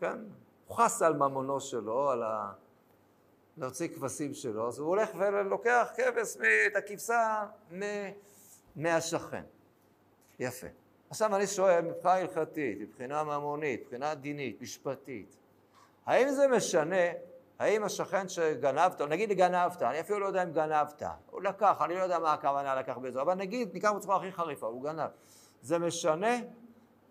כן, 0.00 0.18
הוא 0.66 0.76
חס 0.76 1.02
על 1.02 1.14
ממונו 1.14 1.60
שלו, 1.60 2.10
על 2.10 2.22
ה... 2.22 2.52
להוציא 3.56 3.88
כבשים 3.88 4.34
שלו, 4.34 4.68
אז 4.68 4.78
הוא 4.78 4.88
הולך 4.88 5.10
ולוקח 5.18 5.88
כבש, 5.96 6.36
את 6.66 6.76
הכבשה 6.76 7.46
מהשכן. 8.76 9.42
יפה. 10.38 10.66
עכשיו 11.10 11.36
אני 11.36 11.46
שואל, 11.46 11.80
מבחינה 11.80 12.14
הלכתית, 12.14 12.80
מבחינה 12.80 13.24
ממונית, 13.24 13.82
מבחינה 13.82 14.14
דינית, 14.14 14.62
משפטית, 14.62 15.36
האם 16.06 16.30
זה 16.30 16.48
משנה, 16.48 17.06
האם 17.58 17.84
השכן 17.84 18.28
שגנבת, 18.28 19.00
נגיד 19.00 19.32
גנבת, 19.32 19.82
אני 19.82 20.00
אפילו 20.00 20.18
לא 20.18 20.26
יודע 20.26 20.42
אם 20.42 20.52
גנבת, 20.52 21.02
הוא 21.30 21.42
לקח, 21.42 21.82
אני 21.84 21.94
לא 21.94 22.00
יודע 22.00 22.18
מה 22.18 22.32
הכוונה 22.32 22.74
לקח 22.74 22.98
בזה, 22.98 23.20
אבל 23.20 23.34
נגיד, 23.34 23.74
ניקח 23.74 23.90
בצורה 23.96 24.16
הכי 24.16 24.32
חריפה, 24.32 24.66
הוא 24.66 24.82
גנב. 24.82 25.10
זה 25.62 25.78
משנה 25.78 26.36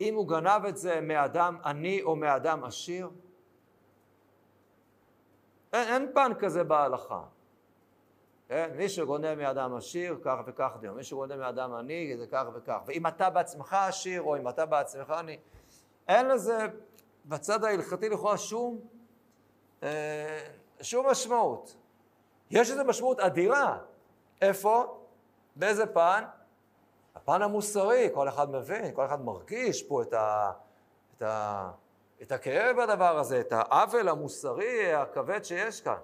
אם 0.01 0.15
הוא 0.15 0.27
גנב 0.27 0.65
את 0.65 0.77
זה 0.77 1.01
מאדם 1.01 1.57
עני 1.65 2.01
או 2.01 2.15
מאדם 2.15 2.63
עשיר? 2.63 3.09
אין, 5.73 5.87
אין 5.87 6.11
פן 6.13 6.31
כזה 6.39 6.63
בהלכה. 6.63 7.23
כן? 8.47 8.71
מי 8.75 8.89
שגונב 8.89 9.35
מאדם 9.35 9.75
עשיר, 9.75 10.19
כך 10.23 10.37
וכך 10.45 10.71
דיון. 10.79 10.95
מי 10.95 11.03
שגונב 11.03 11.35
מאדם 11.35 11.73
עני, 11.73 12.17
זה 12.17 12.27
כך 12.27 12.43
וכך. 12.53 12.79
ואם 12.85 13.07
אתה 13.07 13.29
בעצמך 13.29 13.73
עשיר, 13.73 14.21
או 14.21 14.37
אם 14.37 14.49
אתה 14.49 14.65
בעצמך 14.65 15.09
עני, 15.09 15.37
אין 16.07 16.27
לזה 16.27 16.67
בצד 17.25 17.63
ההלכתי 17.63 18.09
לכאורה 18.09 18.37
שום, 18.37 18.79
אה, 19.83 20.47
שום 20.81 21.07
משמעות. 21.07 21.75
יש 22.51 22.71
לזה 22.71 22.83
משמעות 22.83 23.19
אדירה. 23.19 23.77
איפה? 24.41 25.03
באיזה 25.55 25.85
פן? 25.85 26.23
הפן 27.17 27.41
המוסרי, 27.41 28.09
כל 28.13 28.29
אחד 28.29 28.51
מבין, 28.51 28.93
כל 28.93 29.05
אחד 29.05 29.21
מרגיש 29.21 29.83
פה 29.83 30.01
את, 30.01 30.13
ה, 30.13 30.51
את, 31.17 31.21
ה, 31.21 31.69
את 32.21 32.31
הכאב 32.31 32.81
בדבר 32.81 33.17
הזה, 33.17 33.39
את 33.39 33.51
העוול 33.51 34.09
המוסרי 34.09 34.93
הכבד 34.93 35.43
שיש 35.43 35.81
כאן. 35.81 35.97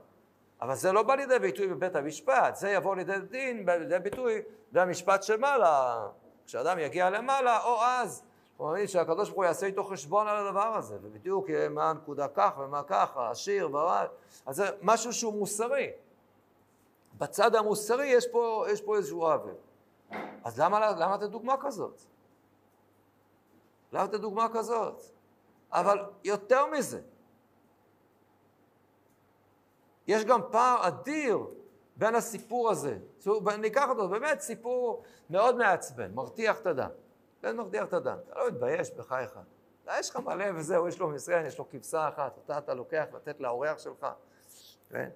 אבל 0.61 0.75
זה 0.75 0.91
לא 0.91 1.03
בא 1.03 1.15
לידי 1.15 1.39
ביטוי 1.39 1.67
בבית 1.67 1.95
המשפט, 1.95 2.55
זה 2.55 2.69
יבוא 2.69 2.95
לידי 2.95 3.19
דין, 3.29 3.69
לידי 3.69 3.99
ביטוי 3.99 4.41
במשפט 4.71 5.23
שמעלה. 5.23 6.07
כשאדם 6.45 6.79
יגיע 6.79 7.09
למעלה, 7.09 7.63
או 7.63 7.81
אז, 7.81 8.23
הוא 8.57 8.67
מאמין 8.67 8.87
שהקדוש 8.87 9.29
ברוך 9.29 9.37
הוא 9.37 9.45
יעשה 9.45 9.65
איתו 9.65 9.83
חשבון 9.83 10.27
על 10.27 10.47
הדבר 10.47 10.75
הזה, 10.75 10.97
ובדיוק 11.01 11.49
יהיה 11.49 11.69
מה 11.69 11.89
הנקודה 11.89 12.27
כך 12.27 12.51
ומה 12.57 12.83
ככה, 12.83 13.31
עשיר 13.31 13.69
ורע, 13.75 14.05
אז 14.45 14.55
זה 14.55 14.69
משהו 14.81 15.13
שהוא 15.13 15.33
מוסרי. 15.33 15.91
בצד 17.17 17.55
המוסרי 17.55 18.07
יש 18.07 18.27
פה, 18.27 18.65
יש 18.69 18.81
פה 18.81 18.97
איזשהו 18.97 19.25
עוול. 19.25 19.53
אז 20.43 20.59
למה, 20.59 20.91
למה 20.91 21.15
את 21.15 21.21
דוגמה 21.21 21.55
כזאת? 21.61 22.01
למה 23.91 24.05
את 24.05 24.11
דוגמה 24.11 24.47
כזאת? 24.53 25.01
אבל 25.71 26.05
יותר 26.23 26.65
מזה, 26.65 27.01
יש 30.07 30.25
גם 30.25 30.41
פער 30.51 30.87
אדיר 30.87 31.39
בין 31.95 32.15
הסיפור 32.15 32.69
הזה. 32.69 32.97
ניקח 33.59 33.89
אותו, 33.89 34.09
באמת 34.09 34.39
סיפור 34.39 35.03
מאוד 35.29 35.55
מעצבן, 35.55 36.13
מרתיח 36.13 36.59
את 36.59 36.67
הדם. 36.67 36.89
כן, 37.41 37.55
מרתיח 37.55 37.87
את 37.87 37.93
הדם. 37.93 38.17
אתה 38.29 38.39
לא 38.39 38.47
מתבייש 38.47 38.91
בחייך. 38.91 39.39
יש 39.99 40.09
לך 40.09 40.15
מלא 40.15 40.45
וזהו, 40.55 40.87
יש 40.87 40.99
לו 40.99 41.09
מסגן, 41.09 41.45
יש 41.45 41.57
לו 41.57 41.69
כבשה 41.69 42.07
אחת, 42.07 42.37
אותה 42.37 42.57
אתה 42.57 42.73
לוקח 42.73 43.05
לתת 43.13 43.39
לאורח 43.39 43.79
שלך. 43.79 44.07
כן? 44.89 45.09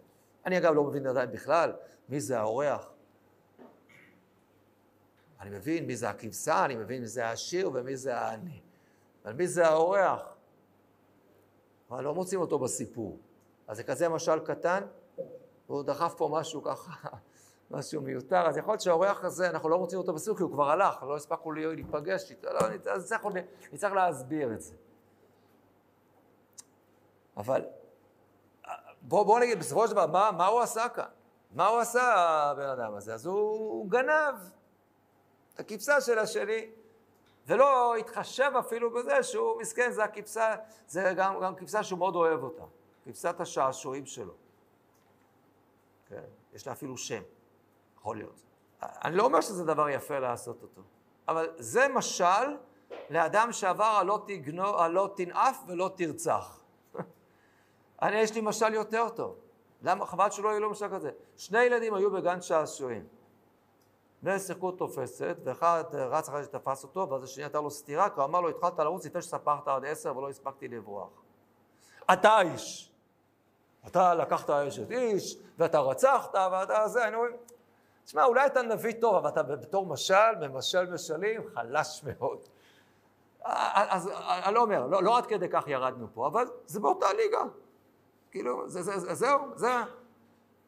אני 0.45 0.57
אגב 0.57 0.73
לא 0.73 0.83
מבין 0.83 1.07
עדיין 1.07 1.31
בכלל 1.31 1.73
מי 2.09 2.19
זה 2.19 2.39
האורח. 2.39 2.89
אני 5.41 5.49
מבין 5.49 5.85
מי 5.85 5.95
זה 5.95 6.09
הכבשה, 6.09 6.65
אני 6.65 6.75
מבין 6.75 7.01
מי 7.01 7.07
זה 7.07 7.25
העשיר 7.25 7.71
ומי 7.73 7.97
זה 7.97 8.17
העני. 8.17 8.61
אבל 9.25 9.33
מי 9.33 9.47
זה 9.47 9.67
האורח? 9.67 10.21
אבל 11.89 12.03
לא 12.03 12.13
מוצאים 12.13 12.41
אותו 12.41 12.59
בסיפור. 12.59 13.19
אז 13.67 13.77
זה 13.77 13.83
כזה 13.83 14.09
משל 14.09 14.39
קטן, 14.39 14.83
והוא 15.69 15.83
דחף 15.83 16.13
פה 16.17 16.29
משהו 16.31 16.63
ככה, 16.63 17.09
משהו 17.71 18.01
מיותר, 18.01 18.47
אז 18.47 18.57
יכול 18.57 18.71
להיות 18.71 18.81
שהאורח 18.81 19.23
הזה, 19.23 19.49
אנחנו 19.49 19.69
לא 19.69 19.79
מוצאים 19.79 20.01
אותו 20.01 20.13
בסוג, 20.13 20.37
כי 20.37 20.43
הוא 20.43 20.51
כבר 20.51 20.69
הלך, 20.69 21.03
לא 21.03 21.15
הספקנו 21.15 21.51
להיפגש 21.51 22.31
איתו, 22.31 22.53
לא, 22.53 22.59
אז 22.91 23.13
נצטרך 23.71 23.93
להסביר 23.93 24.53
את 24.53 24.61
זה. 24.61 24.75
אבל 27.37 27.65
בואו 29.01 29.25
בוא 29.25 29.39
נגיד, 29.39 29.59
בסופו 29.59 29.87
של 29.87 29.93
דבר, 29.93 30.07
מה, 30.07 30.31
מה 30.31 30.47
הוא 30.47 30.61
עשה 30.61 30.89
כאן? 30.89 31.09
מה 31.51 31.67
הוא 31.67 31.79
עשה, 31.79 32.13
הבן 32.51 32.69
אדם 32.69 32.93
הזה? 32.93 33.13
אז 33.13 33.25
הוא, 33.25 33.39
הוא 33.39 33.89
גנב 33.89 34.35
את 35.57 35.61
הכבשה 35.61 36.01
של 36.01 36.19
השני, 36.19 36.69
ולא 37.47 37.95
התחשב 37.95 38.51
אפילו 38.59 38.93
בזה 38.93 39.23
שהוא 39.23 39.61
מסכן, 39.61 39.91
זה 39.91 40.03
הכבשה, 40.03 40.55
זה 40.87 41.13
גם, 41.17 41.39
גם 41.39 41.55
כבשה 41.55 41.83
שהוא 41.83 41.99
מאוד 41.99 42.15
אוהב 42.15 42.43
אותה, 42.43 42.63
כבשת 43.05 43.35
השעשועים 43.39 44.05
שלו. 44.05 44.33
כן, 46.09 46.23
יש 46.53 46.67
לה 46.67 46.73
אפילו 46.73 46.97
שם, 46.97 47.21
יכול 47.97 48.17
להיות. 48.17 48.43
אני 48.81 49.15
לא 49.15 49.23
אומר 49.23 49.41
שזה 49.41 49.65
דבר 49.65 49.89
יפה 49.89 50.19
לעשות 50.19 50.63
אותו, 50.63 50.81
אבל 51.27 51.49
זה 51.57 51.87
משל 51.87 52.57
לאדם 53.09 53.51
שעבר 53.51 53.83
הלא, 53.83 54.25
הלא 54.57 55.09
תנאף 55.15 55.63
ולא 55.67 55.91
תרצח. 55.95 56.59
אני, 58.01 58.15
יש 58.15 58.35
לי 58.35 58.41
משל 58.41 58.73
יותר 58.73 59.09
טוב. 59.09 59.35
למה? 59.81 60.05
חבל 60.05 60.29
שלא 60.29 60.49
יהיה 60.49 60.59
לו 60.59 60.69
משל 60.69 60.95
כזה. 60.95 61.11
שני 61.37 61.63
ילדים 61.63 61.93
היו 61.93 62.11
בגן 62.11 62.41
שעשועים. 62.41 63.07
בני 64.21 64.39
שיחקו 64.39 64.71
תופסת, 64.71 65.37
ואחד 65.43 65.83
רץ 65.93 66.29
אחרי 66.29 66.43
שתפס 66.43 66.83
אותו, 66.83 67.09
ואז 67.09 67.23
השני 67.23 67.45
נתן 67.45 67.63
לו 67.63 67.71
סטירה, 67.71 68.09
כי 68.09 68.15
הוא 68.15 68.23
אמר 68.23 68.41
לו, 68.41 68.49
התחלת 68.49 68.79
לרוץ 68.79 69.05
לפני 69.05 69.21
שספרת 69.21 69.67
עד 69.67 69.85
עשר 69.85 70.17
ולא 70.17 70.29
הספקתי 70.29 70.67
לברוח. 70.67 71.09
אתה 72.13 72.41
איש. 72.41 72.91
אתה 73.87 74.13
לקחת 74.13 74.49
אשת 74.49 74.91
איש, 74.91 75.37
ואתה 75.57 75.79
רצחת, 75.79 76.35
ואתה 76.51 76.87
זה, 76.87 77.07
אני 77.07 77.15
אומר, 77.15 77.27
תשמע, 78.05 78.23
אולי 78.25 78.45
אתה 78.45 78.61
נביא 78.61 78.93
טוב, 79.01 79.15
אבל 79.15 79.29
אתה 79.29 79.43
בתור 79.43 79.85
משל, 79.85 80.35
ממשל 80.41 80.93
משלים, 80.93 81.41
חלש 81.53 82.03
מאוד. 82.03 82.39
אז 83.43 84.09
אני 84.45 84.55
לא 84.55 84.61
אומר, 84.61 84.87
לא, 84.87 85.03
לא 85.03 85.17
עד 85.17 85.25
כדי 85.25 85.49
כך 85.49 85.67
ירדנו 85.67 86.07
פה, 86.13 86.27
אבל 86.27 86.45
זה 86.65 86.79
באותה 86.79 87.13
ליגה. 87.13 87.41
כאילו, 88.31 88.69
זה, 88.69 88.81
זה, 88.81 88.99
זה, 88.99 89.13
זהו, 89.13 89.39
זה... 89.55 89.67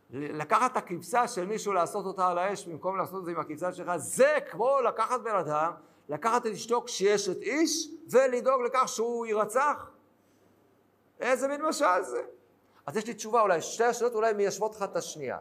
לקחת 0.10 0.72
את 0.72 0.78
הכבשה 0.78 1.28
של 1.28 1.46
מישהו, 1.46 1.74
לעשות 1.74 2.06
אותה 2.06 2.28
על 2.28 2.38
האש, 2.38 2.68
במקום 2.68 2.98
לעשות 2.98 3.20
את 3.20 3.26
זה 3.26 3.32
עם 3.32 3.40
הכבשה 3.40 3.72
שלך, 3.72 3.92
זה 3.98 4.38
כמו 4.52 4.82
לקחת 4.82 5.22
בן 5.22 5.36
אדם, 5.36 5.72
לקחת 6.10 6.46
את 6.46 6.52
אשתו 6.52 6.84
כשיש 6.86 7.30
את 7.30 7.38
איש, 7.42 7.90
ולדאוג 8.12 8.62
לכך 8.62 8.88
שהוא 8.88 9.26
יירצח. 9.26 9.92
איזה 11.20 11.48
מין 11.48 11.62
משל 11.62 12.02
זה? 12.02 12.22
אז 12.86 12.98
יש 12.98 13.08
לי 13.08 13.14
תשובה, 13.14 13.42
אולי 13.42 13.62
שתי 13.62 13.84
השאלות 13.84 14.16
אולי 14.16 14.34
מיישבות 14.34 14.76
לך 14.76 14.84
את 14.84 14.96
השנייה. 14.96 15.38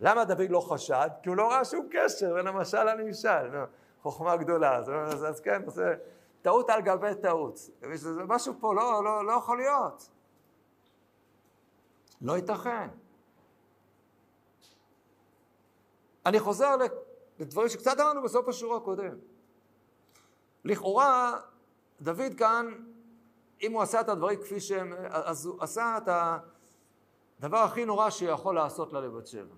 למה 0.00 0.24
דוד 0.24 0.50
לא 0.50 0.60
חשד? 0.60 1.08
כי 1.22 1.28
הוא 1.28 1.36
לא 1.36 1.50
ראה 1.50 1.64
שום 1.64 1.88
קשר 1.90 2.34
בין 2.34 2.46
המשל 2.46 2.84
לנמשל. 2.84 3.50
חוכמה 4.02 4.36
גדולה. 4.36 4.76
אז, 4.76 4.90
אז, 4.90 5.24
אז 5.24 5.40
כן, 5.40 5.62
זה 5.70 5.94
טעות 6.42 6.70
על 6.70 6.80
גבי 6.80 7.14
טעות. 7.22 7.60
משהו 8.28 8.54
פה 8.60 8.74
לא, 8.74 9.04
לא, 9.04 9.26
לא 9.26 9.32
יכול 9.32 9.58
להיות. 9.58 10.08
לא 12.22 12.36
ייתכן. 12.36 12.88
אני 16.26 16.40
חוזר 16.40 16.76
לדברים 17.38 17.68
שקצת 17.68 18.00
אמרנו 18.00 18.22
בסוף 18.22 18.48
השיעור 18.48 18.76
הקודם. 18.76 19.18
לכאורה, 20.64 21.40
דוד 22.00 22.34
כאן, 22.38 22.66
אם 23.62 23.72
הוא 23.72 23.82
עשה 23.82 24.00
את 24.00 24.08
הדברים 24.08 24.40
כפי 24.40 24.60
שהם, 24.60 24.92
אז 25.08 25.46
הוא 25.46 25.62
עשה 25.62 25.98
את 25.98 26.08
הדבר 27.38 27.58
הכי 27.58 27.84
נורא 27.84 28.10
שיכול 28.10 28.54
לעשות 28.54 28.92
לה 28.92 29.00
לבת 29.00 29.26
שבע. 29.26 29.54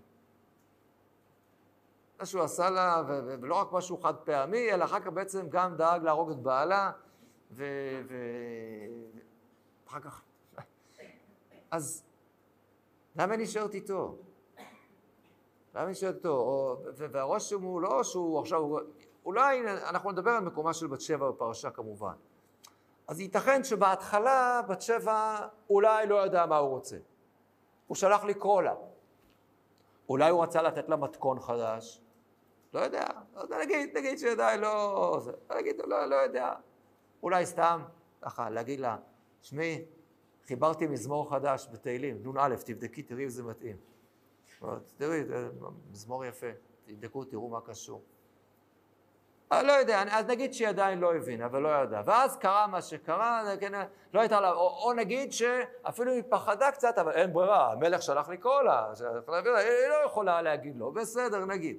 מה 2.20 2.26
שהוא 2.26 2.42
עשה 2.42 2.70
לה, 2.70 3.02
ולא 3.06 3.54
רק 3.54 3.72
משהו 3.72 3.96
חד 3.96 4.14
פעמי, 4.16 4.72
אלא 4.72 4.84
אחר 4.84 5.00
כך 5.00 5.06
בעצם 5.06 5.48
גם 5.48 5.76
דאג 5.76 6.02
להרוג 6.02 6.30
את 6.30 6.38
בעלה, 6.38 6.92
ואחר 7.50 7.80
כך... 10.00 10.22
אז 11.70 12.04
למה 13.16 13.36
נשארת 13.36 13.74
איתו? 13.74 14.18
למה 15.74 15.90
נשארת 15.90 16.14
איתו? 16.14 16.76
והרושם 16.96 17.62
הוא 17.62 17.80
לא 17.80 18.04
שהוא 18.04 18.40
עכשיו, 18.40 18.62
אולי 19.24 19.60
אנחנו 19.88 20.10
נדבר 20.10 20.30
על 20.30 20.44
מקומה 20.44 20.74
של 20.74 20.86
בת 20.86 21.00
שבע 21.00 21.30
בפרשה 21.30 21.70
כמובן. 21.70 22.14
אז 23.08 23.20
ייתכן 23.20 23.64
שבהתחלה 23.64 24.60
בת 24.68 24.82
שבע 24.82 25.48
אולי 25.70 26.06
לא 26.06 26.26
ידע 26.26 26.46
מה 26.46 26.56
הוא 26.56 26.70
רוצה. 26.70 26.96
הוא 27.86 27.96
שלח 27.96 28.24
לקרוא 28.24 28.62
לה. 28.62 28.74
אולי 30.08 30.30
הוא 30.30 30.42
רצה 30.42 30.62
לתת 30.62 30.88
לה 30.88 30.96
מתכון 30.96 31.40
חדש. 31.40 32.02
לא 32.74 32.80
יודע, 32.80 33.06
לא 33.34 33.40
יודע, 33.40 33.58
נגיד, 33.58 33.98
נגיד 33.98 34.18
שעדיין 34.18 34.60
לא... 34.60 35.20
נגיד, 35.56 35.76
לא, 35.86 36.04
לא 36.04 36.16
יודע. 36.16 36.54
אולי 37.22 37.46
סתם, 37.46 37.82
ככה, 38.22 38.50
להגיד 38.50 38.80
לה, 38.80 38.96
שמי, 39.42 39.84
חיברתי 40.46 40.86
מזמור 40.86 41.30
חדש 41.30 41.68
בתהילים, 41.72 42.22
נ"א, 42.24 42.56
תבדקי, 42.66 43.02
תראי 43.02 43.24
אם 43.24 43.28
זה 43.28 43.42
מתאים. 43.42 43.76
תראי, 44.96 45.24
זה 45.24 45.48
מזמור 45.90 46.24
יפה, 46.24 46.46
תבדקו, 46.86 47.24
תראו 47.24 47.48
מה 47.48 47.60
קשור. 47.60 48.02
אני 49.52 49.66
לא 49.66 49.72
יודע, 49.72 50.02
אז 50.10 50.26
נגיד 50.26 50.54
שהיא 50.54 50.68
עדיין 50.68 50.98
לא 50.98 51.14
הבינה 51.14 51.48
ולא 51.52 51.68
ידעה, 51.68 52.02
ואז 52.06 52.36
קרה 52.36 52.66
מה 52.66 52.82
שקרה, 52.82 53.42
כן, 53.60 53.72
לא 54.14 54.20
הייתה 54.20 54.40
לה, 54.40 54.52
או, 54.52 54.84
או 54.84 54.92
נגיד 54.92 55.32
שאפילו 55.32 56.12
היא 56.12 56.22
פחדה 56.28 56.70
קצת, 56.70 56.98
אבל 56.98 57.12
אין 57.12 57.32
ברירה, 57.32 57.72
המלך 57.72 58.02
שלח 58.02 58.28
לקרוא 58.28 58.62
לה, 58.62 58.92
היא 59.28 59.88
לא 59.88 60.06
יכולה 60.06 60.42
להגיד 60.42 60.76
לו, 60.76 60.92
בסדר, 60.92 61.44
נגיד. 61.44 61.76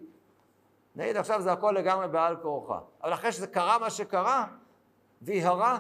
נגיד 0.96 1.18
עכשיו 1.18 1.42
זה 1.42 1.52
הכל 1.52 1.76
לגמרי 1.78 2.08
בעל 2.08 2.36
כורחה, 2.36 2.80
אבל 3.04 3.14
אחרי 3.14 3.32
שזה 3.32 3.48
קרה 3.48 3.80
מה 3.80 3.90
שקרה, 3.90 4.46
והיא 5.22 5.46
הרה, 5.46 5.80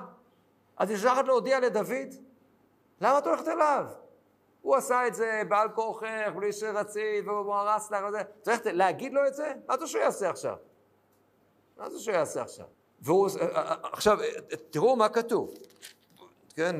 אז 0.78 0.89
היא 0.89 0.97
שולחת 0.97 1.26
להודיע 1.26 1.60
לדוד, 1.60 2.14
למה 3.01 3.18
את 3.18 3.28
הולכת 3.28 3.47
אליו? 3.47 3.86
הוא 4.64 4.76
עשה 4.76 5.07
את 5.07 5.16
זה 5.16 5.41
בעל 5.47 5.70
כורכך, 5.70 6.32
בלי 6.36 6.53
שרצית, 6.53 7.26
והוא 7.26 7.53
הרס 7.53 7.91
לך 7.91 8.03
וזה. 8.07 8.22
צריך 8.41 8.61
להגיד 8.66 9.14
לו 9.14 9.28
את 9.28 9.34
זה? 9.34 9.53
מה 9.68 9.74
אתה 9.74 9.88
שהוא 9.88 10.01
יעשה 10.01 10.30
עכשיו? 10.30 10.55
מה 11.78 11.89
זה 11.89 11.99
שהוא 11.99 12.16
יעשה 12.16 12.41
עכשיו? 12.41 12.66
והוא, 13.01 13.30
אה, 13.41 13.45
אה, 13.45 13.72
אה, 13.72 13.76
עכשיו, 13.91 14.18
תראו 14.70 14.95
מה 14.95 15.09
כתוב. 15.09 15.53
כן, 16.55 16.76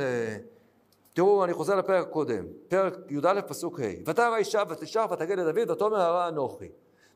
תראו, 1.13 1.43
אני 1.43 1.53
חוזר 1.53 1.75
לפרק 1.75 2.07
קודם, 2.09 2.45
פרק 2.67 2.93
י"א 3.09 3.41
פסוק 3.47 3.79
ה' 3.79 4.09
ותרא 4.09 4.25
האישה 4.25 4.63
ותשח 4.69 5.07
ותגיד 5.11 5.39
לדוד 5.39 5.69
ותאמר 5.69 6.01
הרע 6.01 6.27
אנוכי. 6.27 6.69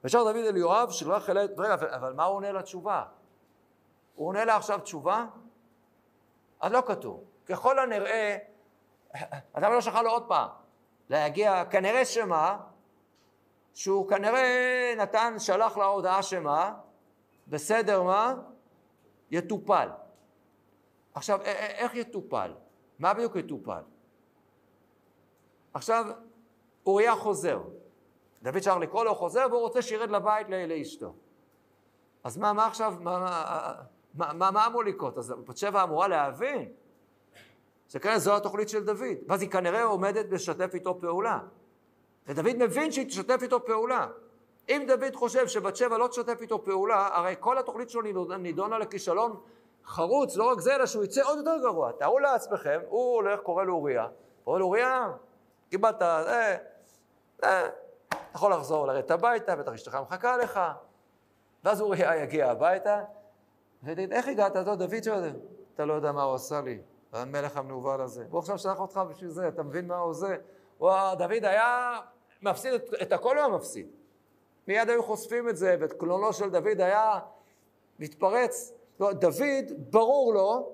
וישר 0.04 0.24
דוד 0.24 0.36
אל 0.36 0.58
יואב 0.58 0.92
שלח 0.92 1.30
אלי, 1.30 1.42
רגע, 1.58 1.74
אבל 1.74 2.14
מה 2.14 2.24
הוא 2.24 2.36
עונה 2.36 2.52
לתשובה? 2.52 3.04
הוא 4.16 4.28
עונה 4.28 4.46
לה 4.46 4.56
עכשיו 4.56 4.80
תשובה? 4.80 5.26
אז 6.62 6.72
לא 6.72 6.84
כתוב. 6.88 7.24
ככל 7.46 7.80
הנראה, 7.80 8.38
אז 9.54 9.64
למה 9.64 9.76
לא 9.76 9.82
שלחה 9.82 10.02
לו 10.02 10.10
עוד 10.10 10.28
פעם? 10.28 10.50
להגיע, 11.10 11.66
כנראה 11.66 12.06
שמה? 12.06 12.58
שהוא 13.74 14.10
כנראה 14.10 14.94
נתן, 14.98 15.34
שלח 15.40 15.78
לה 15.78 15.86
הודעה 15.86 16.24
שמה? 16.24 16.74
בסדר 17.48 18.04
מה? 18.04 18.34
יטופל. 19.32 19.90
עכשיו, 21.14 21.42
איך 21.42 21.96
יטופל? 21.96 22.54
מה 23.00 23.14
בדיוק 23.14 23.36
יטופל? 23.36 23.82
עכשיו, 25.74 26.06
אוריה 26.86 27.16
חוזר. 27.16 27.62
דוד 28.44 28.64
שלח 28.64 28.78
לקרוא 28.78 29.06
לו 29.06 29.16
חוזר 29.16 29.48
והוא 29.50 29.62
רוצה 29.62 29.82
שירד 29.82 30.10
לבית 30.10 30.48
לאשתו. 30.50 31.14
אז 32.24 32.38
מה, 32.38 32.54
מה 32.54 32.68
עכשיו, 32.68 32.94
מה, 33.00 33.20
מה, 34.14 34.34
מה, 34.34 34.52
מה 34.52 34.68
אמור 34.68 34.84
לקרות? 34.84 35.18
אז 35.18 35.34
בת 35.48 35.58
שבע 35.58 35.84
אמורה 35.84 36.08
להבין 36.08 36.72
שכנראה 37.88 38.20
זו 38.20 38.36
התוכנית 38.36 38.70
של 38.70 38.86
דוד, 38.86 39.18
ואז 39.28 39.42
היא 39.42 39.50
כנראה 39.50 39.84
עומדת 39.84 40.32
לשתף 40.32 40.74
איתו 40.74 41.00
פעולה. 41.00 41.40
ודוד 42.28 42.56
מבין 42.58 42.92
שהיא 42.92 43.08
תשתף 43.08 43.40
איתו 43.42 43.66
פעולה. 43.66 44.08
אם 44.70 44.84
דוד 44.88 45.16
חושב 45.16 45.48
שבת 45.48 45.76
שבע 45.76 45.98
לא 45.98 46.08
תשתף 46.08 46.42
איתו 46.42 46.64
פעולה, 46.64 47.10
הרי 47.14 47.36
כל 47.40 47.58
התוכנית 47.58 47.90
שלו 47.90 48.02
נידונה 48.38 48.80
לכישלון 48.80 49.40
חרוץ, 49.86 50.36
לא 50.36 50.52
רק 50.52 50.60
זה, 50.60 50.76
אלא 50.76 50.86
שהוא 50.86 51.04
יצא 51.04 51.22
עוד 51.26 51.38
יותר 51.38 51.58
גרוע. 51.62 51.92
תארו 51.92 52.20
לעצמכם, 52.20 52.80
הוא 52.88 53.16
הולך, 53.16 53.40
קורא 53.40 53.64
לאוריה, 53.64 54.08
קורא 54.44 54.60
לאוריה, 54.60 55.12
קיבלת, 55.70 56.02
אה, 56.02 56.56
אה, 57.44 57.68
אתה 58.10 58.18
יכול 58.36 58.52
לחזור 58.52 58.88
לרדת 58.88 59.12
הביתה, 59.12 59.56
בטח 59.56 59.74
אשתך 59.74 59.98
מחכה 60.02 60.38
לך. 60.38 60.60
ואז 61.64 61.82
אוריה 61.82 62.24
יגיע 62.24 62.52
הביתה, 62.52 63.04
ויגיד, 63.84 64.14
איך 64.14 64.28
הגעת? 64.28 64.56
דוד 64.56 65.04
שואל, 65.04 65.32
אתה 65.76 65.86
לא 65.86 65.94
יודע 65.94 66.12
מה 66.12 66.24
הוא 66.24 66.36
עשה 66.36 66.62
לי, 66.62 66.80
המלך 67.14 67.58
המנוול 67.58 68.02
הזה. 68.02 68.26
הוא 68.30 68.40
עכשיו 68.40 68.58
שלח 68.58 68.80
אותך 68.80 69.02
בשביל 69.10 69.30
זה, 69.30 69.48
אתה 69.48 69.64
מבין 69.64 69.88
מה 69.88 69.98
הוא 69.98 70.14
זה? 70.14 70.38
דוד 71.18 71.44
היה 71.44 72.00
מפסיד, 72.42 72.74
את, 72.74 72.94
את 73.02 73.12
הכל 73.12 73.38
הוא 73.38 73.46
היה 73.46 73.48
מפסיד. 73.48 73.88
מיד 74.68 74.90
היו 74.90 75.04
חושפים 75.04 75.50
את 75.50 75.58
זה, 75.58 75.76
ואת 75.80 75.94
קלונו 75.94 76.34
של 76.34 76.50
דוד 76.50 76.82
היה 76.82 77.20
מתפרץ. 78.00 78.74
לא, 79.00 79.14
דוד, 79.14 79.66
ברור 79.90 80.34
לו, 80.34 80.74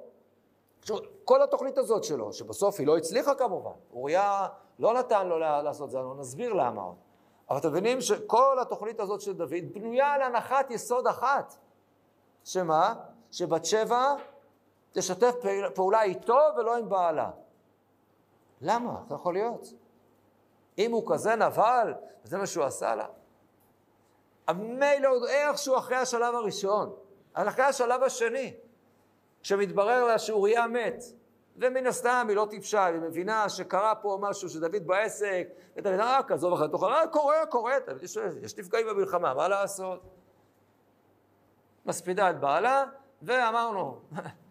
כל 1.23 1.41
התוכנית 1.41 1.77
הזאת 1.77 2.03
שלו, 2.03 2.33
שבסוף 2.33 2.79
היא 2.79 2.87
לא 2.87 2.97
הצליחה 2.97 3.35
כמובן, 3.35 3.71
אוריה 3.93 4.47
לא 4.79 4.93
נתן 4.93 5.27
לו 5.27 5.39
לעשות 5.39 5.91
זה, 5.91 5.97
אנחנו 5.97 6.15
נסביר 6.15 6.53
למה 6.53 6.81
עוד. 6.81 6.95
אבל 7.49 7.57
אתם 7.57 7.69
מבינים 7.69 8.01
שכל 8.01 8.57
התוכנית 8.61 8.99
הזאת 8.99 9.21
של 9.21 9.33
דוד 9.33 9.73
בנויה 9.73 10.13
על 10.13 10.21
הנחת 10.21 10.71
יסוד 10.71 11.07
אחת. 11.07 11.55
שמה? 12.43 12.93
שבת 13.31 13.65
שבע 13.65 14.13
תשתף 14.93 15.33
פעולה 15.75 16.03
איתו 16.03 16.39
ולא 16.57 16.77
עם 16.77 16.89
בעלה. 16.89 17.29
למה? 18.61 19.01
זה 19.07 19.15
יכול 19.15 19.33
להיות. 19.33 19.73
אם 20.77 20.91
הוא 20.91 21.13
כזה 21.13 21.35
נבל, 21.35 21.93
וזה 22.25 22.37
מה 22.37 22.47
שהוא 22.47 22.63
עשה 22.63 22.95
לה. 22.95 23.05
מילא 24.55 25.09
עוד 25.09 25.23
איכשהו 25.23 25.77
אחרי 25.77 25.97
השלב 25.97 26.35
הראשון, 26.35 26.95
אחרי 27.33 27.65
השלב 27.65 28.03
השני, 28.03 28.53
כשמתברר 29.41 30.05
לה 30.05 30.19
שאוריה 30.19 30.67
מת, 30.67 31.03
ומן 31.57 31.87
הסתם 31.87 32.25
היא 32.29 32.35
לא 32.35 32.47
טיפשה, 32.49 32.85
היא 32.85 32.99
מבינה 32.99 33.49
שקרה 33.49 33.95
פה 33.95 34.17
משהו 34.21 34.49
שדוד 34.49 34.87
בעסק, 34.87 35.47
ודוד 35.77 35.93
אמר, 35.93 36.17
רק 36.17 36.31
עזוב 36.31 36.53
אחרי 36.53 36.69
תוכל, 36.69 36.93
אה, 36.93 37.07
קורה, 37.07 37.45
קורה, 37.45 37.77
יש, 38.01 38.17
יש 38.41 38.57
נפגעים 38.57 38.87
במלחמה, 38.87 39.33
מה 39.33 39.47
לעשות? 39.47 40.01
מספידה 41.85 42.29
את 42.29 42.39
בעלה, 42.39 42.85
ואמרנו, 43.21 44.01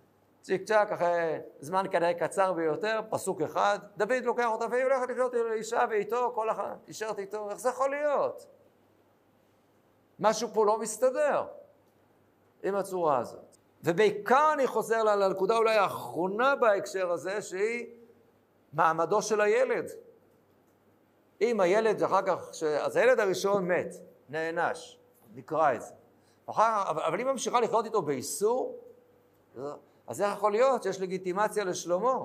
צ'יק 0.42 0.64
צ'אק, 0.64 0.92
אחרי 0.92 1.38
זמן 1.60 1.86
כנראה 1.90 2.14
קצר 2.14 2.52
ביותר, 2.52 3.00
פסוק 3.10 3.42
אחד, 3.42 3.78
דוד 3.96 4.24
לוקח 4.24 4.46
אותה 4.46 4.66
והיא 4.70 4.84
הולכת 4.84 5.08
לקנות 5.08 5.34
לאישה 5.34 5.84
ואיתו, 5.90 6.32
כל 6.34 6.50
אחד 6.50 6.74
נשארת 6.88 7.18
איתו, 7.18 7.50
איך 7.50 7.58
זה 7.58 7.68
יכול 7.68 7.90
להיות? 7.90 8.46
משהו 10.18 10.48
פה 10.54 10.66
לא 10.66 10.78
מסתדר 10.78 11.44
עם 12.62 12.74
הצורה 12.74 13.18
הזאת. 13.18 13.56
ובעיקר 13.84 14.50
אני 14.52 14.66
חוזר 14.66 15.02
לנקודה 15.02 15.56
אולי 15.56 15.76
האחרונה 15.76 16.56
בהקשר 16.56 17.10
הזה, 17.10 17.42
שהיא 17.42 17.86
מעמדו 18.72 19.22
של 19.22 19.40
הילד. 19.40 19.90
אם 21.40 21.60
הילד 21.60 22.02
אחר 22.02 22.22
כך, 22.26 22.54
ש... 22.54 22.62
אז 22.62 22.96
הילד 22.96 23.20
הראשון 23.20 23.68
מת, 23.68 23.94
נענש, 24.28 24.98
נקרא 25.34 25.74
את 25.74 25.82
זה. 25.82 25.94
אחר, 26.46 26.82
אבל, 26.88 27.02
אבל 27.02 27.20
אם 27.20 27.26
ממשיכה 27.26 27.60
לחיות 27.60 27.84
איתו 27.84 28.02
באיסור, 28.02 28.78
אז 30.06 30.20
איך 30.20 30.36
יכול 30.36 30.52
להיות 30.52 30.82
שיש 30.82 31.00
לגיטימציה 31.00 31.64
לשלמה? 31.64 32.18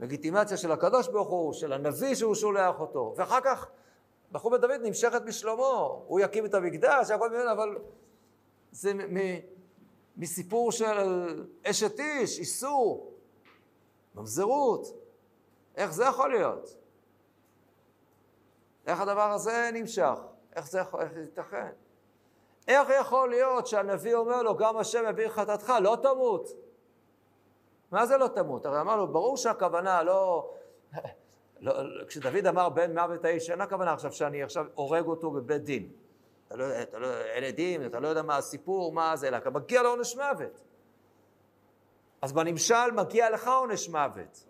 לגיטימציה 0.00 0.56
של 0.56 0.72
הקדוש 0.72 1.08
ברוך 1.08 1.28
הוא, 1.28 1.52
של 1.52 1.72
הנביא 1.72 2.14
שהוא 2.14 2.34
שולח 2.34 2.80
אותו, 2.80 3.14
ואחר 3.16 3.40
כך 3.44 3.70
בחור 4.32 4.50
בן 4.50 4.60
דוד 4.60 4.80
נמשכת 4.82 5.22
בשלמה, 5.22 5.62
הוא 6.06 6.20
יקים 6.20 6.46
את 6.46 6.54
המקדש, 6.54 7.10
הכל 7.10 7.30
ממנו, 7.30 7.52
אבל 7.52 7.78
זה 8.70 8.92
מסיפור 10.16 10.72
של 10.72 11.46
אשת 11.66 12.00
איש, 12.00 12.38
איסור, 12.38 13.14
ממזרות. 14.14 14.86
איך 15.76 15.92
זה 15.92 16.04
יכול 16.04 16.30
להיות? 16.30 16.76
איך 18.86 19.00
הדבר 19.00 19.32
הזה 19.32 19.70
נמשך? 19.72 20.18
איך 20.56 20.68
זה 20.68 20.78
יכול, 20.78 21.00
איך 21.00 21.12
ייתכן? 21.16 21.70
איך 22.68 22.88
יכול 23.00 23.30
להיות 23.30 23.66
שהנביא 23.66 24.14
אומר 24.14 24.42
לו, 24.42 24.56
גם 24.56 24.76
השם 24.76 25.04
יביא 25.08 25.28
חטאתך, 25.28 25.72
לא 25.82 25.96
תמות? 26.02 26.48
מה 27.90 28.06
זה 28.06 28.16
לא 28.16 28.28
תמות? 28.28 28.66
הרי 28.66 28.80
אמר 28.80 28.96
לו, 28.96 29.08
ברור 29.08 29.36
שהכוונה 29.36 30.02
לא... 30.02 30.50
לא 31.60 31.72
כשדוד 32.08 32.46
אמר 32.46 32.68
בן 32.68 32.98
מוות 32.98 33.24
האיש, 33.24 33.50
אין 33.50 33.60
הכוונה 33.60 33.92
עכשיו 33.92 34.12
שאני 34.12 34.42
עכשיו 34.42 34.66
הורג 34.74 35.06
אותו 35.06 35.30
בבית 35.30 35.64
דין. 35.64 35.88
אתה 36.48 36.56
לא, 36.56 36.82
אתה 36.82 36.98
לא, 36.98 37.20
אין 37.20 37.44
עדים, 37.44 37.86
אתה 37.86 38.00
לא 38.00 38.08
יודע 38.08 38.22
מה 38.22 38.36
הסיפור, 38.36 38.92
מה 38.92 39.16
זה, 39.16 39.28
אלא 39.28 39.38
מגיע 39.52 39.82
לו 39.82 39.88
עונש 39.88 40.16
מוות. 40.16 40.62
אז 42.22 42.32
בנמשל 42.32 42.90
מגיע 42.94 43.30
לך 43.30 43.48
עונש 43.48 43.88
מוות. 43.88 44.44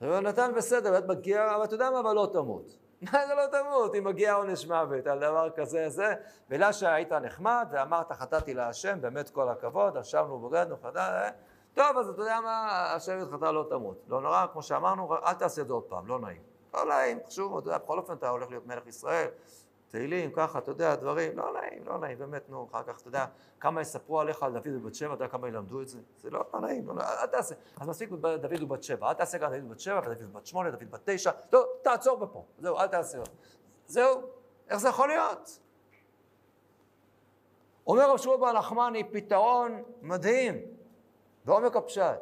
נתן 0.00 0.52
בסדר, 0.56 1.06
מגיע, 1.06 1.54
אבל 1.54 1.64
אתה 1.64 1.74
יודע 1.74 1.90
מה, 1.90 2.00
אבל 2.00 2.12
לא 2.12 2.28
תמות. 2.32 2.76
מה 3.12 3.18
זה 3.28 3.34
לא 3.34 3.46
תמות, 3.46 3.94
אם 3.94 4.04
מגיע 4.04 4.34
עונש 4.34 4.66
מוות 4.66 5.06
על 5.06 5.18
דבר 5.18 5.50
כזה, 5.56 5.88
זה, 5.88 6.14
בגלל 6.48 6.72
שהיית 6.72 7.12
נחמד 7.12 7.68
ואמרת 7.70 8.12
חטאתי 8.12 8.54
להשם, 8.54 9.00
באמת 9.00 9.30
כל 9.30 9.48
הכבוד, 9.48 9.96
אשמנו 9.96 10.38
בוגדנו, 10.38 10.76
חטא, 10.82 11.30
טוב, 11.74 11.98
אז 11.98 12.08
אתה 12.08 12.22
יודע 12.22 12.40
מה, 12.40 12.86
השם 12.94 13.18
יתחטא 13.22 13.44
לא 13.44 13.66
תמות. 13.70 14.04
לא 14.08 14.20
נורא, 14.20 14.46
כמו 14.52 14.62
שאמרנו, 14.62 15.16
אל 15.26 15.34
תעשה 15.34 15.62
את 15.62 15.68
זה 15.68 15.72
עוד 15.72 15.82
פעם, 15.82 16.06
לא 16.06 16.18
נעים. 16.18 16.42
לא 16.74 16.84
נעים, 16.84 17.18
חשוב, 17.26 17.58
אתה 17.58 17.68
יודע, 17.68 17.78
בכל 17.78 17.98
אופן 17.98 18.12
אתה 18.12 18.28
הולך 18.28 18.50
להיות 18.50 18.66
מלך 18.66 18.86
ישראל, 18.86 19.28
תהילים, 19.88 20.30
ככה, 20.32 20.58
אתה 20.58 20.70
יודע, 20.70 20.94
דברים, 20.94 21.38
לא 21.38 21.52
נעים, 21.52 21.84
לא 21.86 21.98
נעים, 21.98 22.18
באמת, 22.18 22.50
נו, 22.50 22.68
אחר 22.70 22.82
כך, 22.82 23.00
אתה 23.00 23.08
יודע, 23.08 23.26
כמה 23.60 23.80
יספרו 23.80 24.20
עליך 24.20 24.42
על 24.42 24.52
דוד 24.52 24.66
ובת 24.66 24.94
שבע, 24.94 25.14
אתה 25.14 25.24
יודע 25.24 25.32
כמה 25.32 25.48
ילמדו 25.48 25.82
את 25.82 25.88
זה? 25.88 25.98
זה 26.16 26.30
לא, 26.30 26.44
לא 26.54 26.60
נעים, 26.60 26.88
לא, 26.88 27.02
אל 27.22 27.26
תעשה. 27.26 27.54
אז 27.80 27.88
מספיק 27.88 28.10
דוד 28.10 28.62
ובת 28.62 28.82
שבע, 28.82 29.08
אל 29.08 29.14
תעשה 29.14 29.38
גם 29.38 29.50
דוד 29.50 29.64
ובת 29.64 29.80
שבע, 29.80 29.98
ודוד 29.98 30.22
ובת 30.22 30.46
שמונה, 30.46 30.70
דוד 30.70 30.82
ובת 30.82 31.00
תשע, 31.04 31.30
לא, 31.52 31.66
תעצור 31.82 32.16
בפה, 32.16 32.44
זהו, 32.58 32.78
אל 32.78 32.86
תעשה. 32.86 33.18
זהו, 33.86 34.22
איך 34.68 34.76
זה 34.78 34.88
יכול 34.88 35.08
להיות? 35.08 35.58
אומר 37.86 38.10
רב 38.10 38.16
שמואל 38.16 38.40
בר 38.40 38.52
נחמני, 38.52 39.04
פתרון 39.12 39.82
מדהים, 40.02 40.60
בעומק 41.44 41.76
הפשט. 41.76 42.20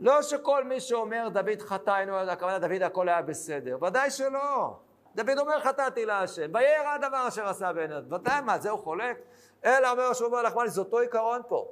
לא 0.00 0.22
שכל 0.22 0.64
מי 0.64 0.80
שאומר 0.80 1.28
דוד 1.28 1.60
חטא, 1.60 2.00
אינו 2.00 2.16
הכוונה 2.16 2.58
דוד 2.58 2.82
הכל 2.82 3.08
היה 3.08 3.22
בסדר, 3.22 3.78
ודאי 3.82 4.10
שלא. 4.10 4.78
דוד 5.14 5.38
אומר 5.38 5.60
חטאתי 5.60 6.04
להשם, 6.04 6.50
וירא 6.54 6.94
הדבר 6.94 7.28
אשר 7.28 7.48
עשה 7.48 7.72
בעיניו. 7.72 8.02
ודאי 8.10 8.40
מה, 8.40 8.58
זהו 8.58 8.78
חולק? 8.78 9.18
אלא 9.64 9.90
אומר 9.90 10.12
שהוא 10.12 10.26
אומר 10.26 10.42
לחמני, 10.42 10.70
זה 10.70 10.80
אותו 10.80 10.98
עיקרון 10.98 11.42
פה. 11.48 11.68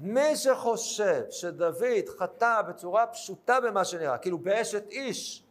מי 0.00 0.36
שחושב 0.36 1.22
שדוד 1.30 2.08
חטא 2.18 2.62
בצורה 2.62 3.06
פשוטה 3.06 3.60
במה 3.60 3.84
שנראה, 3.84 4.18
כאילו 4.18 4.38
באשת 4.38 4.90
איש 4.90 5.44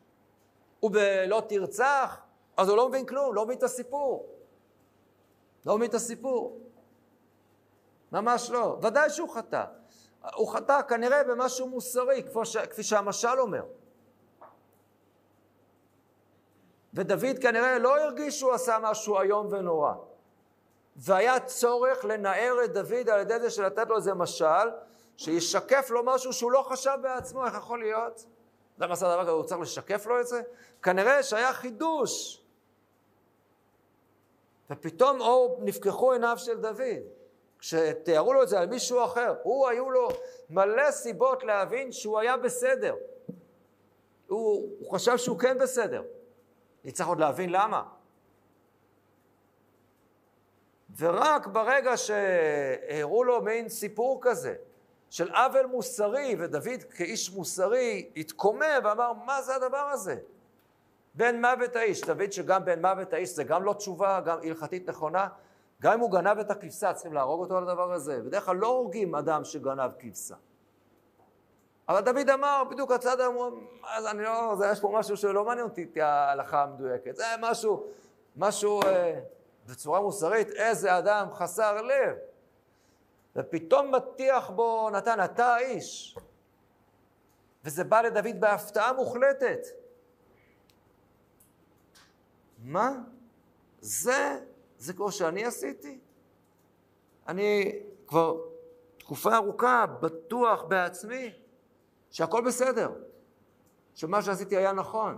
ובלא 0.84 1.42
תרצח, 1.50 2.18
אז 2.58 2.70
הוא 2.70 2.78
לא 2.78 2.90
מבין 2.90 3.06
כלום, 3.06 3.36
לא 3.36 3.46
מבין 3.46 3.58
את 3.58 3.64
הסיפור. 3.64 4.30
לא 5.66 5.78
מבין 5.78 5.90
את 5.90 5.94
הסיפור. 5.94 6.60
ממש 8.12 8.50
לא. 8.50 8.78
ודאי 8.82 9.10
שהוא 9.10 9.30
חטא. 9.30 9.64
הוא 10.36 10.48
חטא 10.48 10.82
כנראה 10.82 11.24
במשהו 11.24 11.68
מוסרי, 11.68 12.24
כפי 12.70 12.84
שהמשל 12.84 13.40
אומר. 13.40 13.64
ודוד 16.94 17.40
כנראה 17.42 17.80
לא 17.80 18.02
הרגיש 18.02 18.40
שהוא 18.40 18.54
עשה 18.54 18.78
משהו 18.82 19.20
איום 19.20 19.48
ונורא. 19.52 19.94
והיה 20.96 21.40
צורך 21.40 22.06
לנער 22.06 22.56
את 22.66 22.74
דוד 22.74 23.10
על 23.10 23.20
ידי 23.20 23.40
זה 23.40 23.50
של 23.50 23.66
לתת 23.66 23.88
לו 23.90 23.96
איזה 23.96 24.14
משל, 24.14 24.70
שישקף 25.18 25.88
לו 25.90 26.04
משהו 26.04 26.34
שהוא 26.34 26.52
לא 26.52 26.62
חשב 26.62 26.98
בעצמו, 27.02 27.46
איך 27.46 27.54
יכול 27.54 27.80
להיות? 27.80 28.26
למה 28.80 28.94
עשה 28.94 29.14
דבר 29.14 29.22
כזה? 29.22 29.32
הוא 29.32 29.44
צריך 29.44 29.62
לשקף 29.62 30.06
לו 30.06 30.20
את 30.20 30.28
זה? 30.28 30.42
כנראה 30.84 31.24
שהיה 31.24 31.54
חידוש. 31.54 32.44
ופתאום 34.70 35.22
אור 35.22 35.60
נפקחו 35.62 36.12
עיניו 36.12 36.38
של 36.38 36.62
דוד. 36.62 37.04
כשתיארו 37.60 38.34
לו 38.34 38.44
את 38.44 38.50
זה 38.50 38.60
על 38.60 38.68
מישהו 38.68 39.04
אחר, 39.04 39.36
הוא 39.44 39.68
היו 39.68 39.90
לו 39.90 40.10
מלא 40.50 40.92
סיבות 40.92 41.44
להבין 41.44 41.92
שהוא 41.92 42.20
היה 42.20 42.38
בסדר. 42.38 42.96
הוא, 44.28 44.70
הוא 44.80 44.94
חשב 44.94 45.18
שהוא 45.18 45.40
כן 45.40 45.58
בסדר. 45.58 46.04
צריך 46.92 47.10
עוד 47.10 47.20
להבין 47.20 47.50
למה. 47.50 47.84
ורק 50.98 51.48
ברגע 51.48 51.98
שהראו 51.98 53.24
לו 53.24 53.42
מעין 53.42 53.70
סיפור 53.70 54.20
כזה 54.22 54.56
של 55.10 55.32
עוול 55.32 55.66
מוסרי, 55.66 56.36
ודוד 56.40 56.84
כאיש 56.96 57.32
מוסרי 57.32 58.10
התקומם 58.18 58.80
ואמר, 58.84 59.14
מה 59.14 59.42
זה 59.42 59.56
הדבר 59.56 59.90
הזה? 59.92 60.16
בן 61.16 61.42
מוות 61.42 61.76
האיש, 61.76 62.02
דוד 62.02 62.32
שגם 62.32 62.66
בן 62.66 62.82
מוות 62.82 63.14
האיש 63.14 63.30
זה 63.30 63.44
גם 63.44 63.64
לא 63.64 63.74
תשובה, 63.74 64.22
גם 64.26 64.38
הלכתית 64.44 64.90
נכונה, 64.90 65.28
גם 65.82 65.94
אם 65.94 66.00
הוא 66.00 66.12
גנב 66.12 66.38
את 66.38 66.52
הכבשה, 66.52 66.94
צריכים 66.94 67.14
להרוג 67.14 67.40
אותו 67.40 67.58
על 67.58 67.70
הדבר 67.70 67.94
הזה. 67.94 68.22
בדרך 68.22 68.46
כלל 68.46 68.56
לא 68.56 68.68
הורגים 68.68 69.16
אדם 69.16 69.44
שגנב 69.44 69.92
כבשה. 70.00 70.36
אבל 71.90 72.02
דוד 72.02 72.30
אמר, 72.30 72.64
בדיוק 72.72 72.92
הצד 72.92 73.20
אמרו, 73.20 73.50
אז 73.88 74.06
אני 74.06 74.24
לא, 74.24 74.56
זה 74.58 74.68
יש 74.72 74.80
פה 74.80 74.92
משהו 74.94 75.18
שלא 75.18 75.46
מעניין 75.46 75.66
אותי 75.66 75.84
את 75.84 75.98
ההלכה 75.98 76.64
המדויקת. 76.64 77.16
זה 77.16 77.24
משהו, 77.40 77.88
משהו 78.36 78.82
אה, 78.84 79.20
בצורה 79.66 80.02
מוסרית, 80.02 80.50
איזה 80.50 80.98
אדם 80.98 81.28
חסר 81.34 81.82
לב. 81.82 82.16
ופתאום 83.36 83.96
מטיח 83.96 84.50
בו 84.50 84.90
נתן, 84.90 85.24
אתה 85.26 85.46
האיש. 85.46 86.18
וזה 87.64 87.84
בא 87.84 88.02
לדוד 88.02 88.40
בהפתעה 88.40 88.94
מוחלטת. 88.94 89.60
מה? 92.64 92.92
זה, 93.82 94.40
זה 94.78 94.94
כמו 94.94 95.12
שאני 95.12 95.46
עשיתי? 95.46 96.00
אני 97.28 97.80
כבר 98.08 98.38
תקופה 98.98 99.36
ארוכה 99.36 99.86
בטוח 99.86 100.64
בעצמי. 100.64 101.43
שהכל 102.14 102.42
בסדר, 102.42 102.92
שמה 103.96 104.22
שעשיתי 104.22 104.58
היה 104.58 104.74
נכון. 104.74 105.18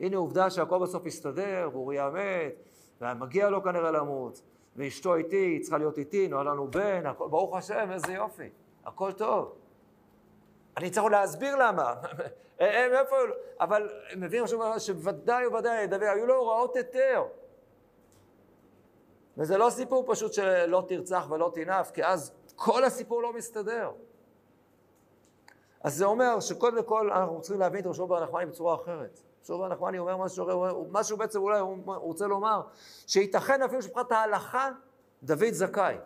הנה 0.00 0.16
עובדה 0.16 0.50
שהכל 0.50 0.78
בסוף 0.78 1.06
הסתדר, 1.06 1.68
ואוריה 1.72 2.10
מת, 2.10 2.54
ומגיע 3.00 3.50
לו 3.50 3.62
כנראה 3.62 3.90
למות, 3.90 4.42
ואשתו 4.76 5.14
איתי, 5.14 5.36
היא 5.36 5.60
צריכה 5.60 5.78
להיות 5.78 5.98
איתי, 5.98 6.28
נולד 6.28 6.46
לנו 6.46 6.70
בן, 6.70 7.06
הכל, 7.06 7.28
ברוך 7.28 7.56
השם, 7.56 7.92
איזה 7.92 8.12
יופי, 8.12 8.50
הכל 8.84 9.12
טוב. 9.12 9.54
אני 10.76 10.90
צריך 10.90 11.06
להסביר 11.06 11.56
למה. 11.56 11.94
הם 12.60 12.92
איפה, 12.92 13.16
אבל 13.60 13.90
מבינים 14.16 14.44
עכשיו 14.44 14.80
שוודאי 14.80 15.46
וודאי, 15.46 15.86
דוד, 15.86 16.02
היו 16.02 16.26
לו 16.26 16.34
הוראות 16.34 16.76
היתר. 16.76 17.24
וזה 19.36 19.58
לא 19.58 19.70
סיפור 19.70 20.04
פשוט 20.06 20.32
שלא 20.32 20.84
תרצח 20.88 21.26
ולא 21.30 21.50
תנאף, 21.54 21.90
כי 21.90 22.04
אז 22.04 22.32
כל 22.56 22.84
הסיפור 22.84 23.22
לא 23.22 23.32
מסתדר. 23.32 23.90
אז 25.82 25.96
זה 25.96 26.04
אומר 26.04 26.40
שקודם 26.40 26.82
כל 26.82 27.10
אנחנו 27.12 27.40
צריכים 27.40 27.60
להבין 27.60 27.80
את 27.80 27.86
רשו 27.86 28.06
בר 28.06 28.24
נחמני 28.24 28.46
בצורה 28.46 28.74
אחרת. 28.74 29.20
רשו 29.42 29.58
בר 29.58 29.68
נחמני 29.68 29.98
אומר 29.98 30.16
משהו, 30.16 30.46
משהו 30.90 31.16
בעצם 31.16 31.38
אולי 31.38 31.58
הוא 31.58 31.78
רוצה 31.86 32.26
לומר, 32.26 32.62
שייתכן 33.06 33.62
אפילו 33.62 33.82
שמבחינת 33.82 34.12
ההלכה 34.12 34.70
דוד 35.22 35.52
זכאי. 35.52 35.96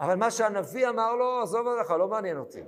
אבל 0.00 0.14
מה 0.14 0.30
שהנביא 0.30 0.88
אמר 0.88 1.14
לו, 1.14 1.42
עזוב 1.42 1.68
עליך, 1.68 1.90
לא 1.90 2.08
מעניין 2.08 2.38
אותי. 2.38 2.62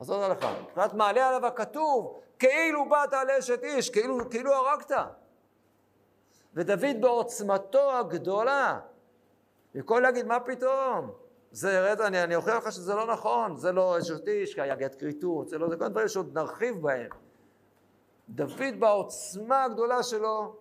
עזוב 0.00 0.22
עליך. 0.22 0.46
מבחינת 0.62 0.94
מעלה 0.94 1.28
עליו 1.28 1.46
הכתוב, 1.46 2.20
כאילו 2.38 2.88
באת 2.88 3.12
על 3.12 3.30
אשת 3.30 3.64
איש, 3.64 3.90
כאילו, 3.90 4.30
כאילו 4.30 4.52
הרגת. 4.52 4.92
ודוד 6.54 7.00
בעוצמתו 7.00 7.92
הגדולה, 7.98 8.80
במקום 9.74 10.00
להגיד, 10.00 10.26
מה 10.26 10.40
פתאום? 10.40 11.23
זה, 11.54 11.90
רד, 11.92 12.00
אני, 12.00 12.22
אני 12.22 12.36
אוכיח 12.36 12.54
לך 12.54 12.72
שזה 12.72 12.94
לא 12.94 13.06
נכון, 13.06 13.56
זה 13.56 13.72
לא 13.72 13.98
אשת 13.98 14.28
איש, 14.28 14.58
היה 14.58 14.74
גט 14.74 15.00
כריתות, 15.00 15.48
זה 15.48 15.58
לא, 15.58 15.68
זה 15.68 15.76
כל 15.76 15.88
דברים 15.88 16.08
שעוד 16.08 16.38
נרחיב 16.38 16.82
בהם. 16.82 17.10
דוד 18.28 18.74
בעוצמה 18.78 19.64
הגדולה 19.64 20.02
שלו, 20.02 20.56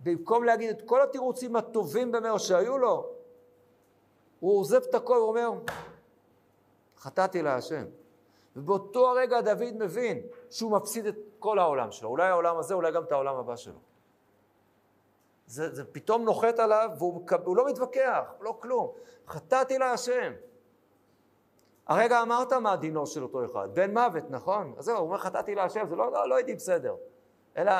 במקום 0.00 0.44
להגיד 0.44 0.70
את 0.70 0.82
כל 0.82 1.02
התירוצים 1.02 1.56
הטובים 1.56 2.12
במאו 2.12 2.38
שהיו 2.38 2.78
לו, 2.78 3.10
הוא 4.40 4.58
עוזב 4.58 4.82
את 4.82 4.94
הכל, 4.94 5.16
הוא 5.16 5.28
אומר, 5.28 5.50
חטאתי 6.98 7.42
להשם. 7.42 7.84
ובאותו 8.56 9.10
הרגע 9.10 9.40
דוד 9.40 9.74
מבין 9.78 10.22
שהוא 10.50 10.72
מפסיד 10.72 11.06
את 11.06 11.16
כל 11.38 11.58
העולם 11.58 11.90
שלו, 11.92 12.08
אולי 12.08 12.28
העולם 12.28 12.58
הזה, 12.58 12.74
אולי 12.74 12.92
גם 12.92 13.02
את 13.02 13.12
העולם 13.12 13.36
הבא 13.36 13.56
שלו. 13.56 13.89
זה, 15.50 15.74
זה 15.74 15.84
פתאום 15.84 16.24
נוחת 16.24 16.58
עליו, 16.58 16.90
והוא 16.98 17.56
לא 17.56 17.66
מתווכח, 17.66 18.34
לא 18.40 18.58
כלום. 18.60 18.92
חטאתי 19.28 19.78
להשם. 19.78 20.32
הרגע 21.86 22.22
אמרת 22.22 22.52
מה 22.52 22.76
דינו 22.76 23.06
של 23.06 23.22
אותו 23.22 23.44
אחד, 23.44 23.68
בן 23.72 23.92
מוות, 23.92 24.30
נכון? 24.30 24.74
אז 24.78 24.84
זהו, 24.84 24.96
הוא 24.96 25.06
אומר 25.06 25.18
חטאתי 25.18 25.54
להשם, 25.54 25.86
זה 25.88 25.96
לא, 25.96 26.12
לא, 26.12 26.28
לא 26.28 26.34
הייתי 26.34 26.54
בסדר. 26.54 26.96
אלא 27.56 27.72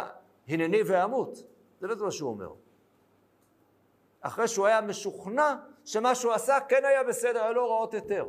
הנני 0.48 0.82
ואמות, 0.86 1.42
זה 1.80 1.86
לא 1.86 1.94
מה 2.04 2.10
שהוא 2.10 2.30
אומר. 2.30 2.52
אחרי 4.20 4.48
שהוא 4.48 4.66
היה 4.66 4.80
משוכנע 4.80 5.56
שמה 5.84 6.14
שהוא 6.14 6.32
עשה 6.32 6.58
כן 6.68 6.84
היה 6.84 7.04
בסדר, 7.04 7.42
היה 7.42 7.52
לו 7.52 7.62
הוראות 7.62 7.94
היתר. 7.94 8.26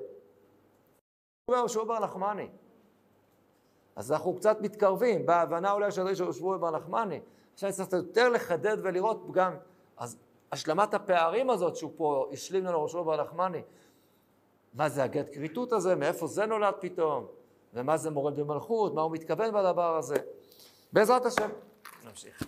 הוא 1.45 1.55
אומר 1.55 1.67
שהוא 1.67 1.83
בר 1.83 1.99
נחמני. 1.99 2.49
אז 3.95 4.11
אנחנו 4.11 4.35
קצת 4.35 4.61
מתקרבים, 4.61 5.25
בהבנה 5.25 5.71
אולי 5.71 5.91
של 5.91 6.31
שבוע 6.31 6.57
בר 6.57 6.71
נחמני. 6.71 7.21
עכשיו 7.67 7.87
צריך 7.87 8.03
יותר 8.03 8.29
לחדד 8.29 8.77
ולראות 8.81 9.31
גם, 9.31 9.53
אז 9.97 10.17
השלמת 10.51 10.93
הפערים 10.93 11.49
הזאת 11.49 11.75
שהוא 11.75 11.91
פה 11.95 12.29
השלים 12.31 12.65
לנו 12.65 12.83
ראשו 12.83 13.03
בר 13.03 13.23
נחמני. 13.23 13.61
מה 14.73 14.89
זה 14.89 15.03
הגט 15.03 15.33
כריתות 15.33 15.71
הזה, 15.73 15.95
מאיפה 15.95 16.27
זה 16.27 16.45
נולד 16.45 16.73
פתאום, 16.79 17.25
ומה 17.73 17.97
זה 17.97 18.09
מורד 18.09 18.39
במלכות, 18.39 18.93
מה 18.93 19.01
הוא 19.01 19.11
מתכוון 19.11 19.53
בדבר 19.53 19.97
הזה. 19.97 20.15
בעזרת 20.93 21.25
השם, 21.25 21.49
נמשיך. 22.05 22.43